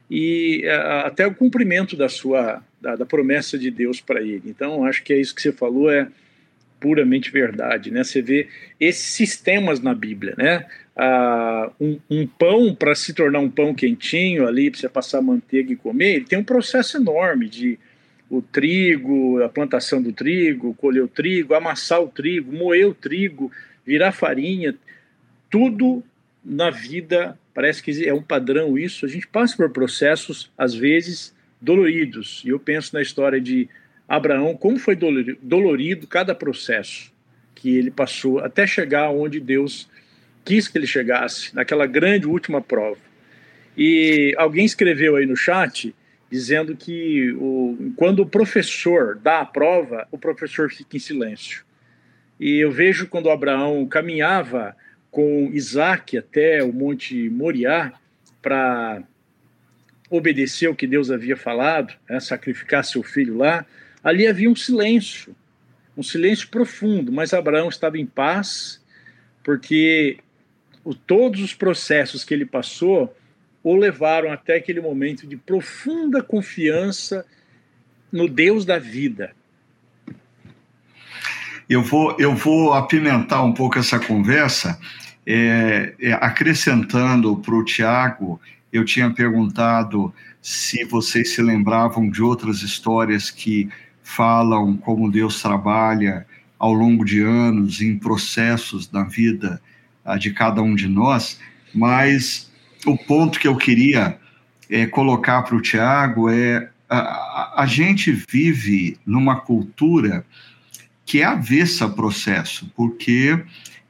e 0.09 0.63
até 1.03 1.25
o 1.25 1.33
cumprimento 1.33 1.97
da 1.97 2.07
sua 2.07 2.61
da, 2.79 2.95
da 2.95 3.05
promessa 3.07 3.57
de 3.57 3.71
Deus 3.71 3.99
para 3.99 4.21
ele. 4.21 4.43
Então, 4.45 4.85
acho 4.85 5.01
que 5.01 5.11
é 5.11 5.19
isso 5.19 5.33
que 5.33 5.41
você 5.41 5.51
falou, 5.51 5.89
é 5.89 6.07
puramente 6.79 7.31
verdade, 7.31 7.89
né? 7.89 8.03
Você 8.03 8.21
vê 8.21 8.47
esses 8.79 9.07
sistemas 9.07 9.79
na 9.79 9.95
Bíblia, 9.95 10.35
né? 10.37 10.67
Um, 11.81 11.99
um, 12.07 12.27
pão 12.27 12.75
para 12.75 12.93
se 12.93 13.11
tornar 13.13 13.39
um 13.39 13.49
pão 13.49 13.73
quentinho 13.73 14.47
ali, 14.47 14.69
para 14.69 14.79
você 14.79 14.87
passar 14.87 15.21
manteiga 15.21 15.73
e 15.73 15.75
comer, 15.75 16.17
ele 16.17 16.25
tem 16.25 16.37
um 16.37 16.43
processo 16.43 16.97
enorme 16.97 17.49
de 17.49 17.79
o 18.29 18.41
trigo, 18.41 19.41
a 19.43 19.49
plantação 19.49 20.01
do 20.01 20.11
trigo, 20.11 20.73
colher 20.75 21.03
o 21.03 21.07
trigo, 21.07 21.53
amassar 21.53 22.01
o 22.01 22.07
trigo, 22.07 22.51
moer 22.51 22.87
o 22.87 22.93
trigo, 22.93 23.51
virar 23.85 24.11
farinha, 24.11 24.75
tudo 25.49 26.03
na 26.43 26.69
vida 26.69 27.37
parece 27.53 27.81
que 27.81 28.07
é 28.07 28.13
um 28.13 28.21
padrão 28.21 28.77
isso. 28.77 29.05
A 29.05 29.09
gente 29.09 29.27
passa 29.27 29.55
por 29.55 29.69
processos 29.69 30.51
às 30.57 30.75
vezes 30.75 31.33
doloridos. 31.61 32.43
E 32.45 32.49
eu 32.49 32.59
penso 32.59 32.93
na 32.93 33.01
história 33.01 33.39
de 33.39 33.69
Abraão, 34.07 34.55
como 34.55 34.77
foi 34.77 34.97
dolorido 35.41 36.05
cada 36.05 36.35
processo 36.35 37.11
que 37.55 37.75
ele 37.75 37.89
passou 37.89 38.39
até 38.39 38.67
chegar 38.67 39.09
onde 39.09 39.39
Deus 39.39 39.89
quis 40.43 40.67
que 40.67 40.77
ele 40.77 40.85
chegasse, 40.85 41.55
naquela 41.55 41.87
grande 41.87 42.27
última 42.27 42.61
prova. 42.61 42.99
E 43.75 44.35
alguém 44.37 44.65
escreveu 44.65 45.15
aí 45.15 45.25
no 45.25 45.35
chat 45.35 45.95
dizendo 46.35 46.75
que 46.75 47.31
o, 47.39 47.93
quando 47.95 48.19
o 48.19 48.25
professor 48.25 49.17
dá 49.17 49.39
a 49.39 49.45
prova, 49.45 50.05
o 50.11 50.17
professor 50.17 50.69
fica 50.69 50.97
em 50.97 50.99
silêncio. 50.99 51.63
E 52.37 52.57
eu 52.57 52.69
vejo 52.73 53.07
quando 53.07 53.29
Abraão 53.29 53.87
caminhava 53.87 54.75
com 55.09 55.49
Isaac 55.53 56.17
até 56.17 56.61
o 56.61 56.73
Monte 56.73 57.29
Moriá 57.29 57.93
para 58.41 59.01
obedecer 60.09 60.67
o 60.67 60.75
que 60.75 60.85
Deus 60.85 61.09
havia 61.09 61.37
falado, 61.37 61.93
né, 62.09 62.19
sacrificar 62.19 62.83
seu 62.83 63.01
filho 63.01 63.37
lá, 63.37 63.65
ali 64.03 64.27
havia 64.27 64.49
um 64.49 64.55
silêncio, 64.57 65.33
um 65.95 66.03
silêncio 66.03 66.49
profundo, 66.49 67.13
mas 67.13 67.33
Abraão 67.33 67.69
estava 67.69 67.97
em 67.97 68.05
paz, 68.05 68.83
porque 69.41 70.17
o, 70.83 70.93
todos 70.93 71.41
os 71.41 71.53
processos 71.53 72.25
que 72.25 72.33
ele 72.33 72.45
passou 72.45 73.15
o 73.65 73.75
levaram 73.75 74.31
até 74.31 74.57
aquele 74.57 74.79
momento 74.79 75.25
de 75.25 75.35
profunda 75.35 76.21
confiança 76.21 77.25
no 78.11 78.29
Deus 78.29 78.63
da 78.63 78.77
vida. 78.77 79.35
Eu 81.67 81.81
vou, 81.81 82.15
eu 82.19 82.35
vou 82.35 82.73
apimentar 82.73 83.43
um 83.43 83.51
pouco 83.51 83.79
essa 83.79 83.99
conversa, 83.99 84.79
é, 85.25 85.95
é, 85.99 86.13
acrescentando 86.13 87.35
para 87.37 87.55
o 87.55 87.65
Tiago 87.65 88.39
eu 88.71 88.85
tinha 88.85 89.09
perguntado 89.09 90.13
se 90.41 90.83
vocês 90.83 91.33
se 91.33 91.41
lembravam 91.41 92.07
de 92.09 92.21
outras 92.21 92.61
histórias 92.61 93.31
que 93.31 93.67
falam 94.03 94.77
como 94.77 95.09
Deus 95.09 95.41
trabalha 95.41 96.27
ao 96.59 96.71
longo 96.71 97.03
de 97.03 97.21
anos 97.21 97.81
em 97.81 97.97
processos 97.97 98.91
na 98.91 99.05
vida 99.05 99.61
uh, 100.05 100.19
de 100.19 100.31
cada 100.31 100.61
um 100.61 100.75
de 100.75 100.87
nós, 100.87 101.39
mas 101.73 102.51
o 102.85 102.97
ponto 102.97 103.39
que 103.39 103.47
eu 103.47 103.55
queria 103.55 104.17
é, 104.69 104.85
colocar 104.85 105.41
para 105.43 105.55
o 105.55 105.61
Tiago 105.61 106.29
é 106.29 106.69
a, 106.89 107.61
a, 107.63 107.65
gente 107.65 108.11
vive 108.11 108.97
numa 109.05 109.37
cultura 109.37 110.25
que 111.05 111.21
é 111.21 111.25
avessa 111.25 111.89
processo, 111.89 112.71
porque 112.75 113.43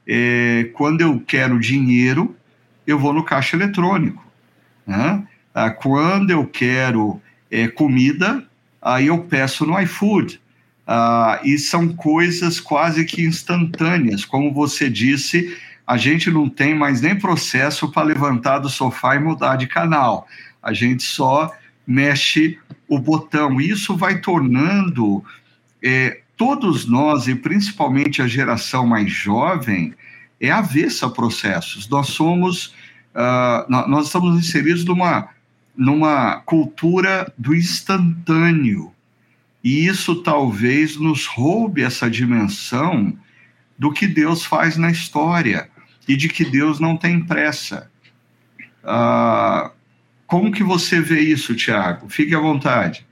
é, 0.07 0.69
quando 0.73 1.01
eu 1.01 1.19
quero 1.19 1.59
dinheiro, 1.59 2.35
eu 2.85 2.99
vou 2.99 3.13
no 3.13 3.23
caixa 3.23 3.55
eletrônico. 3.55 4.25
Né? 4.85 5.25
Ah, 5.53 5.69
quando 5.69 6.31
eu 6.31 6.45
quero 6.45 7.21
é, 7.49 7.67
comida, 7.67 8.45
aí 8.81 9.07
eu 9.07 9.19
peço 9.19 9.65
no 9.65 9.79
iFood. 9.81 10.39
Ah, 10.87 11.39
e 11.43 11.57
são 11.57 11.89
coisas 11.95 12.59
quase 12.59 13.05
que 13.05 13.23
instantâneas. 13.23 14.23
Como 14.23 14.53
você 14.53 14.89
disse, 14.89 15.57
a 15.85 15.97
gente 15.97 16.31
não 16.31 16.49
tem 16.49 16.73
mais 16.73 17.01
nem 17.01 17.15
processo 17.15 17.91
para 17.91 18.03
levantar 18.03 18.59
do 18.59 18.69
sofá 18.69 19.15
e 19.15 19.19
mudar 19.19 19.55
de 19.55 19.67
canal. 19.67 20.27
A 20.61 20.73
gente 20.73 21.03
só 21.03 21.51
mexe 21.85 22.57
o 22.87 22.97
botão. 22.97 23.61
Isso 23.61 23.95
vai 23.95 24.19
tornando 24.19 25.23
é, 25.83 26.21
todos 26.35 26.87
nós, 26.87 27.27
e 27.27 27.35
principalmente 27.35 28.21
a 28.21 28.27
geração 28.27 28.87
mais 28.87 29.11
jovem, 29.11 29.93
é 30.41 30.49
avessa 30.49 31.05
a 31.05 31.09
processos. 31.09 31.87
Nós 31.87 32.07
somos 32.07 32.73
uh, 33.13 33.69
nós 33.69 34.07
estamos 34.07 34.37
inseridos 34.37 34.83
numa, 34.83 35.29
numa 35.77 36.37
cultura 36.41 37.31
do 37.37 37.55
instantâneo. 37.55 38.91
E 39.63 39.87
isso 39.87 40.21
talvez 40.21 40.97
nos 40.97 41.25
roube 41.25 41.81
essa 41.81 42.09
dimensão 42.09 43.17
do 43.77 43.91
que 43.91 44.07
Deus 44.07 44.45
faz 44.45 44.77
na 44.77 44.91
história 44.91 45.69
e 46.07 46.15
de 46.15 46.29
que 46.29 46.45
Deus 46.45 46.79
não 46.79 46.95
tem 46.95 47.23
pressa. 47.23 47.89
Uh, 48.83 49.71
como 50.27 50.51
que 50.51 50.63
você 50.63 50.99
vê 50.99 51.19
isso, 51.19 51.55
Tiago? 51.55 52.09
Fique 52.09 52.35
à 52.35 52.39
vontade. 52.39 53.05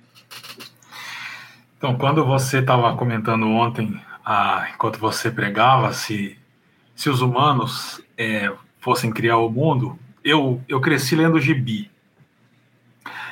Então, 1.78 1.96
quando 1.98 2.26
você 2.26 2.60
estava 2.60 2.96
comentando 2.96 3.48
ontem, 3.48 4.00
ah, 4.26 4.68
enquanto 4.74 4.98
você 4.98 5.30
pregava, 5.30 5.92
se, 5.94 6.38
se 6.96 7.10
os 7.10 7.22
humanos 7.22 8.02
é, 8.18 8.52
fossem 8.80 9.12
criar 9.12 9.38
o 9.38 9.50
mundo, 9.50 10.00
eu, 10.24 10.62
eu 10.68 10.80
cresci 10.80 11.16
lendo 11.16 11.42
gibi. 11.42 11.92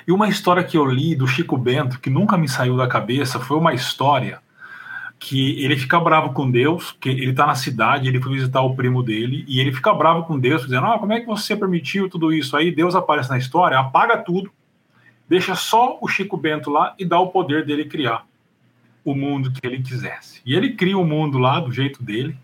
E 0.05 0.11
uma 0.11 0.27
história 0.27 0.63
que 0.63 0.77
eu 0.77 0.85
li 0.85 1.15
do 1.15 1.27
Chico 1.27 1.57
Bento, 1.57 1.99
que 1.99 2.09
nunca 2.09 2.37
me 2.37 2.49
saiu 2.49 2.75
da 2.75 2.87
cabeça, 2.87 3.39
foi 3.39 3.57
uma 3.57 3.73
história 3.73 4.41
que 5.21 5.63
ele 5.63 5.77
fica 5.77 5.99
bravo 5.99 6.33
com 6.33 6.49
Deus, 6.49 6.97
que 6.99 7.07
ele 7.07 7.29
está 7.29 7.45
na 7.45 7.53
cidade, 7.53 8.07
ele 8.07 8.19
foi 8.19 8.33
visitar 8.33 8.61
o 8.61 8.75
primo 8.75 9.03
dele, 9.03 9.45
e 9.47 9.59
ele 9.59 9.71
fica 9.71 9.93
bravo 9.93 10.23
com 10.23 10.37
Deus, 10.37 10.63
dizendo: 10.63 10.87
ah, 10.87 10.97
como 10.97 11.13
é 11.13 11.19
que 11.19 11.27
você 11.27 11.55
permitiu 11.55 12.09
tudo 12.09 12.33
isso? 12.33 12.57
Aí 12.57 12.71
Deus 12.71 12.95
aparece 12.95 13.29
na 13.29 13.37
história, 13.37 13.77
apaga 13.77 14.17
tudo, 14.17 14.51
deixa 15.29 15.53
só 15.53 15.99
o 16.01 16.07
Chico 16.07 16.35
Bento 16.35 16.71
lá 16.71 16.95
e 16.97 17.05
dá 17.05 17.19
o 17.19 17.27
poder 17.27 17.63
dele 17.63 17.85
criar 17.85 18.25
o 19.05 19.13
mundo 19.13 19.51
que 19.51 19.65
ele 19.65 19.83
quisesse. 19.83 20.41
E 20.43 20.55
ele 20.55 20.73
cria 20.73 20.97
o 20.97 21.05
mundo 21.05 21.37
lá 21.37 21.59
do 21.59 21.71
jeito 21.71 22.03
dele, 22.03 22.35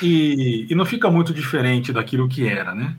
e, 0.00 0.68
e 0.70 0.74
não 0.76 0.86
fica 0.86 1.10
muito 1.10 1.34
diferente 1.34 1.92
daquilo 1.92 2.28
que 2.28 2.46
era, 2.46 2.72
né? 2.72 2.94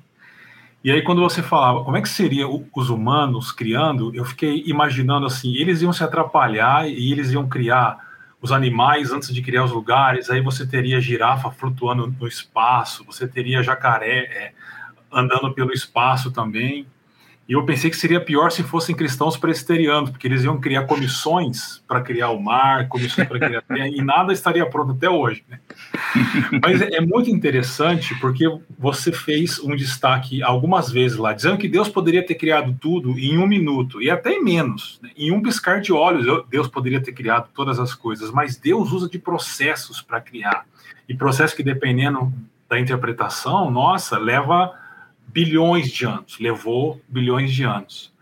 E 0.83 0.91
aí, 0.91 1.01
quando 1.01 1.21
você 1.21 1.41
falava 1.41 1.85
como 1.85 1.95
é 1.95 2.01
que 2.01 2.09
seria 2.09 2.47
os 2.49 2.89
humanos 2.89 3.53
criando, 3.53 4.13
eu 4.13 4.25
fiquei 4.25 4.61
imaginando 4.67 5.25
assim: 5.25 5.55
eles 5.55 5.81
iam 5.81 5.93
se 5.93 6.03
atrapalhar 6.03 6.85
e 6.85 7.13
eles 7.13 7.31
iam 7.31 7.47
criar 7.47 8.04
os 8.45 8.51
animais 8.51 9.11
antes 9.11 9.33
de 9.33 9.41
criar 9.41 9.63
os 9.63 9.71
lugares. 9.71 10.29
Aí 10.29 10.39
você 10.39 10.67
teria 10.67 11.01
girafa 11.01 11.49
flutuando 11.49 12.07
no 12.07 12.27
espaço, 12.27 13.03
você 13.03 13.27
teria 13.27 13.63
jacaré 13.63 14.19
é, 14.19 14.53
andando 15.11 15.51
pelo 15.53 15.73
espaço 15.73 16.31
também. 16.31 16.85
E 17.47 17.53
eu 17.53 17.63
pensei 17.63 17.91
que 17.91 17.95
seria 17.95 18.19
pior 18.19 18.51
se 18.51 18.63
fossem 18.63 18.95
cristãos 18.95 19.37
presbiterianos, 19.37 20.09
porque 20.09 20.27
eles 20.27 20.43
iam 20.43 20.59
criar 20.59 20.85
comissões 20.85 21.83
para 21.87 22.01
criar 22.01 22.31
o 22.31 22.41
mar, 22.41 22.87
comissões 22.87 23.27
para 23.27 23.39
criar 23.39 23.59
a 23.59 23.61
terra, 23.61 23.87
e 23.87 24.01
nada 24.01 24.33
estaria 24.33 24.65
pronto 24.65 24.93
até 24.93 25.07
hoje. 25.07 25.43
Né? 25.47 25.59
Mas 26.59 26.81
é 26.81 26.99
muito 27.01 27.29
interessante 27.29 28.15
porque 28.19 28.45
você 28.79 29.11
fez 29.11 29.59
um 29.59 29.75
destaque 29.75 30.41
algumas 30.41 30.91
vezes 30.91 31.17
lá, 31.19 31.33
dizendo 31.33 31.59
que 31.59 31.67
Deus 31.67 31.87
poderia 31.87 32.25
ter 32.25 32.33
criado 32.33 32.75
tudo 32.81 33.19
em 33.19 33.37
um 33.37 33.45
minuto, 33.45 34.01
e 34.01 34.09
até 34.09 34.31
em 34.31 34.43
menos. 34.43 34.99
Né? 35.03 35.11
Em 35.15 35.31
um 35.31 35.39
piscar 35.39 35.79
de 35.81 35.93
olhos, 35.93 36.25
Deus 36.49 36.67
poderia 36.67 36.99
ter 36.99 37.13
criado 37.13 37.49
todas 37.53 37.79
as 37.79 37.93
coisas, 37.93 38.31
mas 38.31 38.57
Deus 38.57 38.91
usa 38.91 39.07
de 39.07 39.19
processos 39.19 40.01
para 40.01 40.19
criar. 40.19 40.65
E 41.07 41.13
processos 41.13 41.55
que, 41.55 41.61
dependendo 41.61 42.33
da 42.67 42.79
interpretação, 42.79 43.69
nossa, 43.69 44.17
leva 44.17 44.73
bilhões 45.35 45.91
de 45.91 46.05
anos, 46.05 46.39
levou 46.39 47.01
bilhões 47.09 47.53
de 47.53 47.63
anos. 47.65 48.13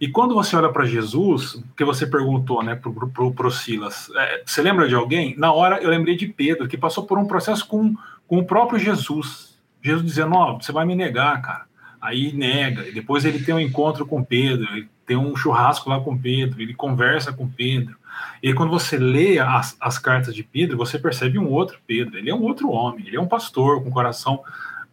E 0.00 0.06
quando 0.06 0.36
você 0.36 0.54
olha 0.54 0.68
para 0.68 0.84
Jesus, 0.84 1.60
que 1.76 1.84
você 1.84 2.06
perguntou 2.06 2.62
né, 2.62 2.76
para 2.76 3.46
o 3.46 3.50
Silas, 3.50 4.08
é, 4.14 4.42
você 4.46 4.62
lembra 4.62 4.86
de 4.86 4.94
alguém? 4.94 5.34
Na 5.36 5.52
hora 5.52 5.82
eu 5.82 5.90
lembrei 5.90 6.16
de 6.16 6.28
Pedro, 6.28 6.68
que 6.68 6.78
passou 6.78 7.04
por 7.04 7.18
um 7.18 7.26
processo 7.26 7.66
com, 7.66 7.96
com 8.28 8.38
o 8.38 8.44
próprio 8.44 8.78
Jesus. 8.78 9.58
Jesus 9.82 10.06
dizendo: 10.06 10.36
Ó, 10.36 10.52
oh, 10.52 10.62
você 10.62 10.70
vai 10.70 10.86
me 10.86 10.94
negar, 10.94 11.42
cara. 11.42 11.64
Aí 12.00 12.32
nega, 12.32 12.88
e 12.88 12.92
depois 12.92 13.24
ele 13.24 13.40
tem 13.40 13.54
um 13.54 13.60
encontro 13.60 14.06
com 14.06 14.24
Pedro, 14.24 14.68
tem 15.04 15.16
um 15.16 15.36
churrasco 15.36 15.90
lá 15.90 16.00
com 16.00 16.16
Pedro, 16.16 16.62
ele 16.62 16.72
conversa 16.72 17.32
com 17.32 17.48
Pedro. 17.48 17.96
E 18.42 18.54
quando 18.54 18.70
você 18.70 18.96
lê 18.96 19.38
as, 19.38 19.76
as 19.80 19.98
cartas 19.98 20.34
de 20.34 20.44
Pedro, 20.44 20.78
você 20.78 20.98
percebe 20.98 21.36
um 21.36 21.48
outro 21.48 21.78
Pedro. 21.86 22.16
Ele 22.16 22.30
é 22.30 22.34
um 22.34 22.42
outro 22.42 22.70
homem, 22.70 23.06
ele 23.06 23.16
é 23.16 23.20
um 23.20 23.26
pastor 23.26 23.82
com 23.82 23.90
coração 23.90 24.40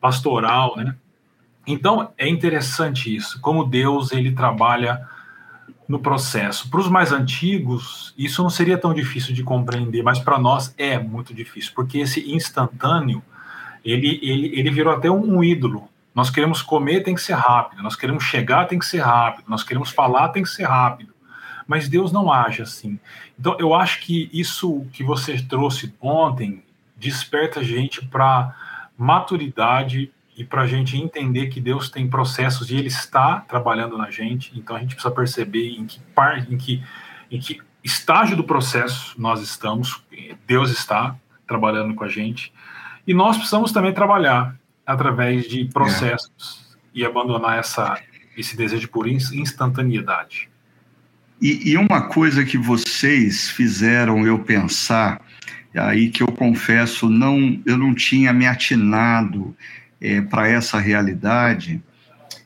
pastoral, 0.01 0.75
né? 0.75 0.95
Então 1.67 2.11
é 2.17 2.27
interessante 2.27 3.13
isso, 3.13 3.41
como 3.41 3.65
Deus 3.65 4.11
ele 4.11 4.31
trabalha 4.31 5.05
no 5.87 5.99
processo. 5.99 6.69
Para 6.69 6.79
os 6.79 6.89
mais 6.89 7.11
antigos, 7.11 8.13
isso 8.17 8.41
não 8.41 8.49
seria 8.49 8.77
tão 8.77 8.93
difícil 8.93 9.33
de 9.33 9.43
compreender, 9.43 10.01
mas 10.01 10.19
para 10.19 10.39
nós 10.39 10.73
é 10.77 10.97
muito 10.97 11.33
difícil, 11.33 11.71
porque 11.75 11.99
esse 11.99 12.33
instantâneo 12.33 13.21
ele, 13.83 14.19
ele, 14.21 14.59
ele 14.59 14.71
virou 14.71 14.93
até 14.93 15.09
um, 15.09 15.37
um 15.37 15.43
ídolo. 15.43 15.87
Nós 16.13 16.29
queremos 16.29 16.61
comer, 16.61 17.03
tem 17.03 17.15
que 17.15 17.21
ser 17.21 17.35
rápido. 17.35 17.83
Nós 17.83 17.95
queremos 17.95 18.23
chegar, 18.23 18.65
tem 18.65 18.79
que 18.79 18.85
ser 18.85 18.99
rápido. 18.99 19.45
Nós 19.47 19.63
queremos 19.63 19.91
falar, 19.91 20.29
tem 20.29 20.43
que 20.43 20.49
ser 20.49 20.63
rápido. 20.63 21.13
Mas 21.67 21.87
Deus 21.87 22.11
não 22.11 22.31
age 22.31 22.61
assim. 22.61 22.99
Então, 23.39 23.55
eu 23.59 23.73
acho 23.73 24.01
que 24.01 24.29
isso 24.33 24.85
que 24.91 25.03
você 25.03 25.41
trouxe 25.41 25.93
ontem 26.01 26.63
desperta 26.95 27.59
a 27.59 27.63
gente 27.63 28.05
para 28.07 28.55
maturidade 28.97 30.11
e 30.37 30.43
para 30.43 30.61
a 30.61 30.67
gente 30.67 30.95
entender 30.95 31.47
que 31.47 31.59
Deus 31.59 31.89
tem 31.89 32.07
processos 32.07 32.69
e 32.69 32.75
Ele 32.75 32.89
está 32.89 33.39
trabalhando 33.41 33.97
na 33.97 34.11
gente. 34.11 34.51
Então, 34.55 34.75
a 34.75 34.79
gente 34.79 34.93
precisa 34.93 35.13
perceber 35.13 35.69
em 35.69 35.85
que 35.85 35.99
parte, 36.13 36.53
em 36.53 36.57
que, 36.57 36.83
em 37.31 37.39
que 37.39 37.59
estágio 37.83 38.37
do 38.37 38.43
processo 38.43 39.19
nós 39.19 39.41
estamos. 39.41 39.99
Deus 40.45 40.69
está 40.69 41.15
trabalhando 41.47 41.95
com 41.95 42.03
a 42.03 42.07
gente 42.07 42.53
e 43.07 43.13
nós 43.13 43.37
precisamos 43.37 43.71
também 43.71 43.93
trabalhar 43.93 44.55
através 44.85 45.47
de 45.47 45.65
processos 45.65 46.75
é. 46.75 46.99
e 46.99 47.05
abandonar 47.05 47.57
essa, 47.57 47.99
esse 48.37 48.55
desejo 48.55 48.89
por 48.89 49.07
instantaneidade. 49.07 50.49
E, 51.41 51.71
e, 51.71 51.77
uma 51.77 52.09
coisa 52.09 52.43
que 52.43 52.57
vocês 52.57 53.49
fizeram 53.49 54.25
eu 54.25 54.39
pensar, 54.39 55.21
aí 55.73 56.09
que 56.09 56.21
eu 56.21 56.27
confesso, 56.27 57.09
não, 57.09 57.61
eu 57.65 57.77
não 57.77 57.93
tinha 57.93 58.33
me 58.33 58.47
atinado 58.47 59.55
é, 60.01 60.21
para 60.21 60.47
essa 60.47 60.79
realidade, 60.79 61.81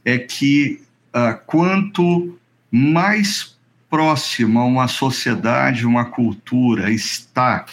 é 0.03 0.17
que 0.17 0.81
uh, 1.13 1.39
quanto 1.45 2.37
mais 2.71 3.57
próxima 3.89 4.63
uma 4.63 4.87
sociedade, 4.87 5.85
uma 5.85 6.05
cultura 6.05 6.89
está 6.91 7.65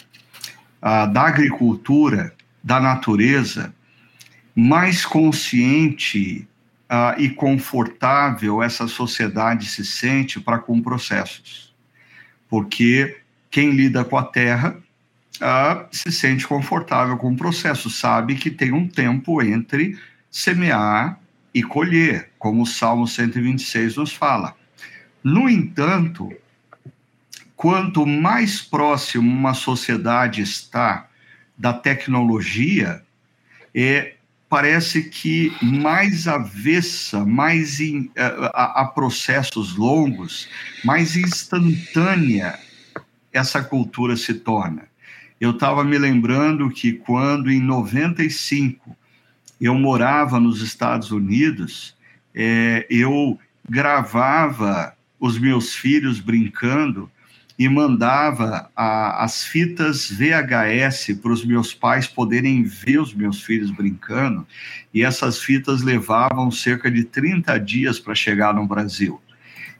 uh, 0.81 1.11
da 1.11 1.21
agricultura, 1.21 2.33
da 2.61 2.79
natureza, 2.79 3.73
mais 4.53 5.05
consciente 5.05 6.45
uh, 6.89 7.19
e 7.19 7.29
confortável 7.29 8.61
essa 8.61 8.87
sociedade 8.87 9.65
se 9.65 9.85
sente 9.85 10.39
para 10.39 10.59
com 10.59 10.81
processos. 10.81 11.73
Porque 12.49 13.21
quem 13.49 13.71
lida 13.71 14.03
com 14.03 14.17
a 14.17 14.23
terra 14.23 14.77
uh, 15.41 15.87
se 15.91 16.11
sente 16.11 16.47
confortável 16.47 17.17
com 17.17 17.31
o 17.31 17.37
processo, 17.37 17.89
sabe 17.89 18.35
que 18.35 18.51
tem 18.51 18.71
um 18.71 18.87
tempo 18.87 19.41
entre 19.41 19.97
semear 20.29 21.19
e 21.53 21.63
colher, 21.63 22.31
como 22.37 22.63
o 22.63 22.67
Salmo 22.67 23.07
126 23.07 23.95
nos 23.95 24.13
fala. 24.13 24.55
No 25.23 25.49
entanto, 25.49 26.31
quanto 27.55 28.05
mais 28.05 28.61
próximo 28.61 29.29
uma 29.29 29.53
sociedade 29.53 30.41
está 30.41 31.07
da 31.57 31.73
tecnologia 31.73 33.01
é, 33.75 34.13
parece 34.47 35.03
que 35.03 35.55
mais 35.61 36.27
avessa, 36.27 37.25
mais 37.25 37.79
in, 37.79 38.09
a, 38.17 38.81
a, 38.81 38.85
processos 38.85 39.75
longos, 39.75 40.49
mais 40.83 41.15
instantânea 41.15 42.57
essa 43.31 43.63
cultura 43.63 44.17
se 44.17 44.33
torna. 44.33 44.87
Eu 45.39 45.51
estava 45.51 45.83
me 45.83 45.97
lembrando 45.97 46.69
que 46.69 46.93
quando 46.93 47.49
em 47.49 47.61
95 47.61 48.95
eu 49.59 49.73
morava 49.75 50.39
nos 50.39 50.61
Estados 50.61 51.11
Unidos, 51.11 51.95
é, 52.33 52.85
eu 52.89 53.39
gravava 53.67 54.93
os 55.19 55.37
meus 55.37 55.75
filhos 55.75 56.19
brincando 56.19 57.09
e 57.57 57.67
mandava 57.67 58.69
a, 58.73 59.23
as 59.23 59.43
fitas 59.43 60.09
VHS 60.09 61.19
para 61.21 61.33
os 61.33 61.43
meus 61.43 61.73
pais 61.73 62.07
poderem 62.07 62.63
ver 62.63 63.01
os 63.01 63.13
meus 63.13 63.43
filhos 63.43 63.69
brincando, 63.69 64.47
e 64.93 65.03
essas 65.03 65.39
fitas 65.39 65.81
levavam 65.81 66.49
cerca 66.51 66.89
de 66.89 67.03
30 67.03 67.57
dias 67.59 67.99
para 67.99 68.15
chegar 68.15 68.53
no 68.53 68.65
Brasil. 68.65 69.21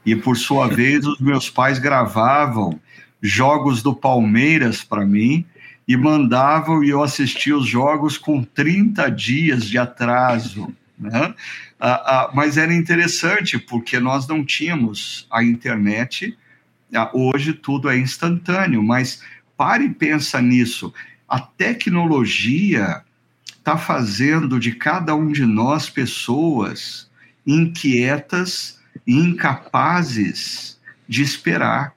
E 0.04 0.14
por 0.14 0.36
sua 0.36 0.68
vez, 0.74 1.06
os 1.06 1.18
meus 1.20 1.48
pais 1.48 1.78
gravavam 1.78 2.78
jogos 3.22 3.82
do 3.82 3.94
Palmeiras 3.94 4.82
para 4.82 5.04
mim 5.04 5.44
e 5.86 5.96
mandavam 5.96 6.84
e 6.84 6.90
eu 6.90 7.02
assistia 7.02 7.56
os 7.56 7.66
jogos 7.66 8.16
com 8.16 8.42
30 8.42 9.10
dias 9.10 9.64
de 9.64 9.76
atraso. 9.76 10.72
Né? 10.98 11.34
Ah, 11.78 12.02
ah, 12.04 12.30
mas 12.34 12.56
era 12.56 12.74
interessante 12.74 13.58
porque 13.58 13.98
nós 13.98 14.28
não 14.28 14.44
tínhamos 14.44 15.26
a 15.30 15.42
internet 15.42 16.36
ah, 16.94 17.10
hoje 17.12 17.52
tudo 17.52 17.88
é 17.88 17.96
instantâneo, 17.96 18.82
mas 18.82 19.22
pare 19.56 19.84
e 19.84 19.94
pensa 19.94 20.40
nisso. 20.42 20.92
A 21.28 21.38
tecnologia 21.38 23.02
está 23.46 23.76
fazendo 23.76 24.58
de 24.58 24.72
cada 24.72 25.14
um 25.14 25.30
de 25.30 25.46
nós 25.46 25.88
pessoas 25.88 27.08
inquietas 27.46 28.80
e 29.06 29.14
incapazes 29.14 30.78
de 31.08 31.22
esperar. 31.22 31.94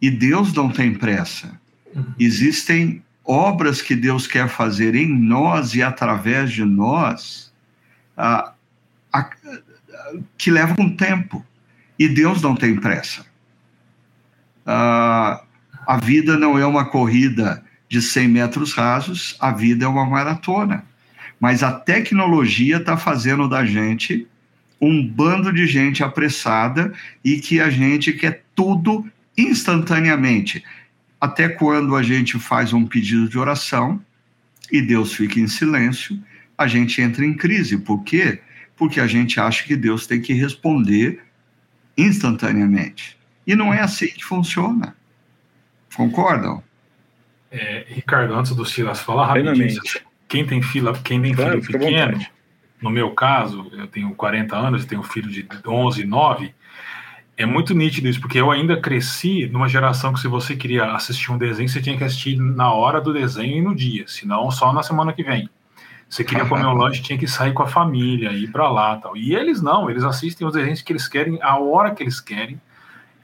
E 0.00 0.10
Deus 0.10 0.52
não 0.52 0.70
tem 0.70 0.94
pressa. 0.94 1.58
Uhum. 1.94 2.14
Existem 2.18 3.02
obras 3.24 3.82
que 3.82 3.94
Deus 3.94 4.26
quer 4.26 4.48
fazer 4.48 4.94
em 4.94 5.08
nós 5.08 5.74
e 5.74 5.82
através 5.82 6.50
de 6.50 6.64
nós 6.64 7.52
ah, 8.16 8.52
ah, 9.12 9.30
que 10.36 10.50
levam 10.50 10.88
tempo. 10.96 11.44
E 11.98 12.08
Deus 12.08 12.40
não 12.40 12.54
tem 12.54 12.76
pressa. 12.76 13.26
A 14.64 15.98
vida 16.02 16.36
não 16.38 16.58
é 16.58 16.66
uma 16.66 16.84
corrida 16.84 17.64
de 17.88 18.02
100 18.02 18.28
metros 18.28 18.74
rasos, 18.74 19.34
a 19.40 19.50
vida 19.50 19.86
é 19.86 19.88
uma 19.88 20.04
maratona. 20.04 20.84
Mas 21.40 21.62
a 21.62 21.72
tecnologia 21.72 22.76
está 22.76 22.96
fazendo 22.96 23.48
da 23.48 23.64
gente 23.64 24.26
um 24.80 25.06
bando 25.06 25.52
de 25.52 25.66
gente 25.66 26.04
apressada 26.04 26.92
e 27.24 27.38
que 27.38 27.60
a 27.60 27.70
gente 27.70 28.12
quer 28.12 28.44
tudo 28.54 29.10
instantaneamente. 29.38 30.64
Até 31.20 31.48
quando 31.48 31.96
a 31.96 32.02
gente 32.02 32.38
faz 32.38 32.72
um 32.72 32.84
pedido 32.84 33.28
de 33.28 33.38
oração 33.38 34.04
e 34.70 34.82
Deus 34.82 35.14
fica 35.14 35.38
em 35.38 35.46
silêncio, 35.46 36.18
a 36.56 36.66
gente 36.66 37.00
entra 37.00 37.24
em 37.24 37.34
crise. 37.34 37.78
Por 37.78 38.02
quê? 38.02 38.40
Porque 38.76 39.00
a 39.00 39.06
gente 39.06 39.40
acha 39.40 39.64
que 39.64 39.76
Deus 39.76 40.06
tem 40.06 40.20
que 40.20 40.32
responder 40.32 41.22
instantaneamente. 41.96 43.16
E 43.46 43.54
não 43.54 43.72
é 43.72 43.80
assim 43.80 44.08
que 44.08 44.24
funciona. 44.24 44.96
Concordam? 45.94 46.62
É, 47.50 47.86
Ricardo, 47.88 48.34
antes 48.34 48.54
do 48.54 48.64
Silas 48.64 49.00
falar 49.00 49.26
rapidinho, 49.26 49.80
quem 50.28 50.46
tem 50.46 50.60
fila, 50.60 50.92
quem 51.02 51.20
tem 51.22 51.34
claro, 51.34 51.62
filho 51.62 51.78
pequeno, 51.78 52.26
no 52.80 52.90
meu 52.90 53.10
caso, 53.12 53.70
eu 53.72 53.86
tenho 53.86 54.14
40 54.14 54.54
anos, 54.54 54.84
tenho 54.84 55.00
um 55.00 55.04
filho 55.04 55.30
de 55.30 55.46
11, 55.66 56.04
9, 56.04 56.54
é 57.38 57.46
muito 57.46 57.72
nítido 57.72 58.08
isso, 58.08 58.20
porque 58.20 58.40
eu 58.40 58.50
ainda 58.50 58.80
cresci 58.80 59.46
numa 59.46 59.68
geração 59.68 60.12
que 60.12 60.18
se 60.18 60.26
você 60.26 60.56
queria 60.56 60.92
assistir 60.92 61.30
um 61.30 61.38
desenho, 61.38 61.68
você 61.68 61.80
tinha 61.80 61.96
que 61.96 62.02
assistir 62.02 62.36
na 62.36 62.72
hora 62.72 63.00
do 63.00 63.12
desenho 63.12 63.58
e 63.58 63.62
no 63.62 63.76
dia, 63.76 64.04
senão 64.08 64.50
só 64.50 64.72
na 64.72 64.82
semana 64.82 65.12
que 65.12 65.22
vem. 65.22 65.48
Você 66.08 66.24
queria 66.24 66.44
comer 66.44 66.66
um 66.66 66.72
lanche, 66.72 67.00
tinha 67.00 67.16
que 67.16 67.28
sair 67.28 67.52
com 67.52 67.62
a 67.62 67.66
família, 67.68 68.32
ir 68.32 68.50
para 68.50 68.68
lá, 68.68 68.96
tal. 68.96 69.16
E 69.16 69.36
eles 69.36 69.62
não, 69.62 69.88
eles 69.88 70.02
assistem 70.02 70.44
os 70.44 70.52
desenhos 70.52 70.82
que 70.82 70.92
eles 70.92 71.06
querem, 71.06 71.38
a 71.40 71.56
hora 71.56 71.94
que 71.94 72.02
eles 72.02 72.20
querem, 72.20 72.60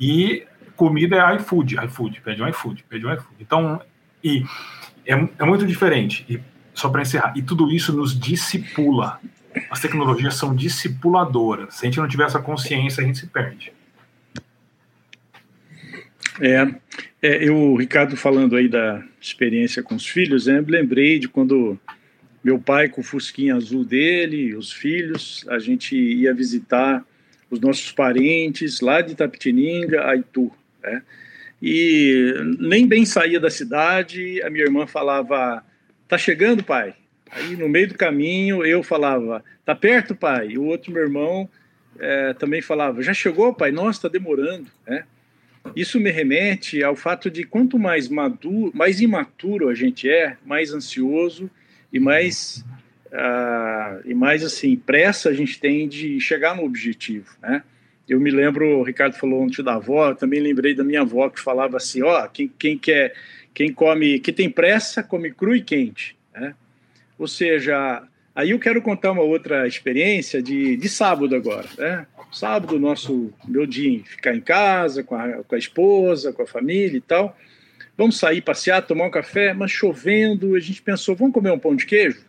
e 0.00 0.46
comida 0.76 1.16
é 1.16 1.36
iFood, 1.36 1.76
iFood, 1.84 2.20
pede 2.20 2.40
um 2.40 2.48
iFood, 2.48 2.84
pede 2.88 3.04
um 3.04 3.12
iFood. 3.12 3.36
Então, 3.40 3.82
e 4.22 4.44
é, 5.04 5.14
é 5.14 5.44
muito 5.44 5.66
diferente. 5.66 6.24
E 6.28 6.40
só 6.72 6.88
para 6.88 7.02
encerrar, 7.02 7.32
e 7.36 7.42
tudo 7.42 7.68
isso 7.72 7.92
nos 7.92 8.16
discipula. 8.16 9.18
As 9.70 9.80
tecnologias 9.80 10.36
são 10.36 10.54
discipuladoras. 10.54 11.74
Se 11.74 11.84
a 11.84 11.88
gente 11.88 11.98
não 11.98 12.06
tiver 12.06 12.26
essa 12.26 12.38
consciência, 12.38 13.02
a 13.02 13.06
gente 13.06 13.18
se 13.18 13.26
perde. 13.26 13.72
É, 16.40 16.74
é 17.22 17.48
eu, 17.48 17.56
o 17.56 17.76
Ricardo 17.76 18.16
falando 18.16 18.56
aí 18.56 18.68
da 18.68 19.04
experiência 19.20 19.82
com 19.82 19.94
os 19.94 20.06
filhos, 20.06 20.46
né, 20.46 20.62
lembrei 20.66 21.18
de 21.18 21.28
quando 21.28 21.78
meu 22.42 22.58
pai 22.58 22.88
com 22.88 23.00
o 23.00 23.04
fusquinha 23.04 23.54
azul 23.54 23.84
dele, 23.84 24.54
os 24.54 24.72
filhos, 24.72 25.44
a 25.48 25.58
gente 25.58 25.96
ia 25.96 26.34
visitar 26.34 27.04
os 27.50 27.58
nossos 27.58 27.90
parentes 27.92 28.80
lá 28.80 29.00
de 29.00 29.14
Tapetininga, 29.14 30.06
Aitu. 30.06 30.52
Né? 30.82 31.02
E 31.62 32.34
nem 32.58 32.86
bem 32.86 33.06
saía 33.06 33.40
da 33.40 33.48
cidade, 33.48 34.42
a 34.42 34.50
minha 34.50 34.64
irmã 34.64 34.86
falava: 34.86 35.64
Tá 36.06 36.18
chegando, 36.18 36.62
pai? 36.62 36.94
Aí 37.30 37.56
no 37.56 37.68
meio 37.68 37.88
do 37.88 37.94
caminho 37.94 38.64
eu 38.64 38.82
falava: 38.82 39.42
Tá 39.64 39.74
perto, 39.74 40.14
pai? 40.14 40.48
E 40.50 40.58
o 40.58 40.64
outro 40.64 40.92
meu 40.92 41.02
irmão 41.02 41.48
é, 41.98 42.34
também 42.34 42.60
falava: 42.60 43.02
já 43.02 43.14
chegou, 43.14 43.54
pai? 43.54 43.72
Nossa, 43.72 44.00
está 44.00 44.08
demorando. 44.08 44.66
Né? 44.86 45.04
Isso 45.74 45.98
me 45.98 46.10
remete 46.10 46.82
ao 46.82 46.94
fato 46.94 47.30
de 47.30 47.44
quanto 47.44 47.78
mais 47.78 48.08
maduro, 48.08 48.70
mais 48.74 49.00
imaturo 49.00 49.68
a 49.68 49.74
gente 49.74 50.08
é, 50.08 50.36
mais 50.44 50.72
ansioso 50.72 51.50
e 51.92 51.98
mais 51.98 52.64
uh, 53.06 54.02
e 54.04 54.14
mais 54.14 54.44
assim 54.44 54.76
pressa 54.76 55.30
a 55.30 55.32
gente 55.32 55.58
tem 55.58 55.88
de 55.88 56.20
chegar 56.20 56.56
no 56.56 56.64
objetivo, 56.64 57.36
né? 57.42 57.62
Eu 58.06 58.20
me 58.20 58.30
lembro, 58.30 58.80
o 58.80 58.82
Ricardo 58.82 59.14
falou 59.14 59.40
ontem 59.40 59.62
da 59.62 59.76
avó, 59.76 60.14
também 60.14 60.38
lembrei 60.38 60.74
da 60.74 60.84
minha 60.84 61.00
avó 61.00 61.30
que 61.30 61.40
falava 61.40 61.78
assim, 61.78 62.02
ó, 62.02 62.22
oh, 62.22 62.28
quem, 62.28 62.52
quem 62.58 62.76
quer, 62.76 63.14
quem 63.54 63.72
come, 63.72 64.20
que 64.20 64.30
tem 64.30 64.50
pressa, 64.50 65.02
come 65.02 65.30
cru 65.30 65.56
e 65.56 65.62
quente, 65.62 66.14
né? 66.34 66.54
Ou 67.18 67.26
seja, 67.26 68.06
aí 68.34 68.50
eu 68.50 68.58
quero 68.58 68.82
contar 68.82 69.12
uma 69.12 69.22
outra 69.22 69.66
experiência 69.66 70.42
de, 70.42 70.76
de 70.76 70.88
sábado 70.88 71.34
agora, 71.34 71.68
né? 71.78 72.06
Sábado, 72.32 72.78
nosso, 72.80 73.32
meu 73.46 73.64
dia, 73.64 74.02
ficar 74.04 74.34
em 74.34 74.40
casa 74.40 75.04
com 75.04 75.14
a, 75.14 75.44
com 75.44 75.54
a 75.54 75.58
esposa, 75.58 76.32
com 76.32 76.42
a 76.42 76.46
família 76.46 76.96
e 76.96 77.00
tal. 77.00 77.36
Vamos 77.96 78.18
sair, 78.18 78.40
passear, 78.40 78.82
tomar 78.82 79.06
um 79.06 79.10
café, 79.10 79.54
mas 79.54 79.70
chovendo, 79.70 80.56
a 80.56 80.60
gente 80.60 80.82
pensou, 80.82 81.14
vamos 81.14 81.32
comer 81.32 81.52
um 81.52 81.58
pão 81.58 81.76
de 81.76 81.86
queijo? 81.86 82.24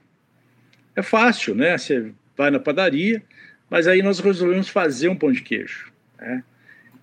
É 0.95 1.01
fácil, 1.01 1.56
né? 1.56 1.76
Você 1.78 2.12
vai 2.38 2.51
na 2.51 2.60
padaria, 2.60 3.24
mas 3.70 3.88
aí 3.88 4.01
nós 4.01 4.20
resolvemos 4.20 4.70
fazer 4.70 5.10
um 5.10 5.16
pão 5.16 5.32
de 5.32 5.41
queijo. 5.41 5.91
Né? 6.20 6.43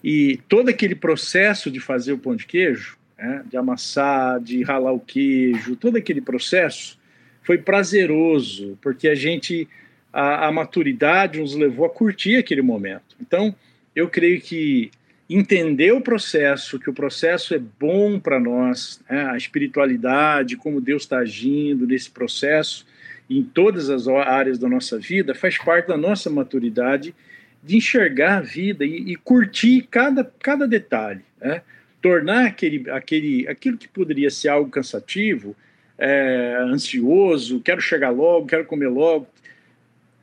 E 0.03 0.39
todo 0.49 0.69
aquele 0.69 0.95
processo 0.95 1.71
de 1.71 1.81
fazer 1.81 2.13
o 2.13 2.19
pão 2.19 2.37
de 2.37 2.47
queijo, 2.47 2.97
né? 3.19 3.43
de 3.49 3.57
amassar, 3.57 4.41
de 4.41 4.63
ralar 4.63 4.93
o 4.93 5.01
queijo, 5.01 5.77
todo 5.77 5.97
aquele 5.97 6.21
processo 6.21 6.99
foi 7.43 7.59
prazeroso, 7.59 8.79
porque 8.81 9.09
a 9.09 9.15
gente, 9.15 9.69
a, 10.13 10.49
a 10.49 10.53
maturidade 10.53 11.41
nos 11.41 11.55
levou 11.55 11.85
a 11.85 11.91
curtir 11.91 12.37
aquele 12.37 12.63
momento. 12.63 13.17
Então, 13.21 13.55
eu 13.95 14.09
creio 14.09 14.41
que 14.41 14.91
entender 15.29 15.93
o 15.93 16.01
processo, 16.01 16.79
que 16.79 16.91
o 16.91 16.93
processo 16.93 17.55
é 17.55 17.59
bom 17.59 18.19
para 18.19 18.39
nós, 18.39 19.01
né? 19.09 19.27
a 19.31 19.37
espiritualidade, 19.37 20.57
como 20.57 20.81
Deus 20.81 21.03
está 21.03 21.19
agindo 21.19 21.87
nesse 21.87 22.11
processo, 22.11 22.87
em 23.31 23.43
todas 23.43 23.89
as 23.89 24.07
áreas 24.09 24.59
da 24.59 24.69
nossa 24.69 24.99
vida, 24.99 25.35
faz 25.35 25.57
parte 25.57 25.89
da 25.89 25.97
nossa 25.97 26.29
maturidade 26.29 27.15
de 27.63 27.77
enxergar 27.77 28.39
a 28.39 28.41
vida 28.41 28.85
e, 28.85 29.13
e 29.13 29.17
curtir 29.17 29.87
cada, 29.91 30.25
cada 30.41 30.67
detalhe. 30.67 31.23
Né? 31.41 31.63
Tornar 32.01 32.47
aquele, 32.47 32.91
aquele, 32.91 33.49
aquilo 33.49 33.79
que 33.79 33.89
poderia 33.89 34.29
ser 34.29 34.49
algo 34.49 34.71
cansativo, 34.71 35.57
é, 36.03 36.57
ansioso, 36.61 37.61
quero 37.61 37.81
chegar 37.81 38.11
logo, 38.11 38.47
quero 38.47 38.65
comer 38.65 38.89
logo, 38.89 39.27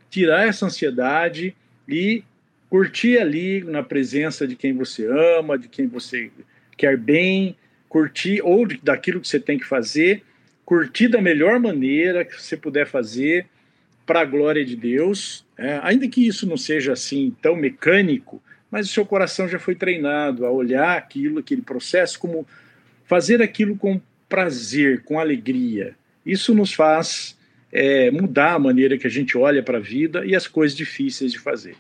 tirar 0.10 0.48
essa 0.48 0.66
ansiedade 0.66 1.56
e 1.88 2.24
curtir 2.70 3.18
ali 3.18 3.64
na 3.64 3.82
presença 3.82 4.48
de 4.48 4.56
quem 4.56 4.74
você 4.74 5.06
ama, 5.06 5.58
de 5.58 5.68
quem 5.68 5.88
você 5.88 6.32
quer 6.78 6.98
bem, 6.98 7.56
curtir 7.88 8.42
ou 8.44 8.68
daquilo 8.84 9.22
que 9.22 9.28
você 9.28 9.40
tem 9.40 9.58
que 9.58 9.66
fazer 9.66 10.24
curtir 10.70 11.08
da 11.08 11.20
melhor 11.20 11.60
maneira 11.60 12.24
que 12.24 12.40
você 12.40 12.56
puder 12.56 12.86
fazer 12.86 13.48
para 14.06 14.22
a 14.22 14.26
glória 14.26 14.64
de 14.64 14.76
Deus, 14.76 15.44
é, 15.58 15.80
ainda 15.82 16.08
que 16.08 16.28
isso 16.28 16.46
não 16.46 16.58
seja 16.58 16.94
assim 16.94 17.36
tão 17.42 17.56
mecânico, 17.56 18.40
mas 18.70 18.88
o 18.88 18.94
seu 18.94 19.04
coração 19.04 19.48
já 19.48 19.58
foi 19.58 19.74
treinado 19.74 20.46
a 20.46 20.52
olhar 20.52 20.96
aquilo, 20.96 21.40
aquele 21.40 21.64
processo, 21.64 22.20
como 22.20 22.48
fazer 23.06 23.42
aquilo 23.42 23.76
com 23.76 24.00
prazer, 24.30 25.04
com 25.04 25.20
alegria. 25.20 25.96
Isso 26.26 26.54
nos 26.54 26.72
faz 26.72 27.36
é, 27.72 28.12
mudar 28.12 28.54
a 28.54 28.60
maneira 28.60 28.98
que 28.98 29.08
a 29.08 29.10
gente 29.10 29.38
olha 29.38 29.62
para 29.64 29.78
a 29.80 29.82
vida 29.82 30.26
e 30.26 30.36
as 30.36 30.48
coisas 30.48 30.78
difíceis 30.78 31.32
de 31.32 31.40
fazer. 31.40 31.76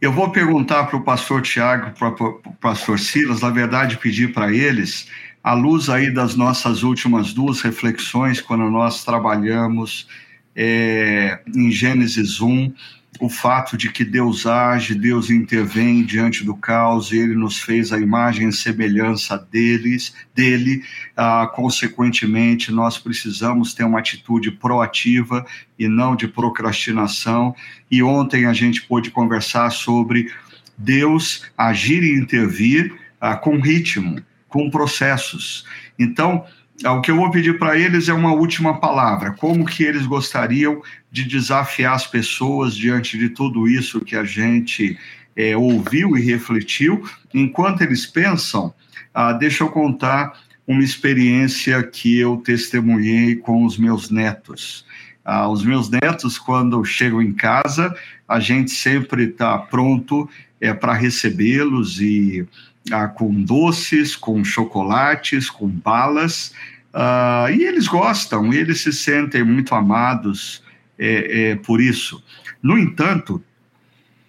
Eu 0.00 0.12
vou 0.12 0.30
perguntar 0.30 0.84
para 0.84 0.96
o 0.96 1.04
pastor 1.04 1.42
Tiago, 1.42 1.92
para 1.98 2.08
o 2.08 2.54
pastor 2.60 2.98
Silas, 2.98 3.40
na 3.40 3.50
verdade, 3.50 3.96
pedir 3.96 4.32
para 4.32 4.52
eles 4.52 5.08
à 5.42 5.52
luz 5.54 5.88
aí 5.88 6.10
das 6.10 6.34
nossas 6.34 6.82
últimas 6.82 7.32
duas 7.32 7.60
reflexões, 7.60 8.40
quando 8.40 8.68
nós 8.68 9.04
trabalhamos 9.04 10.08
é, 10.56 11.38
em 11.54 11.70
Gênesis 11.70 12.40
1, 12.40 12.74
o 13.20 13.28
fato 13.28 13.76
de 13.76 13.90
que 13.90 14.04
Deus 14.04 14.46
age, 14.46 14.94
Deus 14.94 15.30
intervém 15.30 16.04
diante 16.04 16.44
do 16.44 16.54
caos, 16.54 17.12
e 17.12 17.18
Ele 17.18 17.34
nos 17.34 17.58
fez 17.58 17.92
a 17.92 17.98
imagem 17.98 18.48
e 18.48 18.52
semelhança 18.52 19.38
deles, 19.50 20.14
dele. 20.34 20.82
Ah, 21.16 21.50
consequentemente, 21.54 22.72
nós 22.72 22.98
precisamos 22.98 23.74
ter 23.74 23.84
uma 23.84 23.98
atitude 23.98 24.50
proativa 24.50 25.46
e 25.78 25.88
não 25.88 26.16
de 26.16 26.28
procrastinação. 26.28 27.54
E 27.90 28.02
ontem 28.02 28.46
a 28.46 28.52
gente 28.52 28.82
pôde 28.82 29.10
conversar 29.10 29.70
sobre 29.70 30.32
Deus 30.76 31.44
agir 31.56 32.02
e 32.02 32.18
intervir 32.18 32.94
ah, 33.20 33.36
com 33.36 33.60
ritmo 33.60 34.22
com 34.48 34.70
processos. 34.70 35.66
Então, 35.98 36.44
o 36.84 37.00
que 37.00 37.10
eu 37.10 37.16
vou 37.16 37.30
pedir 37.30 37.58
para 37.58 37.78
eles 37.78 38.08
é 38.08 38.12
uma 38.12 38.32
última 38.32 38.78
palavra. 38.78 39.32
Como 39.32 39.64
que 39.64 39.82
eles 39.82 40.06
gostariam 40.06 40.82
de 41.10 41.24
desafiar 41.24 41.94
as 41.94 42.06
pessoas 42.06 42.74
diante 42.76 43.16
de 43.16 43.30
tudo 43.30 43.66
isso 43.66 44.00
que 44.00 44.14
a 44.14 44.24
gente 44.24 44.98
é, 45.34 45.56
ouviu 45.56 46.16
e 46.16 46.20
refletiu? 46.20 47.02
Enquanto 47.32 47.80
eles 47.80 48.04
pensam, 48.04 48.74
ah, 49.14 49.32
deixa 49.32 49.64
eu 49.64 49.68
contar 49.68 50.38
uma 50.66 50.82
experiência 50.82 51.82
que 51.82 52.18
eu 52.18 52.36
testemunhei 52.38 53.36
com 53.36 53.64
os 53.64 53.78
meus 53.78 54.10
netos. 54.10 54.84
Ah, 55.24 55.48
os 55.48 55.64
meus 55.64 55.88
netos, 55.88 56.38
quando 56.38 56.84
chegam 56.84 57.22
em 57.22 57.32
casa, 57.32 57.94
a 58.28 58.38
gente 58.38 58.70
sempre 58.70 59.24
está 59.24 59.56
pronto 59.58 60.28
é, 60.60 60.74
para 60.74 60.92
recebê-los 60.92 62.00
e 62.00 62.46
ah, 62.92 63.08
com 63.08 63.42
doces, 63.42 64.16
com 64.16 64.44
chocolates, 64.44 65.50
com 65.50 65.68
balas, 65.68 66.52
ah, 66.92 67.46
e 67.50 67.62
eles 67.62 67.86
gostam, 67.86 68.52
eles 68.52 68.80
se 68.80 68.92
sentem 68.92 69.44
muito 69.44 69.74
amados 69.74 70.62
é, 70.98 71.50
é, 71.50 71.56
por 71.56 71.80
isso. 71.80 72.22
No 72.62 72.78
entanto, 72.78 73.42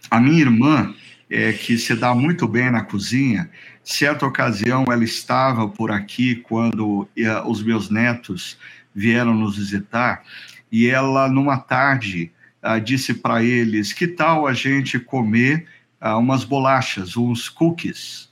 a 0.09 0.19
minha 0.19 0.41
irmã, 0.41 0.93
é, 1.29 1.51
que 1.53 1.77
se 1.77 1.95
dá 1.95 2.13
muito 2.13 2.47
bem 2.47 2.71
na 2.71 2.83
cozinha, 2.83 3.49
certa 3.83 4.25
ocasião 4.25 4.85
ela 4.91 5.03
estava 5.03 5.67
por 5.67 5.91
aqui 5.91 6.35
quando 6.35 7.07
os 7.45 7.63
meus 7.63 7.89
netos 7.89 8.57
vieram 8.93 9.33
nos 9.33 9.57
visitar, 9.57 10.23
e 10.71 10.87
ela, 10.87 11.29
numa 11.29 11.57
tarde, 11.57 12.31
ah, 12.61 12.79
disse 12.79 13.13
para 13.13 13.43
eles: 13.43 13.93
que 13.93 14.07
tal 14.07 14.47
a 14.47 14.53
gente 14.53 14.99
comer 14.99 15.67
ah, 15.99 16.17
umas 16.17 16.43
bolachas, 16.43 17.15
uns 17.15 17.49
cookies? 17.49 18.26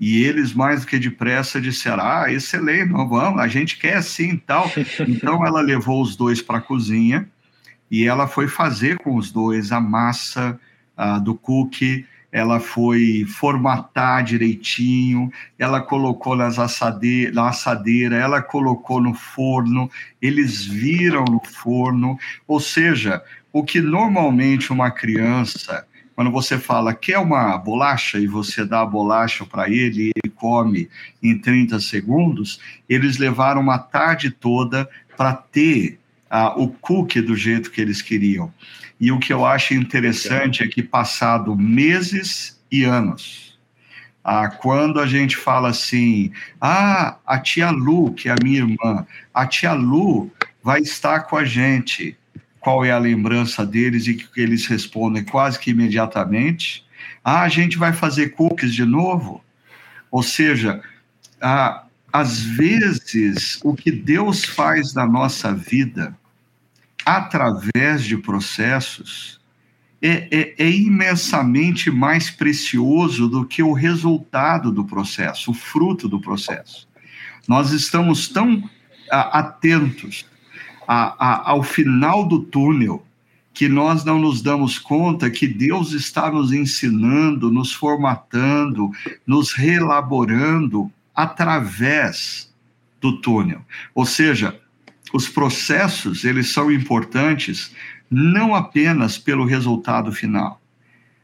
E 0.00 0.24
eles, 0.24 0.54
mais 0.54 0.80
do 0.80 0.86
que 0.86 0.98
depressa, 0.98 1.60
disseram: 1.60 2.02
Ah, 2.02 2.32
excelente, 2.32 2.90
vamos, 2.90 3.38
a 3.38 3.46
gente 3.46 3.76
quer 3.76 4.02
sim 4.02 4.38
tal. 4.38 4.72
Então 5.06 5.46
ela 5.46 5.60
levou 5.60 6.00
os 6.00 6.16
dois 6.16 6.40
para 6.40 6.56
a 6.58 6.62
cozinha 6.62 7.28
e 7.90 8.06
ela 8.06 8.26
foi 8.26 8.48
fazer 8.48 8.96
com 8.98 9.16
os 9.16 9.30
dois 9.30 9.72
a 9.72 9.80
massa 9.80 10.58
uh, 10.96 11.20
do 11.20 11.34
cookie, 11.34 12.06
ela 12.32 12.60
foi 12.60 13.24
formatar 13.26 14.22
direitinho, 14.22 15.30
ela 15.58 15.80
colocou 15.80 16.36
nas 16.36 16.58
assade 16.58 17.30
na 17.32 17.48
assadeira, 17.48 18.16
ela 18.16 18.40
colocou 18.40 19.02
no 19.02 19.12
forno, 19.12 19.90
eles 20.22 20.64
viram 20.64 21.24
no 21.24 21.40
forno, 21.40 22.16
ou 22.46 22.60
seja, 22.60 23.22
o 23.52 23.64
que 23.64 23.80
normalmente 23.80 24.72
uma 24.72 24.90
criança 24.90 25.84
quando 26.20 26.32
você 26.32 26.58
fala 26.58 26.92
quer 26.92 27.16
uma 27.16 27.56
bolacha 27.56 28.18
e 28.18 28.26
você 28.26 28.62
dá 28.62 28.82
a 28.82 28.86
bolacha 28.86 29.46
para 29.46 29.70
ele 29.70 30.08
e 30.08 30.12
ele 30.22 30.30
come 30.34 30.86
em 31.22 31.38
30 31.38 31.80
segundos, 31.80 32.60
eles 32.86 33.16
levaram 33.16 33.62
uma 33.62 33.78
tarde 33.78 34.30
toda 34.30 34.86
para 35.16 35.32
ter 35.32 35.98
uh, 36.30 36.62
o 36.62 36.68
cookie 36.68 37.22
do 37.22 37.34
jeito 37.34 37.70
que 37.70 37.80
eles 37.80 38.02
queriam. 38.02 38.52
E 39.00 39.10
o 39.10 39.18
que 39.18 39.32
eu 39.32 39.46
acho 39.46 39.72
interessante 39.72 40.62
é 40.62 40.68
que, 40.68 40.82
passado 40.82 41.56
meses 41.56 42.60
e 42.70 42.84
anos, 42.84 43.58
ah, 44.22 44.50
quando 44.50 45.00
a 45.00 45.06
gente 45.06 45.38
fala 45.38 45.70
assim, 45.70 46.32
ah, 46.60 47.16
a 47.26 47.38
tia 47.38 47.70
Lu, 47.70 48.12
que 48.12 48.28
é 48.28 48.32
a 48.32 48.44
minha 48.44 48.58
irmã, 48.58 49.06
a 49.32 49.46
tia 49.46 49.72
Lu 49.72 50.30
vai 50.62 50.80
estar 50.80 51.20
com 51.20 51.38
a 51.38 51.46
gente 51.46 52.14
qual 52.60 52.84
é 52.84 52.92
a 52.92 52.98
lembrança 52.98 53.64
deles 53.64 54.06
e 54.06 54.14
que 54.14 54.40
eles 54.40 54.66
respondem 54.66 55.24
quase 55.24 55.58
que 55.58 55.70
imediatamente. 55.70 56.84
Ah, 57.24 57.42
a 57.42 57.48
gente 57.48 57.78
vai 57.78 57.92
fazer 57.92 58.30
cookies 58.30 58.74
de 58.74 58.84
novo? 58.84 59.42
Ou 60.10 60.22
seja, 60.22 60.82
ah, 61.40 61.84
às 62.12 62.40
vezes 62.40 63.58
o 63.64 63.74
que 63.74 63.90
Deus 63.90 64.44
faz 64.44 64.92
na 64.92 65.06
nossa 65.06 65.54
vida 65.54 66.16
através 67.04 68.04
de 68.04 68.16
processos 68.18 69.40
é, 70.02 70.28
é, 70.30 70.54
é, 70.58 70.70
imensamente 70.70 71.90
mais 71.90 72.30
precioso 72.30 73.28
do 73.28 73.44
que 73.44 73.62
o 73.62 73.72
resultado 73.72 74.72
do 74.72 74.84
processo, 74.84 75.50
o 75.50 75.54
fruto 75.54 76.08
do 76.08 76.20
processo. 76.20 76.88
Nós 77.46 77.70
estamos 77.72 78.28
tão 78.28 78.68
atentos 79.10 80.24
a, 80.92 81.14
a, 81.24 81.50
ao 81.52 81.62
final 81.62 82.26
do 82.26 82.40
túnel 82.40 83.06
que 83.54 83.68
nós 83.68 84.04
não 84.04 84.18
nos 84.18 84.42
damos 84.42 84.76
conta 84.76 85.30
que 85.30 85.46
Deus 85.46 85.92
está 85.92 86.32
nos 86.32 86.52
ensinando, 86.52 87.48
nos 87.48 87.72
formatando, 87.72 88.90
nos 89.24 89.52
reelaborando 89.52 90.90
através 91.14 92.52
do 93.00 93.20
túnel. 93.20 93.64
Ou 93.94 94.04
seja, 94.04 94.58
os 95.12 95.28
processos, 95.28 96.24
eles 96.24 96.50
são 96.50 96.72
importantes 96.72 97.72
não 98.10 98.52
apenas 98.52 99.16
pelo 99.16 99.44
resultado 99.44 100.10
final, 100.10 100.60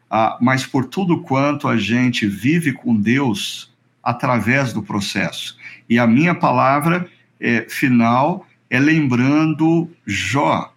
ah, 0.08 0.38
mas 0.40 0.64
por 0.64 0.84
tudo 0.84 1.22
quanto 1.22 1.66
a 1.66 1.76
gente 1.76 2.24
vive 2.28 2.72
com 2.72 2.94
Deus 2.94 3.74
através 4.00 4.72
do 4.72 4.80
processo. 4.80 5.58
E 5.90 5.98
a 5.98 6.06
minha 6.06 6.36
palavra 6.36 7.10
é, 7.40 7.66
final 7.68 8.45
é 8.68 8.78
lembrando 8.78 9.90
Jó, 10.06 10.72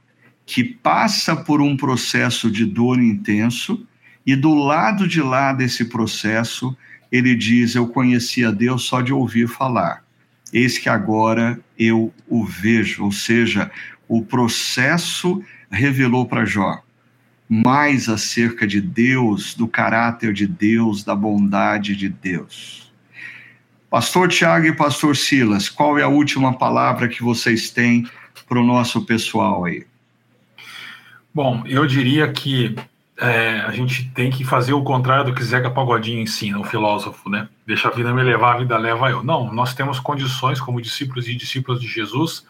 que 0.45 0.63
passa 0.63 1.35
por 1.35 1.61
um 1.61 1.77
processo 1.77 2.49
de 2.49 2.65
dor 2.65 2.99
intenso, 2.99 3.85
e 4.25 4.35
do 4.35 4.53
lado 4.53 5.07
de 5.07 5.21
lá 5.21 5.53
desse 5.53 5.85
processo, 5.85 6.75
ele 7.11 7.35
diz: 7.35 7.75
Eu 7.75 7.87
conhecia 7.87 8.51
Deus 8.51 8.83
só 8.83 9.01
de 9.01 9.13
ouvir 9.13 9.47
falar. 9.47 10.03
Eis 10.51 10.77
que 10.77 10.89
agora 10.89 11.59
eu 11.77 12.13
o 12.27 12.45
vejo. 12.45 13.03
Ou 13.03 13.11
seja, 13.11 13.71
o 14.07 14.23
processo 14.23 15.43
revelou 15.71 16.25
para 16.25 16.45
Jó 16.45 16.83
mais 17.49 18.07
acerca 18.07 18.67
de 18.67 18.79
Deus, 18.79 19.55
do 19.55 19.67
caráter 19.67 20.31
de 20.31 20.45
Deus, 20.45 21.03
da 21.03 21.15
bondade 21.15 21.95
de 21.95 22.07
Deus. 22.07 22.88
Pastor 23.89 24.29
Tiago 24.29 24.67
e 24.67 24.75
Pastor 24.75 25.17
Silas, 25.17 25.67
qual 25.67 25.97
é 25.97 26.03
a 26.03 26.07
última 26.07 26.53
palavra 26.53 27.07
que 27.07 27.23
vocês 27.23 27.71
têm 27.71 28.07
para 28.47 28.59
o 28.59 28.63
nosso 28.63 29.03
pessoal 29.03 29.65
aí? 29.65 29.85
Bom, 31.33 31.63
eu 31.65 31.87
diria 31.87 32.31
que 32.31 32.75
é, 33.17 33.61
a 33.61 33.71
gente 33.71 34.09
tem 34.11 34.29
que 34.29 34.45
fazer 34.45 34.73
o 34.73 34.83
contrário 34.83 35.25
do 35.25 35.33
que 35.33 35.43
Zeca 35.43 35.71
Pagodinho 35.71 36.21
ensina, 36.21 36.59
o 36.59 36.63
filósofo, 36.63 37.29
né? 37.29 37.49
Deixa 37.65 37.87
a 37.87 37.91
vida 37.91 38.13
me 38.13 38.21
levar, 38.21 38.55
a 38.55 38.59
vida 38.59 38.77
leva 38.77 39.09
eu. 39.09 39.23
Não, 39.23 39.51
nós 39.51 39.73
temos 39.73 39.99
condições, 39.99 40.61
como 40.61 40.81
discípulos 40.81 41.27
e 41.27 41.35
discípulos 41.35 41.81
de 41.81 41.87
Jesus, 41.87 42.45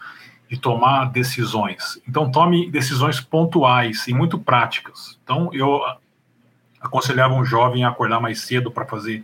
de 0.49 0.57
tomar 0.59 1.05
decisões. 1.05 2.01
Então, 2.07 2.29
tome 2.29 2.69
decisões 2.69 3.21
pontuais 3.21 4.07
e 4.07 4.13
muito 4.13 4.37
práticas. 4.37 5.17
Então, 5.23 5.49
eu 5.53 5.81
aconselhava 6.81 7.33
um 7.33 7.45
jovem 7.45 7.83
a 7.83 7.89
acordar 7.89 8.19
mais 8.19 8.41
cedo 8.41 8.69
para 8.69 8.85
fazer 8.85 9.23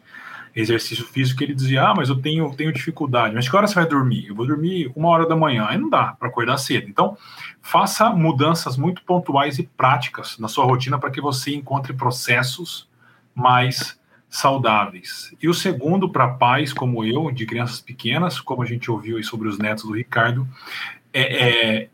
exercício 0.55 1.05
físico, 1.05 1.43
ele 1.43 1.53
dizia: 1.53 1.89
Ah, 1.89 1.93
mas 1.95 2.09
eu 2.09 2.15
tenho, 2.15 2.49
tenho 2.55 2.71
dificuldade. 2.71 3.35
Mas 3.35 3.49
que 3.49 3.55
hora 3.55 3.67
você 3.67 3.75
vai 3.75 3.85
dormir? 3.85 4.27
Eu 4.27 4.35
vou 4.35 4.47
dormir 4.47 4.91
uma 4.95 5.09
hora 5.09 5.27
da 5.27 5.35
manhã. 5.35 5.65
Aí 5.67 5.77
não 5.77 5.89
dá 5.89 6.15
para 6.17 6.29
acordar 6.29 6.57
cedo. 6.57 6.87
Então, 6.87 7.17
faça 7.61 8.09
mudanças 8.09 8.77
muito 8.77 9.03
pontuais 9.03 9.59
e 9.59 9.63
práticas 9.63 10.39
na 10.39 10.47
sua 10.47 10.65
rotina 10.65 10.97
para 10.97 11.11
que 11.11 11.19
você 11.19 11.53
encontre 11.53 11.93
processos 11.93 12.87
mais 13.33 13.99
saudáveis. 14.29 15.33
E 15.41 15.49
o 15.49 15.53
segundo, 15.53 16.09
para 16.09 16.27
pais 16.27 16.71
como 16.73 17.03
eu, 17.03 17.31
de 17.31 17.45
crianças 17.45 17.81
pequenas, 17.81 18.39
como 18.39 18.63
a 18.63 18.65
gente 18.65 18.89
ouviu 18.89 19.17
aí 19.17 19.23
sobre 19.23 19.47
os 19.47 19.57
netos 19.57 19.83
do 19.83 19.93
Ricardo, 19.93 20.47
é, 21.13 21.81
é 21.81 21.89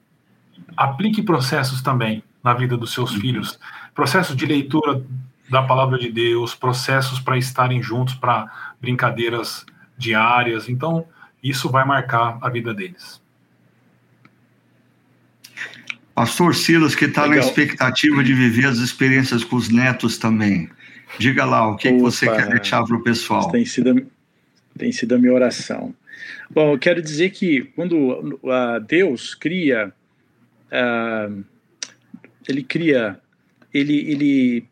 aplique 0.78 1.22
processos 1.22 1.82
também 1.82 2.24
na 2.44 2.54
vida 2.54 2.78
dos 2.78 2.94
seus 2.94 3.12
uhum. 3.14 3.20
filhos. 3.20 3.60
Processos 3.94 4.36
de 4.36 4.46
leitura 4.46 5.04
da 5.52 5.62
palavra 5.62 6.00
de 6.00 6.10
Deus, 6.10 6.56
processos 6.56 7.20
para 7.20 7.38
estarem 7.38 7.84
juntos 7.84 8.16
para 8.16 8.74
brincadeiras 8.80 9.66
diárias. 9.98 10.70
Então, 10.70 11.06
isso 11.44 11.70
vai 11.70 11.86
marcar 11.86 12.38
a 12.42 12.50
vida 12.50 12.74
deles. 12.74 13.22
Pastor 16.16 16.56
Silas, 16.56 16.96
que 16.96 17.06
está 17.06 17.28
na 17.28 17.38
expectativa 17.38 18.24
de 18.24 18.34
viver 18.34 18.66
as 18.68 18.78
experiências 18.78 19.44
com 19.44 19.58
os 19.58 19.70
netos 19.70 20.18
também. 20.18 20.70
Diga 21.20 21.44
lá, 21.44 21.68
o 21.68 21.76
que, 21.76 21.90
Opa, 21.90 21.98
que 21.98 22.02
você 22.02 22.26
quer 22.28 22.48
deixar 22.48 22.84
para 22.86 22.96
o 22.96 23.04
pessoal? 23.04 23.52
Tem 23.52 23.66
sido, 23.66 24.08
tem 24.78 24.92
sido 24.92 25.16
a 25.16 25.18
minha 25.18 25.34
oração. 25.34 25.94
Bom, 26.50 26.74
eu 26.74 26.80
quero 26.80 27.02
dizer 27.02 27.32
que 27.32 27.64
quando 27.76 28.38
uh, 28.44 28.80
Deus 28.88 29.36
cria, 29.36 29.92
uh, 30.72 31.44
ele 32.48 32.64
cria, 32.64 33.20
ele, 33.74 34.12
ele 34.12 34.71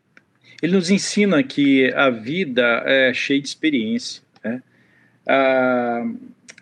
ele 0.62 0.74
nos 0.74 0.90
ensina 0.90 1.42
que 1.42 1.92
a 1.94 2.10
vida 2.10 2.82
é 2.84 3.14
cheia 3.14 3.40
de 3.40 3.48
experiência. 3.48 4.22
Né? 4.44 4.62
Ah, 5.26 6.04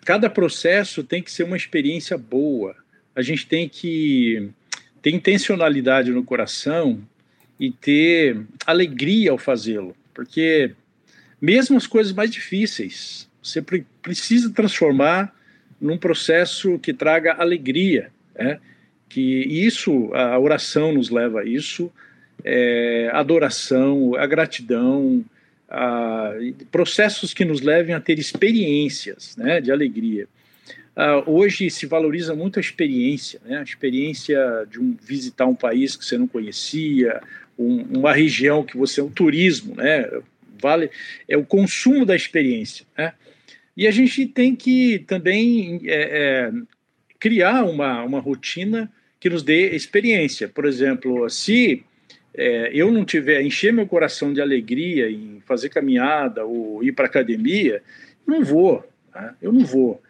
cada 0.05 0.29
processo 0.29 1.03
tem 1.03 1.21
que 1.21 1.31
ser 1.31 1.43
uma 1.43 1.57
experiência 1.57 2.17
boa. 2.17 2.75
A 3.15 3.21
gente 3.21 3.45
tem 3.45 3.67
que 3.67 4.49
ter 5.01 5.11
intencionalidade 5.11 6.11
no 6.11 6.23
coração 6.23 7.01
e 7.59 7.71
ter 7.71 8.41
alegria 8.65 9.31
ao 9.31 9.37
fazê-lo, 9.37 9.95
porque 10.13 10.71
mesmo 11.41 11.77
as 11.77 11.85
coisas 11.85 12.13
mais 12.13 12.31
difíceis, 12.31 13.29
você 13.41 13.61
precisa 14.01 14.49
transformar 14.49 15.33
num 15.79 15.97
processo 15.97 16.77
que 16.79 16.93
traga 16.93 17.33
alegria, 17.33 18.11
né? 18.37 18.59
que 19.07 19.21
isso, 19.21 20.13
a 20.13 20.37
oração 20.37 20.93
nos 20.93 21.09
leva 21.09 21.41
a 21.41 21.45
isso, 21.45 21.91
é, 22.43 23.09
adoração, 23.13 24.15
a 24.15 24.25
gratidão, 24.25 25.23
a, 25.69 26.33
processos 26.71 27.33
que 27.33 27.45
nos 27.45 27.61
levem 27.61 27.93
a 27.93 27.99
ter 27.99 28.19
experiências 28.19 29.35
né, 29.37 29.61
de 29.61 29.71
alegria. 29.71 30.27
Uh, 30.95 31.31
hoje 31.31 31.69
se 31.69 31.85
valoriza 31.85 32.35
muito 32.35 32.59
a 32.59 32.61
experiência, 32.61 33.39
né? 33.45 33.59
a 33.59 33.63
experiência 33.63 34.67
de 34.69 34.81
um, 34.81 34.97
visitar 35.01 35.45
um 35.45 35.55
país 35.55 35.95
que 35.95 36.03
você 36.03 36.17
não 36.17 36.27
conhecia, 36.27 37.21
um, 37.57 37.83
uma 37.99 38.11
região 38.11 38.63
que 38.63 38.75
você, 38.75 39.01
um 39.01 39.09
turismo, 39.09 39.75
né? 39.75 40.09
vale, 40.61 40.89
é 41.27 41.37
o 41.37 41.45
consumo 41.45 42.05
da 42.05 42.15
experiência. 42.15 42.85
Né? 42.97 43.13
E 43.77 43.87
a 43.87 43.91
gente 43.91 44.25
tem 44.25 44.55
que 44.55 44.99
também 44.99 45.79
é, 45.85 46.01
é, 46.01 46.51
criar 47.17 47.63
uma, 47.63 48.03
uma 48.03 48.19
rotina 48.19 48.91
que 49.21 49.29
nos 49.29 49.41
dê 49.41 49.73
experiência. 49.75 50.49
Por 50.49 50.65
exemplo, 50.65 51.29
se 51.29 51.81
é, 52.39 52.71
eu 52.73 52.89
não 52.89 53.03
tiver, 53.03 53.41
encher 53.41 53.73
meu 53.73 53.85
coração 53.85 54.31
de 54.31 54.39
alegria 54.39 55.11
em 55.11 55.41
fazer 55.45 55.67
caminhada 55.67 56.45
ou 56.45 56.81
ir 56.81 56.93
para 56.93 57.05
academia, 57.05 57.83
não 58.25 58.45
vou, 58.45 58.81
né? 59.13 59.35
eu 59.41 59.51
não 59.51 59.65
vou. 59.65 60.01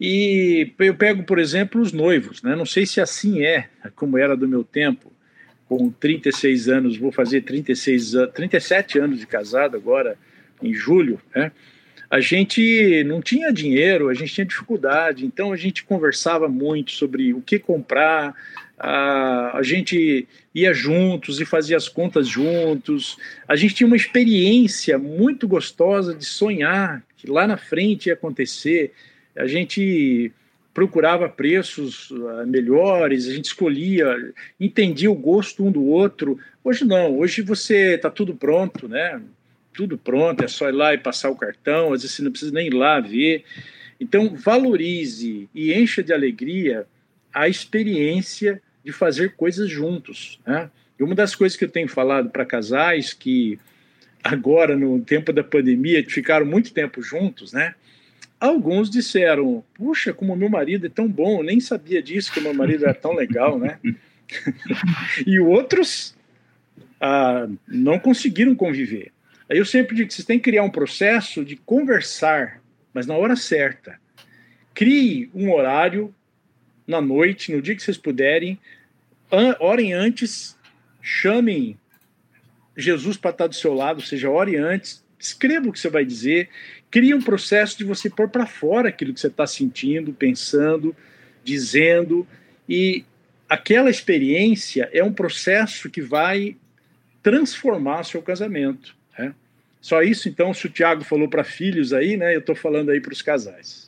E 0.00 0.72
eu 0.80 0.96
pego, 0.96 1.22
por 1.22 1.38
exemplo, 1.38 1.80
os 1.80 1.92
noivos, 1.92 2.42
né? 2.42 2.56
não 2.56 2.66
sei 2.66 2.84
se 2.84 3.00
assim 3.00 3.44
é, 3.44 3.68
como 3.94 4.18
era 4.18 4.36
do 4.36 4.48
meu 4.48 4.64
tempo, 4.64 5.12
com 5.68 5.88
36 5.88 6.68
anos, 6.68 6.96
vou 6.96 7.12
fazer 7.12 7.42
36, 7.42 8.14
37 8.34 8.98
anos 8.98 9.20
de 9.20 9.26
casado 9.26 9.76
agora, 9.76 10.18
em 10.60 10.74
julho, 10.74 11.20
né? 11.34 11.52
a 12.10 12.18
gente 12.18 13.04
não 13.04 13.20
tinha 13.20 13.52
dinheiro, 13.52 14.08
a 14.08 14.14
gente 14.14 14.34
tinha 14.34 14.44
dificuldade, 14.44 15.24
então 15.24 15.52
a 15.52 15.56
gente 15.56 15.84
conversava 15.84 16.48
muito 16.48 16.90
sobre 16.90 17.32
o 17.32 17.40
que 17.40 17.60
comprar, 17.60 18.34
a, 18.78 19.60
gente 19.62 20.28
ia 20.54 20.74
juntos 20.74 21.40
e 21.40 21.44
fazia 21.44 21.76
as 21.76 21.88
contas 21.88 22.28
juntos. 22.28 23.16
A 23.48 23.56
gente 23.56 23.74
tinha 23.74 23.86
uma 23.86 23.96
experiência 23.96 24.98
muito 24.98 25.48
gostosa 25.48 26.14
de 26.14 26.24
sonhar 26.24 27.02
que 27.16 27.30
lá 27.30 27.46
na 27.46 27.56
frente 27.56 28.06
ia 28.06 28.12
acontecer. 28.12 28.92
A 29.34 29.46
gente 29.46 30.30
procurava 30.74 31.26
preços 31.26 32.12
ah, 32.12 32.44
melhores, 32.44 33.26
a 33.26 33.32
gente 33.32 33.46
escolhia, 33.46 34.34
entendia 34.60 35.10
o 35.10 35.14
gosto 35.14 35.64
um 35.64 35.72
do 35.72 35.84
outro. 35.84 36.38
Hoje 36.62 36.84
não, 36.84 37.16
hoje 37.16 37.40
você 37.40 37.94
está 37.94 38.10
tudo 38.10 38.34
pronto, 38.34 38.86
né? 38.86 39.22
Tudo 39.72 39.96
pronto, 39.96 40.44
é 40.44 40.48
só 40.48 40.68
ir 40.68 40.72
lá 40.72 40.92
e 40.92 40.98
passar 40.98 41.30
o 41.30 41.36
cartão, 41.36 41.94
às 41.94 42.02
vezes 42.02 42.16
você 42.16 42.22
não 42.22 42.30
precisa 42.30 42.52
nem 42.52 42.66
ir 42.66 42.74
lá 42.74 43.00
ver. 43.00 43.44
Então, 43.98 44.34
valorize 44.34 45.48
e 45.54 45.72
encha 45.72 46.02
de 46.02 46.12
alegria 46.12 46.86
a 47.32 47.48
experiência 47.48 48.60
de 48.86 48.92
fazer 48.92 49.34
coisas 49.34 49.68
juntos. 49.68 50.38
Né? 50.46 50.70
E 50.96 51.02
uma 51.02 51.12
das 51.12 51.34
coisas 51.34 51.58
que 51.58 51.64
eu 51.64 51.68
tenho 51.68 51.88
falado 51.88 52.30
para 52.30 52.46
casais 52.46 53.12
que 53.12 53.58
agora, 54.22 54.76
no 54.76 55.00
tempo 55.00 55.32
da 55.32 55.42
pandemia, 55.42 56.04
ficaram 56.08 56.46
muito 56.46 56.72
tempo 56.72 57.02
juntos, 57.02 57.52
né? 57.52 57.74
Alguns 58.38 58.88
disseram: 58.88 59.64
Puxa, 59.74 60.12
como 60.12 60.36
meu 60.36 60.48
marido 60.48 60.86
é 60.86 60.88
tão 60.88 61.08
bom, 61.08 61.40
eu 61.40 61.42
nem 61.42 61.58
sabia 61.58 62.00
disso, 62.00 62.32
que 62.32 62.40
meu 62.40 62.54
marido 62.54 62.84
era 62.84 62.94
tão 62.94 63.12
legal, 63.12 63.58
né? 63.58 63.78
e 65.26 65.40
outros 65.40 66.14
ah, 67.00 67.48
não 67.66 67.98
conseguiram 67.98 68.54
conviver. 68.54 69.10
Aí 69.50 69.58
eu 69.58 69.64
sempre 69.64 69.96
digo 69.96 70.08
que 70.08 70.14
vocês 70.14 70.26
têm 70.26 70.38
que 70.38 70.44
criar 70.44 70.62
um 70.62 70.70
processo 70.70 71.44
de 71.44 71.56
conversar, 71.56 72.60
mas 72.94 73.06
na 73.06 73.16
hora 73.16 73.34
certa. 73.34 73.98
Crie 74.74 75.28
um 75.34 75.52
horário 75.52 76.14
na 76.86 77.00
noite, 77.00 77.52
no 77.52 77.60
dia 77.60 77.74
que 77.74 77.82
vocês 77.82 77.98
puderem, 77.98 78.58
orem 79.58 79.92
antes, 79.92 80.56
chamem 81.02 81.78
Jesus 82.76 83.16
para 83.16 83.30
estar 83.30 83.46
do 83.46 83.54
seu 83.54 83.74
lado, 83.74 83.96
ou 83.96 84.06
seja, 84.06 84.30
ore 84.30 84.56
antes, 84.56 85.04
escreva 85.18 85.68
o 85.68 85.72
que 85.72 85.80
você 85.80 85.88
vai 85.88 86.04
dizer, 86.04 86.48
crie 86.90 87.14
um 87.14 87.22
processo 87.22 87.78
de 87.78 87.84
você 87.84 88.10
pôr 88.10 88.28
para 88.28 88.46
fora 88.46 88.88
aquilo 88.88 89.14
que 89.14 89.20
você 89.20 89.28
está 89.28 89.46
sentindo, 89.46 90.12
pensando, 90.12 90.94
dizendo, 91.42 92.26
e 92.68 93.04
aquela 93.48 93.90
experiência 93.90 94.88
é 94.92 95.02
um 95.02 95.12
processo 95.12 95.88
que 95.88 96.02
vai 96.02 96.56
transformar 97.22 98.04
seu 98.04 98.20
casamento. 98.20 98.94
Né? 99.18 99.34
Só 99.80 100.02
isso, 100.02 100.28
então, 100.28 100.52
se 100.52 100.66
o 100.66 100.70
Tiago 100.70 101.04
falou 101.04 101.28
para 101.28 101.44
filhos 101.44 101.92
aí, 101.92 102.16
né? 102.16 102.34
Eu 102.34 102.40
estou 102.40 102.54
falando 102.54 102.90
aí 102.90 103.00
para 103.00 103.12
os 103.12 103.22
casais. 103.22 103.85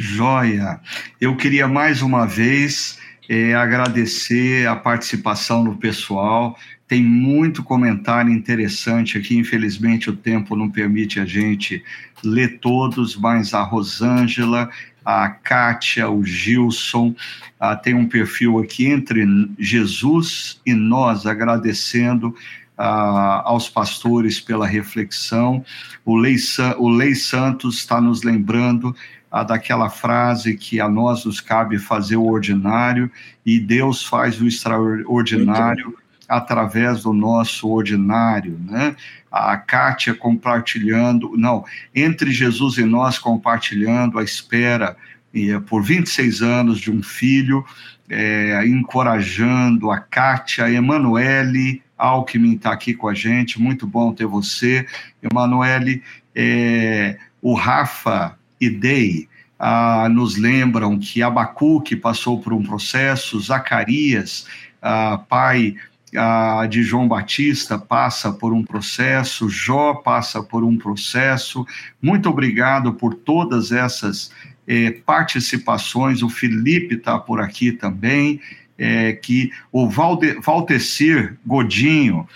Joia! 0.00 0.80
Eu 1.20 1.34
queria 1.34 1.66
mais 1.66 2.02
uma 2.02 2.24
vez 2.24 3.00
é, 3.28 3.52
agradecer 3.56 4.64
a 4.68 4.76
participação 4.76 5.64
do 5.64 5.74
pessoal. 5.74 6.56
Tem 6.86 7.02
muito 7.02 7.64
comentário 7.64 8.32
interessante 8.32 9.18
aqui. 9.18 9.36
Infelizmente, 9.36 10.08
o 10.08 10.14
tempo 10.14 10.54
não 10.54 10.70
permite 10.70 11.18
a 11.18 11.26
gente 11.26 11.82
ler 12.22 12.60
todos, 12.60 13.16
mas 13.16 13.52
a 13.54 13.62
Rosângela, 13.62 14.70
a 15.04 15.28
Kátia, 15.30 16.08
o 16.08 16.24
Gilson, 16.24 17.12
ah, 17.58 17.74
tem 17.74 17.94
um 17.94 18.06
perfil 18.06 18.60
aqui 18.60 18.86
entre 18.86 19.26
Jesus 19.58 20.60
e 20.64 20.74
nós, 20.74 21.26
agradecendo 21.26 22.32
ah, 22.78 23.42
aos 23.44 23.68
pastores 23.68 24.40
pela 24.40 24.64
reflexão. 24.64 25.64
O 26.04 26.16
Lei, 26.16 26.36
o 26.78 26.88
Lei 26.88 27.16
Santos 27.16 27.78
está 27.78 28.00
nos 28.00 28.22
lembrando 28.22 28.94
ah, 29.30 29.42
daquela 29.42 29.90
frase 29.90 30.56
que 30.56 30.80
a 30.80 30.88
nós 30.88 31.24
nos 31.24 31.40
cabe 31.40 31.78
fazer 31.78 32.16
o 32.16 32.26
ordinário 32.26 33.10
e 33.44 33.58
Deus 33.58 34.04
faz 34.04 34.40
o 34.40 34.46
extraordinário 34.46 35.96
através 36.28 37.02
do 37.02 37.12
nosso 37.12 37.68
ordinário, 37.68 38.60
né? 38.64 38.94
A 39.30 39.56
Kátia 39.56 40.14
compartilhando, 40.14 41.32
não, 41.36 41.64
entre 41.94 42.30
Jesus 42.30 42.78
e 42.78 42.84
nós 42.84 43.18
compartilhando 43.18 44.18
a 44.18 44.22
espera 44.22 44.96
e, 45.32 45.58
por 45.60 45.82
26 45.82 46.42
anos 46.42 46.78
de 46.78 46.90
um 46.90 47.02
filho, 47.02 47.64
é, 48.08 48.66
encorajando 48.66 49.90
a 49.90 49.98
Kátia, 49.98 50.64
a 50.64 50.70
Emanuele 50.70 51.82
Alckmin 51.98 52.54
está 52.54 52.72
aqui 52.72 52.94
com 52.94 53.08
a 53.08 53.14
gente, 53.14 53.60
muito 53.60 53.86
bom 53.86 54.12
ter 54.12 54.26
você. 54.26 54.86
Emanuele, 55.20 56.02
é, 56.34 57.18
o 57.42 57.54
Rafa 57.54 58.37
e 58.60 58.70
Dei 58.70 59.28
ah, 59.58 60.08
nos 60.08 60.36
lembram 60.36 60.98
que 60.98 61.22
Abacuque 61.22 61.96
passou 61.96 62.40
por 62.40 62.52
um 62.52 62.62
processo, 62.62 63.40
Zacarias, 63.40 64.46
ah, 64.80 65.18
pai 65.28 65.74
ah, 66.16 66.66
de 66.70 66.82
João 66.82 67.08
Batista, 67.08 67.78
passa 67.78 68.32
por 68.32 68.52
um 68.52 68.62
processo, 68.62 69.48
Jó 69.48 69.94
passa 69.94 70.42
por 70.42 70.62
um 70.62 70.76
processo. 70.76 71.66
Muito 72.00 72.28
obrigado 72.28 72.94
por 72.94 73.14
todas 73.14 73.72
essas 73.72 74.30
eh, 74.66 75.00
participações. 75.04 76.22
O 76.22 76.28
Felipe 76.28 76.94
está 76.94 77.18
por 77.18 77.40
aqui 77.40 77.72
também. 77.72 78.40
É, 78.78 79.12
que 79.12 79.50
o 79.72 79.88
Valde, 79.88 80.38
Valtecir 80.40 81.36
Godinho, 81.44 82.28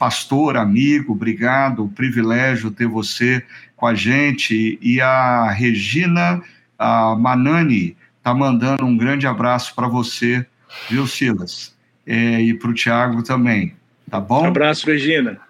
pastor, 0.00 0.56
amigo, 0.56 1.12
obrigado, 1.12 1.86
privilégio 1.94 2.72
ter 2.72 2.88
você 2.88 3.44
com 3.76 3.86
a 3.86 3.94
gente. 3.94 4.78
E 4.82 5.00
a 5.00 5.48
Regina 5.50 6.42
a 6.78 7.14
Manani 7.16 7.96
está 8.18 8.34
mandando 8.34 8.84
um 8.84 8.96
grande 8.96 9.26
abraço 9.26 9.74
para 9.74 9.88
você, 9.88 10.46
viu, 10.90 11.06
Silas? 11.06 11.74
É, 12.06 12.40
e 12.40 12.54
para 12.54 12.70
o 12.70 12.74
Tiago 12.74 13.22
também, 13.22 13.74
tá 14.10 14.20
bom? 14.20 14.42
Um 14.42 14.48
abraço, 14.48 14.86
Regina. 14.86 15.40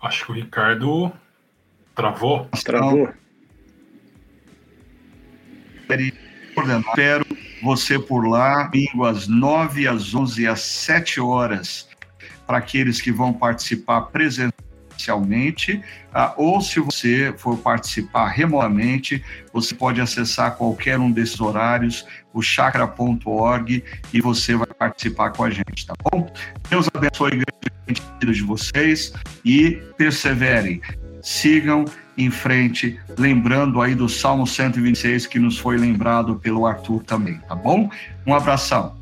Acho 0.00 0.26
que 0.26 0.32
o 0.32 0.34
Ricardo 0.34 1.12
travou. 1.98 2.48
Travou. 2.64 3.08
Espero 6.60 7.26
você 7.60 7.98
por 7.98 8.28
lá, 8.28 8.64
domingo 8.64 9.04
às 9.04 9.26
9, 9.26 9.88
às 9.88 10.14
11 10.14 10.42
e 10.42 10.46
às 10.46 10.60
7 10.60 11.20
horas, 11.20 11.88
para 12.46 12.58
aqueles 12.58 13.00
que 13.00 13.10
vão 13.10 13.32
participar 13.32 14.02
presencialmente, 14.02 15.82
ah, 16.12 16.34
ou 16.36 16.60
se 16.60 16.78
você 16.78 17.34
for 17.36 17.58
participar 17.58 18.28
remotamente, 18.28 19.24
você 19.52 19.74
pode 19.74 20.00
acessar 20.00 20.56
qualquer 20.56 21.00
um 21.00 21.10
desses 21.10 21.40
horários, 21.40 22.06
o 22.32 22.40
chakra.org, 22.40 23.82
e 24.12 24.20
você 24.20 24.54
vai 24.54 24.68
participar 24.68 25.30
com 25.30 25.42
a 25.42 25.50
gente, 25.50 25.84
tá 25.84 25.94
bom? 26.12 26.30
Deus 26.70 26.88
abençoe 26.94 27.30
grande 27.30 28.02
vida 28.20 28.32
de 28.32 28.42
vocês 28.42 29.12
e 29.44 29.72
perseverem, 29.96 30.80
sigam 31.22 31.84
em 32.16 32.30
frente, 32.30 32.98
lembrando 33.16 33.80
aí 33.80 33.94
do 33.94 34.08
Salmo 34.08 34.46
126 34.46 35.26
que 35.26 35.38
nos 35.38 35.58
foi 35.58 35.76
lembrado 35.76 36.36
pelo 36.36 36.66
Arthur 36.66 37.02
também, 37.04 37.38
tá 37.48 37.54
bom? 37.54 37.88
Um 38.26 38.34
abração. 38.34 38.96